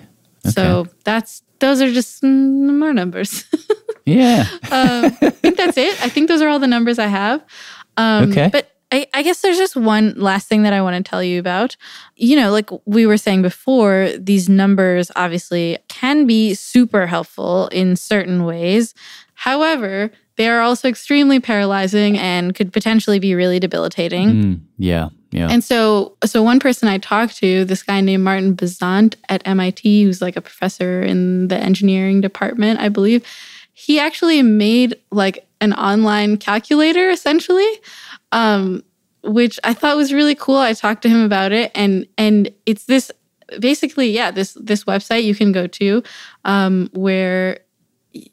So 0.49 0.87
that's 1.05 1.43
those 1.59 1.83
are 1.83 1.93
just 1.93 2.23
more 2.23 2.95
numbers. 2.95 3.45
Yeah. 4.07 4.47
um, 4.73 5.05
I 5.21 5.31
think 5.31 5.57
that's 5.57 5.77
it. 5.77 6.03
I 6.03 6.09
think 6.09 6.27
those 6.29 6.43
are 6.43 6.49
all 6.49 6.59
the 6.59 6.67
numbers 6.67 6.99
I 6.99 7.07
have. 7.07 7.45
Um, 7.97 8.31
Okay. 8.31 8.49
But 8.51 8.75
I, 8.91 9.07
I 9.15 9.23
guess 9.23 9.41
there's 9.43 9.59
just 9.59 9.77
one 9.77 10.15
last 10.17 10.49
thing 10.49 10.63
that 10.63 10.73
I 10.73 10.83
want 10.83 10.97
to 10.97 11.09
tell 11.09 11.23
you 11.23 11.39
about. 11.39 11.77
You 12.17 12.35
know, 12.35 12.51
like 12.51 12.71
we 12.87 13.07
were 13.07 13.19
saying 13.19 13.43
before, 13.43 14.11
these 14.19 14.49
numbers 14.49 15.13
obviously 15.15 15.79
can 15.89 16.27
be 16.27 16.55
super 16.55 17.07
helpful 17.07 17.69
in 17.69 17.95
certain 17.95 18.45
ways. 18.47 18.95
However, 19.35 20.11
they 20.41 20.49
are 20.49 20.63
also 20.63 20.89
extremely 20.89 21.39
paralyzing 21.39 22.17
and 22.17 22.55
could 22.55 22.73
potentially 22.73 23.19
be 23.19 23.35
really 23.35 23.61
debilitating. 23.61 24.29
Mm, 24.31 24.61
yeah. 24.79 25.11
Yeah. 25.33 25.49
And 25.51 25.63
so, 25.63 26.17
so 26.25 26.43
one 26.43 26.59
person 26.59 26.89
I 26.89 26.97
talked 26.97 27.37
to, 27.37 27.67
this 27.67 27.83
guy 27.83 28.01
named 28.01 28.25
Martin 28.25 28.55
Bazant 28.55 29.17
at 29.29 29.47
MIT, 29.47 30.03
who's 30.03 30.23
like 30.23 30.37
a 30.37 30.41
professor 30.41 31.03
in 31.03 31.49
the 31.49 31.59
engineering 31.59 32.23
department, 32.23 32.81
I 32.81 32.89
believe, 32.89 33.23
he 33.75 34.01
actually 34.01 34.41
made 34.43 34.97
like 35.11 35.47
an 35.61 35.75
online 35.75 36.39
calculator 36.39 37.11
essentially, 37.11 37.71
um, 38.33 38.83
which 39.23 39.61
I 39.63 39.75
thought 39.75 39.99
was 39.99 40.11
really 40.11 40.35
cool. 40.35 40.57
I 40.57 40.73
talked 40.73 41.03
to 41.03 41.11
him 41.11 41.23
about 41.23 41.53
it, 41.53 41.71
and 41.75 42.07
and 42.17 42.51
it's 42.65 42.87
this 42.87 43.13
basically, 43.59 44.11
yeah, 44.11 44.31
this 44.31 44.55
this 44.55 44.85
website 44.85 45.25
you 45.25 45.35
can 45.35 45.53
go 45.53 45.67
to 45.67 46.03
um, 46.47 46.89
where 46.95 47.61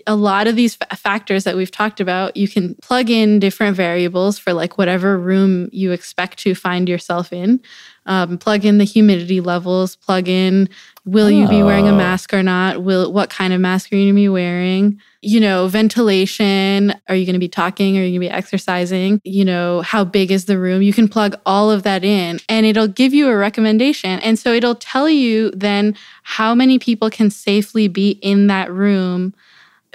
a 0.07 0.15
lot 0.15 0.47
of 0.47 0.55
these 0.55 0.75
fa- 0.75 0.95
factors 0.95 1.43
that 1.43 1.55
we've 1.55 1.71
talked 1.71 1.99
about, 1.99 2.35
you 2.35 2.47
can 2.47 2.75
plug 2.81 3.09
in 3.09 3.39
different 3.39 3.75
variables 3.75 4.39
for 4.39 4.53
like 4.53 4.77
whatever 4.77 5.17
room 5.17 5.69
you 5.71 5.91
expect 5.91 6.39
to 6.39 6.55
find 6.55 6.89
yourself 6.89 7.31
in. 7.31 7.61
Um, 8.07 8.37
plug 8.37 8.63
in 8.63 8.77
the 8.77 8.85
humidity 8.85 9.41
levels. 9.41 9.95
Plug 9.97 10.27
in 10.29 10.69
will 11.05 11.29
you 11.29 11.47
be 11.47 11.61
wearing 11.61 11.87
a 11.87 11.93
Oh. 11.93 11.97
mask 11.97 12.33
or 12.33 12.41
not? 12.41 12.81
Will 12.81 13.11
what 13.11 13.29
kind 13.29 13.53
of 13.53 13.59
mask 13.61 13.91
are 13.91 13.95
you 13.97 14.05
going 14.05 14.15
to 14.15 14.21
be 14.21 14.29
wearing? 14.29 14.99
You 15.21 15.41
know, 15.41 15.67
ventilation. 15.67 16.93
Are 17.09 17.15
you 17.15 17.25
going 17.25 17.33
to 17.33 17.39
be 17.39 17.49
talking? 17.49 17.97
Are 17.97 18.01
you 18.01 18.07
going 18.11 18.13
to 18.13 18.19
be 18.19 18.29
exercising? 18.29 19.19
You 19.25 19.43
know, 19.45 19.81
how 19.81 20.05
big 20.05 20.31
is 20.31 20.45
the 20.45 20.57
room? 20.57 20.81
You 20.81 20.93
can 20.93 21.07
plug 21.09 21.35
all 21.45 21.69
of 21.69 21.83
that 21.83 22.03
in, 22.05 22.39
and 22.47 22.65
it'll 22.65 22.87
give 22.87 23.13
you 23.13 23.27
a 23.27 23.35
recommendation. 23.35 24.19
And 24.21 24.39
so 24.39 24.53
it'll 24.53 24.75
tell 24.75 25.09
you 25.09 25.51
then 25.51 25.95
how 26.23 26.55
many 26.55 26.79
people 26.79 27.09
can 27.09 27.29
safely 27.29 27.87
be 27.89 28.11
in 28.21 28.47
that 28.47 28.71
room 28.71 29.33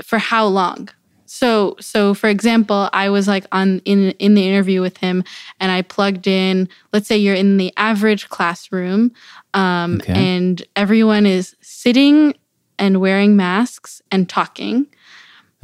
for 0.02 0.18
how 0.18 0.46
long 0.46 0.88
so 1.26 1.76
so 1.80 2.14
for 2.14 2.28
example 2.28 2.88
i 2.92 3.08
was 3.08 3.26
like 3.28 3.44
on 3.52 3.80
in 3.84 4.10
in 4.12 4.34
the 4.34 4.46
interview 4.46 4.80
with 4.80 4.96
him 4.98 5.24
and 5.60 5.70
i 5.72 5.82
plugged 5.82 6.26
in 6.26 6.68
let's 6.92 7.06
say 7.06 7.16
you're 7.16 7.34
in 7.34 7.56
the 7.56 7.72
average 7.76 8.28
classroom 8.28 9.10
um, 9.54 10.00
Okay. 10.02 10.12
and 10.14 10.62
everyone 10.76 11.26
is 11.26 11.54
sitting 11.60 12.34
and 12.78 13.00
wearing 13.00 13.36
masks 13.36 14.00
and 14.10 14.28
talking 14.28 14.86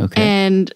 Okay. 0.01 0.23
and 0.23 0.73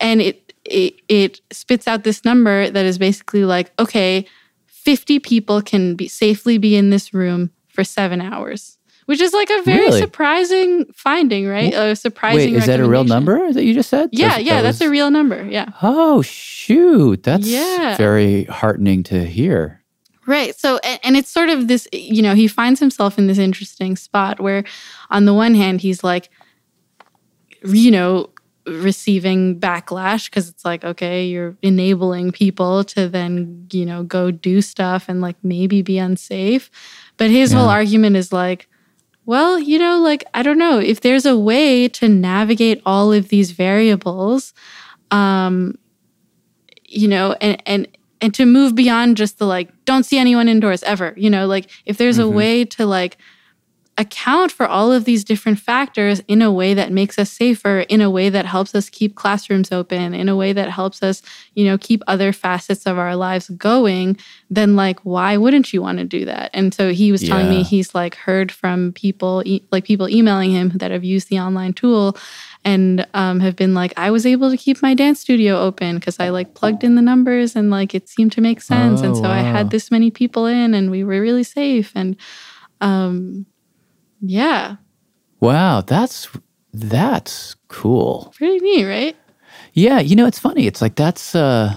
and 0.00 0.20
it, 0.20 0.52
it 0.64 0.94
it 1.08 1.40
spits 1.52 1.86
out 1.88 2.04
this 2.04 2.24
number 2.24 2.70
that 2.70 2.84
is 2.86 2.98
basically 2.98 3.44
like 3.44 3.70
okay 3.78 4.26
50 4.66 5.18
people 5.18 5.60
can 5.60 5.94
be 5.96 6.08
safely 6.08 6.56
be 6.58 6.74
in 6.76 6.90
this 6.90 7.12
room 7.12 7.50
for 7.68 7.84
seven 7.84 8.20
hours 8.20 8.77
which 9.08 9.20
is 9.20 9.32
like 9.32 9.48
a 9.50 9.62
very 9.62 9.86
Really? 9.86 10.00
surprising 10.00 10.84
finding 10.94 11.46
right 11.48 11.72
a 11.74 11.96
surprising 11.96 12.52
Wait, 12.54 12.58
is 12.60 12.66
that 12.66 12.78
a 12.80 12.86
real 12.88 13.04
number 13.04 13.52
that 13.52 13.64
you 13.64 13.72
just 13.74 13.88
said? 13.88 14.10
yeah 14.12 14.36
yeah 14.36 14.56
that 14.56 14.62
that's 14.62 14.80
a 14.82 14.90
real 14.90 15.10
number 15.10 15.44
yeah 15.48 15.70
Oh 15.82 16.20
shoot, 16.22 17.22
that's 17.22 17.46
Yeah. 17.46 17.96
very 17.96 18.44
heartening 18.44 19.02
to 19.04 19.24
hear. 19.24 19.82
Right. 20.26 20.54
So, 20.54 20.76
and, 20.84 21.00
and 21.04 21.16
it's 21.16 21.30
sort 21.30 21.48
of 21.48 21.68
this, 21.68 21.88
you 21.90 22.20
know, 22.20 22.34
he 22.34 22.48
finds 22.48 22.80
himself 22.80 23.16
in 23.16 23.28
this 23.28 23.38
interesting 23.38 23.96
spot 23.96 24.38
where, 24.40 24.62
on 25.08 25.24
the 25.24 25.32
one 25.32 25.54
hand, 25.54 25.80
he's 25.80 26.04
like, 26.04 26.28
you 27.64 27.90
know, 27.90 28.28
receiving 28.66 29.58
backlash 29.58 30.26
because 30.26 30.48
it's 30.50 30.64
like, 30.64 30.84
okay, 30.84 31.24
you're 31.26 31.56
enabling 31.62 32.32
people 32.32 32.84
to 32.84 33.08
then, 33.08 33.66
you 33.72 33.86
know, 33.86 34.02
go 34.02 34.30
do 34.30 34.60
stuff 34.60 35.08
and 35.08 35.22
like 35.22 35.36
maybe 35.42 35.80
be 35.80 35.96
unsafe. 35.98 36.70
But 37.16 37.30
his 37.30 37.52
whole 37.52 37.68
argument 37.70 38.16
is 38.16 38.30
like, 38.32 38.67
well, 39.28 39.58
you 39.58 39.78
know, 39.78 39.98
like, 40.00 40.24
I 40.32 40.42
don't 40.42 40.56
know 40.58 40.78
if 40.78 41.02
there's 41.02 41.26
a 41.26 41.36
way 41.38 41.86
to 41.88 42.08
navigate 42.08 42.80
all 42.86 43.12
of 43.12 43.28
these 43.28 43.50
variables, 43.50 44.54
um, 45.10 45.76
you 46.84 47.08
know, 47.08 47.36
and, 47.40 47.62
and, 47.66 47.88
and 48.20 48.32
to 48.34 48.46
move 48.46 48.74
beyond 48.74 49.16
just 49.18 49.38
the 49.38 49.46
like, 49.46 49.68
don't 49.84 50.04
see 50.04 50.18
anyone 50.18 50.48
indoors 50.48 50.82
ever, 50.82 51.12
you 51.16 51.30
know, 51.30 51.46
like 51.46 51.70
if 51.84 51.98
there's 51.98 52.18
a 52.18 52.22
Mhm. 52.22 52.32
way 52.32 52.64
to 52.64 52.86
like 52.86 53.18
account 53.98 54.52
for 54.52 54.64
all 54.64 54.92
of 54.92 55.04
these 55.04 55.24
different 55.24 55.58
factors 55.58 56.20
in 56.28 56.40
a 56.40 56.52
way 56.52 56.72
that 56.72 56.92
makes 56.92 57.18
us 57.18 57.30
safer, 57.30 57.80
in 57.80 58.00
a 58.00 58.08
way 58.08 58.30
that 58.30 58.46
helps 58.46 58.72
us 58.74 58.88
keep 58.88 59.16
classrooms 59.16 59.72
open, 59.72 60.14
in 60.14 60.28
a 60.28 60.36
way 60.36 60.52
that 60.52 60.70
helps 60.70 61.02
us, 61.02 61.20
you 61.54 61.64
know, 61.64 61.76
keep 61.76 62.00
other 62.06 62.32
facets 62.32 62.86
of 62.86 62.96
our 62.96 63.16
lives 63.16 63.48
going, 63.50 64.16
then 64.48 64.76
like, 64.76 65.00
why 65.00 65.36
wouldn't 65.36 65.72
you 65.72 65.82
want 65.82 65.98
to 65.98 66.04
do 66.04 66.24
that? 66.24 66.50
And 66.54 66.72
so 66.72 66.92
he 66.92 67.10
was 67.10 67.22
telling 67.28 67.48
me 67.50 67.62
he's 67.64 67.92
like 67.92 68.14
heard 68.14 68.52
from 68.52 68.92
people, 68.92 69.42
e- 69.44 69.64
like 69.72 69.84
people 69.84 70.08
emailing 70.08 70.52
him 70.52 70.70
that 70.76 70.92
have 70.92 71.02
used 71.04 71.28
the 71.28 71.40
online 71.40 71.72
tool 71.72 72.16
and 72.64 73.04
um, 73.14 73.40
have 73.40 73.56
been 73.56 73.74
like, 73.74 73.92
I 73.96 74.12
was 74.12 74.24
able 74.26 74.50
to 74.50 74.56
keep 74.56 74.80
my 74.80 74.94
dance 74.94 75.18
studio 75.20 75.58
open 75.58 75.96
because 75.96 76.20
I 76.20 76.28
like 76.28 76.54
plugged 76.54 76.84
in 76.84 76.94
the 76.94 77.02
numbers 77.02 77.56
and 77.56 77.68
like 77.68 77.94
it 77.96 78.08
seemed 78.08 78.32
to 78.32 78.40
make 78.40 78.60
sense. 78.60 79.00
and 79.00 79.16
Oh, 79.16 79.22
so 79.22 79.28
I 79.28 79.40
had 79.40 79.70
this 79.70 79.90
many 79.90 80.10
people 80.12 80.46
in 80.46 80.72
and 80.74 80.90
we 80.90 81.02
were 81.02 81.20
really 81.20 81.44
safe. 81.44 81.90
And 81.96 82.16
um, 82.80 83.46
yeah, 84.20 84.76
Wow, 85.40 85.82
that's 85.82 86.28
that's 86.72 87.54
cool. 87.68 88.32
pretty 88.36 88.58
neat, 88.60 88.84
right? 88.86 89.16
Yeah, 89.72 90.00
you 90.00 90.16
know, 90.16 90.26
it's 90.26 90.38
funny. 90.38 90.66
It's 90.66 90.82
like 90.82 90.96
that's 90.96 91.34
uh 91.34 91.76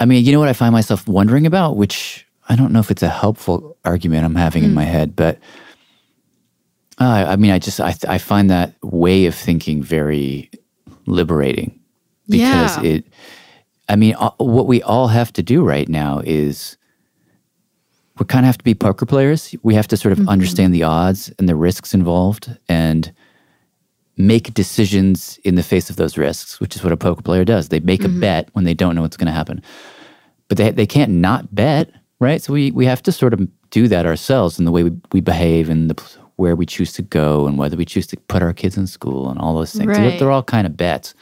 I 0.00 0.04
mean, 0.04 0.24
you 0.24 0.32
know 0.32 0.40
what 0.40 0.48
I 0.48 0.52
find 0.52 0.72
myself 0.72 1.06
wondering 1.06 1.46
about, 1.46 1.76
which 1.76 2.26
I 2.48 2.56
don't 2.56 2.72
know 2.72 2.80
if 2.80 2.90
it's 2.90 3.02
a 3.04 3.08
helpful 3.08 3.76
argument 3.84 4.24
I'm 4.24 4.34
having 4.34 4.64
in 4.64 4.70
Hmm. 4.70 4.76
my 4.76 4.84
head, 4.84 5.14
but 5.16 5.38
Uh, 7.00 7.24
I 7.28 7.36
mean, 7.36 7.50
I 7.50 7.58
just 7.58 7.80
I 7.80 7.94
I 8.08 8.18
find 8.18 8.50
that 8.50 8.74
way 8.82 9.26
of 9.26 9.34
thinking 9.34 9.82
very 9.82 10.50
liberating 11.06 11.78
because 12.28 12.76
Yeah. 12.78 12.82
it. 12.84 13.04
I 13.88 13.96
mean, 13.96 14.14
uh, 14.18 14.30
what 14.38 14.66
we 14.66 14.82
all 14.82 15.08
have 15.08 15.32
to 15.34 15.42
do 15.42 15.64
right 15.64 15.88
now 15.88 16.20
is 16.24 16.76
we 18.18 18.26
kind 18.26 18.44
of 18.44 18.46
have 18.48 18.58
to 18.58 18.64
be 18.64 18.74
poker 18.74 19.06
players. 19.06 19.54
We 19.62 19.74
have 19.74 19.88
to 19.88 19.96
sort 19.96 20.12
of 20.12 20.18
Mhm. 20.18 20.28
understand 20.28 20.74
the 20.74 20.82
odds 20.82 21.32
and 21.38 21.48
the 21.48 21.56
risks 21.56 21.94
involved 21.94 22.54
and 22.68 23.12
make 24.18 24.52
decisions 24.54 25.38
in 25.44 25.54
the 25.54 25.62
face 25.62 25.88
of 25.88 25.96
those 25.96 26.18
risks, 26.18 26.60
which 26.60 26.76
is 26.76 26.84
what 26.84 26.92
a 26.92 26.96
poker 26.96 27.22
player 27.22 27.44
does. 27.44 27.68
They 27.68 27.80
make 27.80 28.02
Mhm. 28.02 28.16
a 28.16 28.20
bet 28.20 28.48
when 28.52 28.64
they 28.64 28.74
don't 28.74 28.94
know 28.94 29.02
what's 29.02 29.16
going 29.16 29.26
to 29.26 29.32
happen. 29.32 29.62
But 30.48 30.58
they, 30.58 30.70
they 30.70 30.86
can't 30.86 31.12
not 31.12 31.54
bet, 31.54 31.90
right? 32.20 32.42
So 32.42 32.52
we, 32.52 32.70
we 32.70 32.84
have 32.84 33.02
to 33.04 33.12
sort 33.12 33.32
of 33.32 33.48
do 33.70 33.88
that 33.88 34.04
ourselves 34.04 34.58
in 34.58 34.66
the 34.66 34.70
way 34.72 34.82
we, 34.82 34.92
we 35.12 35.20
behave 35.22 35.70
and 35.70 35.88
the, 35.88 36.02
where 36.36 36.54
we 36.54 36.66
choose 36.66 36.92
to 36.94 37.02
go 37.02 37.46
and 37.46 37.56
whether 37.56 37.76
we 37.76 37.86
choose 37.86 38.06
to 38.08 38.16
put 38.28 38.42
our 38.42 38.52
kids 38.52 38.76
in 38.76 38.86
school 38.86 39.30
and 39.30 39.38
all 39.40 39.54
those 39.54 39.72
things. 39.72 39.86
Right. 39.86 40.18
They're, 40.18 40.30
all 40.30 40.42
kind 40.42 40.66
of 40.66 40.76
bets. 40.76 41.14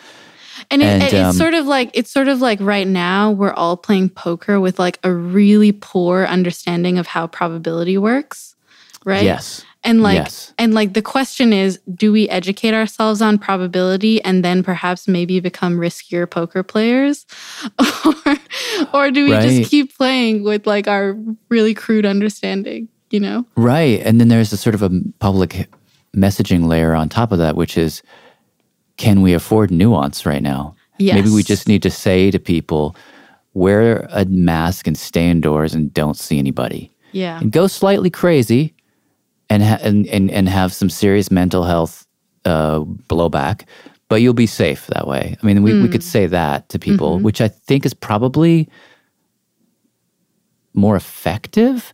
And, 0.71 0.83
it, 0.83 0.87
And, 0.87 1.03
it- 1.03 1.15
um, 1.15 1.29
it's 1.31 1.39
sort 1.39 1.55
of 1.55 1.67
like 1.67 1.91
it's 1.95 2.11
sort 2.11 2.29
of 2.29 2.41
like 2.41 2.59
right 2.61 2.87
now 2.87 3.31
we're 3.31 3.53
all 3.55 3.77
playing 3.77 4.11
poker 4.11 4.61
with 4.61 4.79
like 4.79 4.99
a 5.05 5.13
really 5.13 5.73
poor 5.73 6.25
understanding 6.25 6.99
of 6.99 7.07
how 7.07 7.27
probability 7.27 7.97
works, 7.99 8.57
right? 9.05 9.23
Yes. 9.25 9.65
And 9.83 10.03
like 10.03 10.17
Yes. 10.17 10.53
and 10.59 10.75
like 10.75 10.93
the 10.93 11.01
question 11.01 11.55
is, 11.55 11.81
do 11.95 12.13
we 12.13 12.29
educate 12.29 12.75
ourselves 12.75 13.23
on 13.23 13.39
probability 13.39 14.23
and 14.23 14.45
then 14.45 14.63
perhaps 14.63 15.09
maybe 15.09 15.41
become 15.41 15.79
riskier 15.79 16.29
poker 16.29 16.63
players? 16.63 17.25
or 18.05 18.37
or 18.93 19.11
do 19.11 19.25
we 19.25 19.33
Right. 19.33 19.49
just 19.49 19.71
keep 19.71 19.97
playing 19.97 20.43
with 20.45 20.67
like 20.67 20.87
our 20.87 21.17
really 21.49 21.73
crude 21.73 22.05
understanding, 22.05 22.89
you 23.11 23.21
know? 23.21 23.47
Right. 23.57 24.01
And 24.05 24.21
then 24.21 24.29
there's 24.29 24.53
a 24.53 24.59
sort 24.59 24.75
of 24.75 24.83
a 24.83 24.91
public 25.19 25.69
messaging 26.15 26.67
layer 26.67 26.95
on 26.95 27.09
top 27.09 27.33
of 27.33 27.39
that, 27.39 27.57
which 27.57 27.79
is 27.79 28.03
can 29.01 29.23
we 29.23 29.33
afford 29.35 29.71
nuance 29.71 30.27
right 30.27 30.43
now? 30.43 30.75
Maybe 30.99 31.31
we 31.31 31.43
just 31.43 31.67
need 31.67 31.83
to 31.83 31.91
say 31.91 32.31
to 32.31 32.39
people, 32.39 32.95
wear 33.55 34.07
a 34.11 34.25
mask 34.27 34.87
and 34.87 34.97
stay 34.99 35.31
indoors 35.31 35.75
and 35.75 35.93
don't 35.95 36.17
see 36.17 36.39
anybody. 36.39 36.91
Yeah. 37.13 37.41
And 37.41 37.51
go 37.51 37.67
slightly 37.67 38.11
crazy 38.11 38.75
and, 39.49 39.63
ha- 39.63 39.79
and, 39.83 40.07
and, 40.09 40.31
and 40.31 40.49
have 40.49 40.73
some 40.75 40.91
serious 40.91 41.31
mental 41.31 41.65
health 41.65 42.07
uh, 42.45 42.81
blowback, 43.09 43.65
but 44.09 44.17
you'll 44.21 44.35
be 44.35 44.47
safe 44.47 44.87
that 44.89 45.07
way. 45.07 45.37
I 45.43 45.47
mean, 45.47 45.63
we, 45.63 45.73
we 45.73 45.89
Mm. 45.89 45.93
could 45.93 46.05
say 46.05 46.27
that 46.27 46.69
to 46.69 46.79
people, 46.79 47.19
Mhm. 47.19 47.23
which 47.23 47.41
I 47.41 47.49
think 47.49 47.87
is 47.87 47.95
probably 47.95 48.69
more 50.75 50.97
effective, 50.97 51.93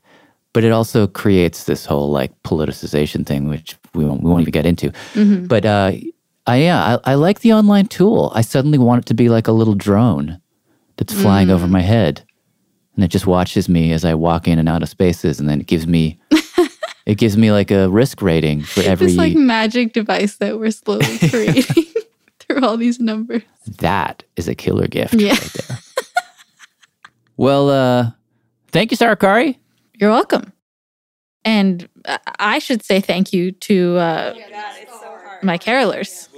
but 0.53 0.65
it 0.65 0.73
also 0.73 1.07
creates 1.07 1.65
this 1.65 1.87
whole 1.87 2.11
like 2.11 2.33
politicization 2.43 3.25
thing, 3.25 3.49
which 3.49 3.77
we 3.95 4.05
won't, 4.05 4.23
we 4.23 4.31
won't 4.31 4.43
even 4.43 4.53
get 4.53 4.67
into. 4.67 4.91
Mhm. 5.15 5.47
But 5.49 5.65
uh, 5.65 5.93
I, 6.47 6.57
yeah, 6.59 6.99
I, 7.05 7.13
I 7.13 7.15
like 7.15 7.41
the 7.41 7.53
online 7.53 7.87
tool. 7.87 8.31
I 8.35 8.41
suddenly 8.43 8.79
want 8.79 9.03
it 9.05 9.07
to 9.07 9.15
be 9.15 9.29
like 9.29 9.49
a 9.49 9.53
little 9.53 9.75
drone 9.75 10.41
that's 10.97 11.13
flying 11.13 11.51
over 11.51 11.67
Mm. 11.67 11.71
my 11.71 11.81
head, 11.81 12.23
and 12.95 13.05
it 13.05 13.09
just 13.09 13.27
watches 13.27 13.69
me 13.69 13.93
as 13.93 14.05
I 14.05 14.15
walk 14.15 14.47
in 14.49 14.59
and 14.59 14.69
out 14.69 14.83
of 14.83 14.89
spaces, 14.89 15.41
and 15.41 15.49
then 15.49 15.61
it 15.61 15.67
gives 15.67 15.87
me, 15.87 16.19
it 17.07 17.17
gives 17.19 17.37
me 17.37 17.51
like 17.53 17.71
a 17.71 17.89
risk 17.89 18.23
rating 18.23 18.63
for 18.63 18.81
every. 18.83 19.09
This 19.09 19.17
like 19.17 19.35
magic 19.35 19.93
device 19.93 20.37
that 20.37 20.59
we're 20.59 20.71
slowly 20.71 21.19
creating 21.31 21.85
through 22.39 22.65
all 22.65 22.77
these 22.77 23.01
numbers. 23.01 23.43
that 23.79 24.23
is 24.37 24.47
a 24.49 24.55
killer 24.55 24.87
gift. 24.87 25.15
Yeah. 25.15 25.31
Right 25.33 25.53
there. 25.69 25.79
well, 27.37 27.71
uh, 27.71 28.11
thank 28.73 28.91
you, 28.93 28.97
Sarah 28.97 29.17
Qari. 29.17 29.57
You're 29.95 30.11
welcome. 30.11 30.53
And 31.45 31.89
uh, 32.05 32.19
I 32.39 32.59
should 32.59 32.83
say 32.85 33.01
thank 33.01 33.33
you 33.33 33.53
to 33.53 33.97
uh, 33.97 34.35
my 35.43 35.59
carolers 35.59 36.29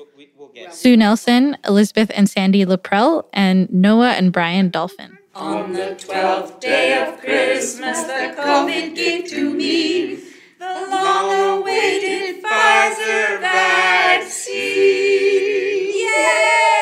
Sue 0.71 0.97
Nelson, 0.97 1.57
Elizabeth 1.67 2.11
and 2.15 2.29
Sandy 2.29 2.65
Laprelle, 2.65 3.25
and 3.33 3.71
Noah 3.73 4.13
and 4.13 4.33
Brian 4.33 4.71
Dolphin. 4.71 5.19
On 5.35 5.73
the 5.73 5.95
twelfth 5.99 6.61
day 6.61 7.01
of 7.01 7.21
Christmas, 7.21 8.03
the 8.05 8.35
COVID 8.37 8.95
gave 8.97 9.29
to 9.31 9.53
me 9.55 10.17
the 10.59 10.87
long 10.91 11.61
awaited 11.61 12.43
Pfizer 12.43 13.41
vaccine. 13.41 14.59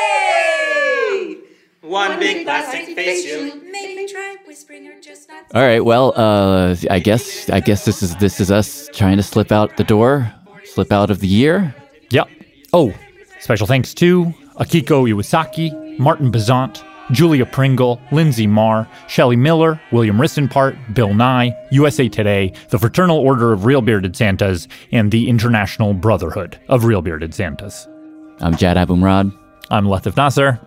Yay! 0.07 1.37
One 1.83 2.19
big 2.19 2.45
plastic 2.45 2.95
face 2.95 3.25
shield. 3.25 3.63
Maybe 3.63 4.07
try 4.11 4.37
whispering 4.47 4.89
or 4.89 4.99
just 5.01 5.29
not. 5.29 5.45
All 5.55 5.63
right. 5.63 5.85
Well, 5.85 6.15
uh, 6.17 6.75
I 6.91 6.99
guess 6.99 7.51
I 7.51 7.61
guess 7.61 7.85
this 7.85 8.03
is 8.03 8.17
this 8.17 8.41
is 8.41 8.51
us 8.51 8.89
trying 8.93 9.19
to 9.19 9.23
slip 9.23 9.53
out 9.53 9.77
the 9.77 9.85
door, 9.85 10.33
slip 10.65 10.91
out 10.93 11.11
of 11.11 11.21
the 11.21 11.29
year. 11.29 11.75
Yep. 12.11 12.29
Oh, 12.73 12.93
special 13.41 13.67
thanks 13.67 13.95
to 13.95 14.27
Akiko 14.57 15.09
Iwasaki, 15.09 15.99
Martin 15.99 16.31
Bazant, 16.31 16.83
Julia 17.13 17.47
Pringle, 17.47 18.01
Linsey 18.11 18.49
Marr, 18.49 18.89
Shelley 19.07 19.37
Miller, 19.37 19.81
William 19.93 20.17
Ristenpart, 20.17 20.95
Bill 20.95 21.15
Nye, 21.15 21.55
USA 21.71 22.09
Today, 22.09 22.53
the 22.71 22.79
Fraternal 22.79 23.19
Order 23.19 23.53
of 23.53 23.65
Real 23.65 23.81
Bearded 23.83 24.17
Santas, 24.17 24.67
and 24.91 25.13
the 25.13 25.29
International 25.29 25.95
Brotherhood 25.95 26.59
of 26.69 26.85
Real 26.85 27.03
Bearded 27.03 27.35
Santas. 27.35 27.87
I'm 28.41 28.57
Jad 28.57 28.77
Abumrad. 28.77 29.33
I'm 29.71 29.87
Latif 29.87 30.17
Nasser. 30.17 30.61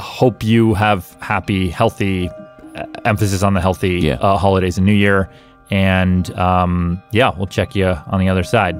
Hope 0.00 0.42
you 0.42 0.74
have 0.74 1.16
happy, 1.20 1.70
healthy, 1.70 2.28
uh, 2.76 2.86
emphasis 3.04 3.42
on 3.42 3.54
the 3.54 3.60
healthy 3.60 4.12
uh, 4.12 4.36
holidays 4.36 4.76
and 4.76 4.86
New 4.86 4.92
Year. 4.92 5.30
And 5.70 6.30
um, 6.38 7.02
yeah, 7.12 7.32
we'll 7.34 7.46
check 7.46 7.74
you 7.74 7.86
on 7.86 8.20
the 8.20 8.28
other 8.28 8.42
side. 8.42 8.78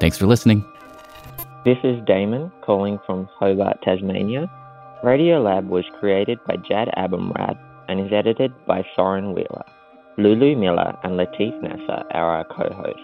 Thanks 0.00 0.16
for 0.16 0.26
listening. 0.26 0.64
This 1.64 1.78
is 1.84 2.04
Damon 2.08 2.50
calling 2.60 2.98
from 3.06 3.28
Hobart, 3.38 3.82
Tasmania. 3.84 4.50
Radiolab 5.04 5.68
was 5.68 5.84
created 6.00 6.40
by 6.44 6.56
Jad 6.56 6.88
Abumrad 6.98 7.56
and 7.86 8.00
is 8.00 8.12
edited 8.12 8.52
by 8.66 8.84
Soren 8.96 9.32
Wheeler. 9.32 9.62
Lulu 10.18 10.56
Miller 10.56 10.92
and 11.04 11.12
Latif 11.12 11.62
Nasser 11.62 12.02
are 12.10 12.36
our 12.38 12.44
co-hosts. 12.46 13.00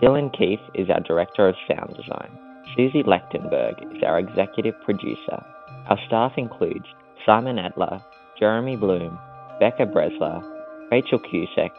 Dylan 0.00 0.32
Keefe 0.32 0.64
is 0.74 0.88
our 0.88 1.00
director 1.00 1.46
of 1.46 1.54
sound 1.68 1.94
design. 1.94 2.30
Susie 2.74 3.02
Lechtenberg 3.02 3.94
is 3.94 4.02
our 4.02 4.18
executive 4.18 4.74
producer. 4.86 5.44
Our 5.88 5.98
staff 6.06 6.32
includes 6.38 6.86
Simon 7.26 7.58
Adler, 7.58 8.00
Jeremy 8.38 8.76
Bloom, 8.76 9.18
Becca 9.60 9.84
Bressler, 9.84 10.42
Rachel 10.90 11.18
Cusick, 11.18 11.72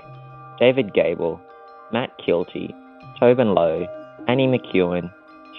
David 0.60 0.94
Gable, 0.94 1.42
Matt 1.92 2.12
Kielty, 2.20 2.72
Tobin 3.20 3.56
Low, 3.56 3.88
Annie 4.28 4.46
McEwen, 4.46 5.12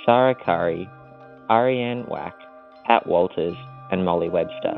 Sarah 0.05 0.35
Qari, 0.35 0.89
Ariane 1.49 2.05
Wack, 2.07 2.35
Pat 2.87 3.07
Walters, 3.07 3.57
and 3.91 4.05
Molly 4.05 4.29
Webster, 4.29 4.77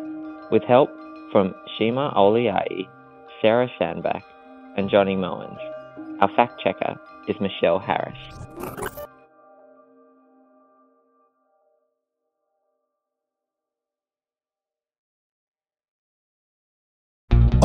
with 0.50 0.62
help 0.62 0.90
from 1.32 1.54
Shima 1.76 2.12
Oliai, 2.16 2.88
Sarah 3.42 3.68
Sandbach, 3.78 4.22
and 4.76 4.88
Johnny 4.88 5.16
Moens. 5.16 5.58
Our 6.20 6.28
fact 6.36 6.60
checker 6.62 6.96
is 7.28 7.36
Michelle 7.40 7.80
Harris. 7.80 8.16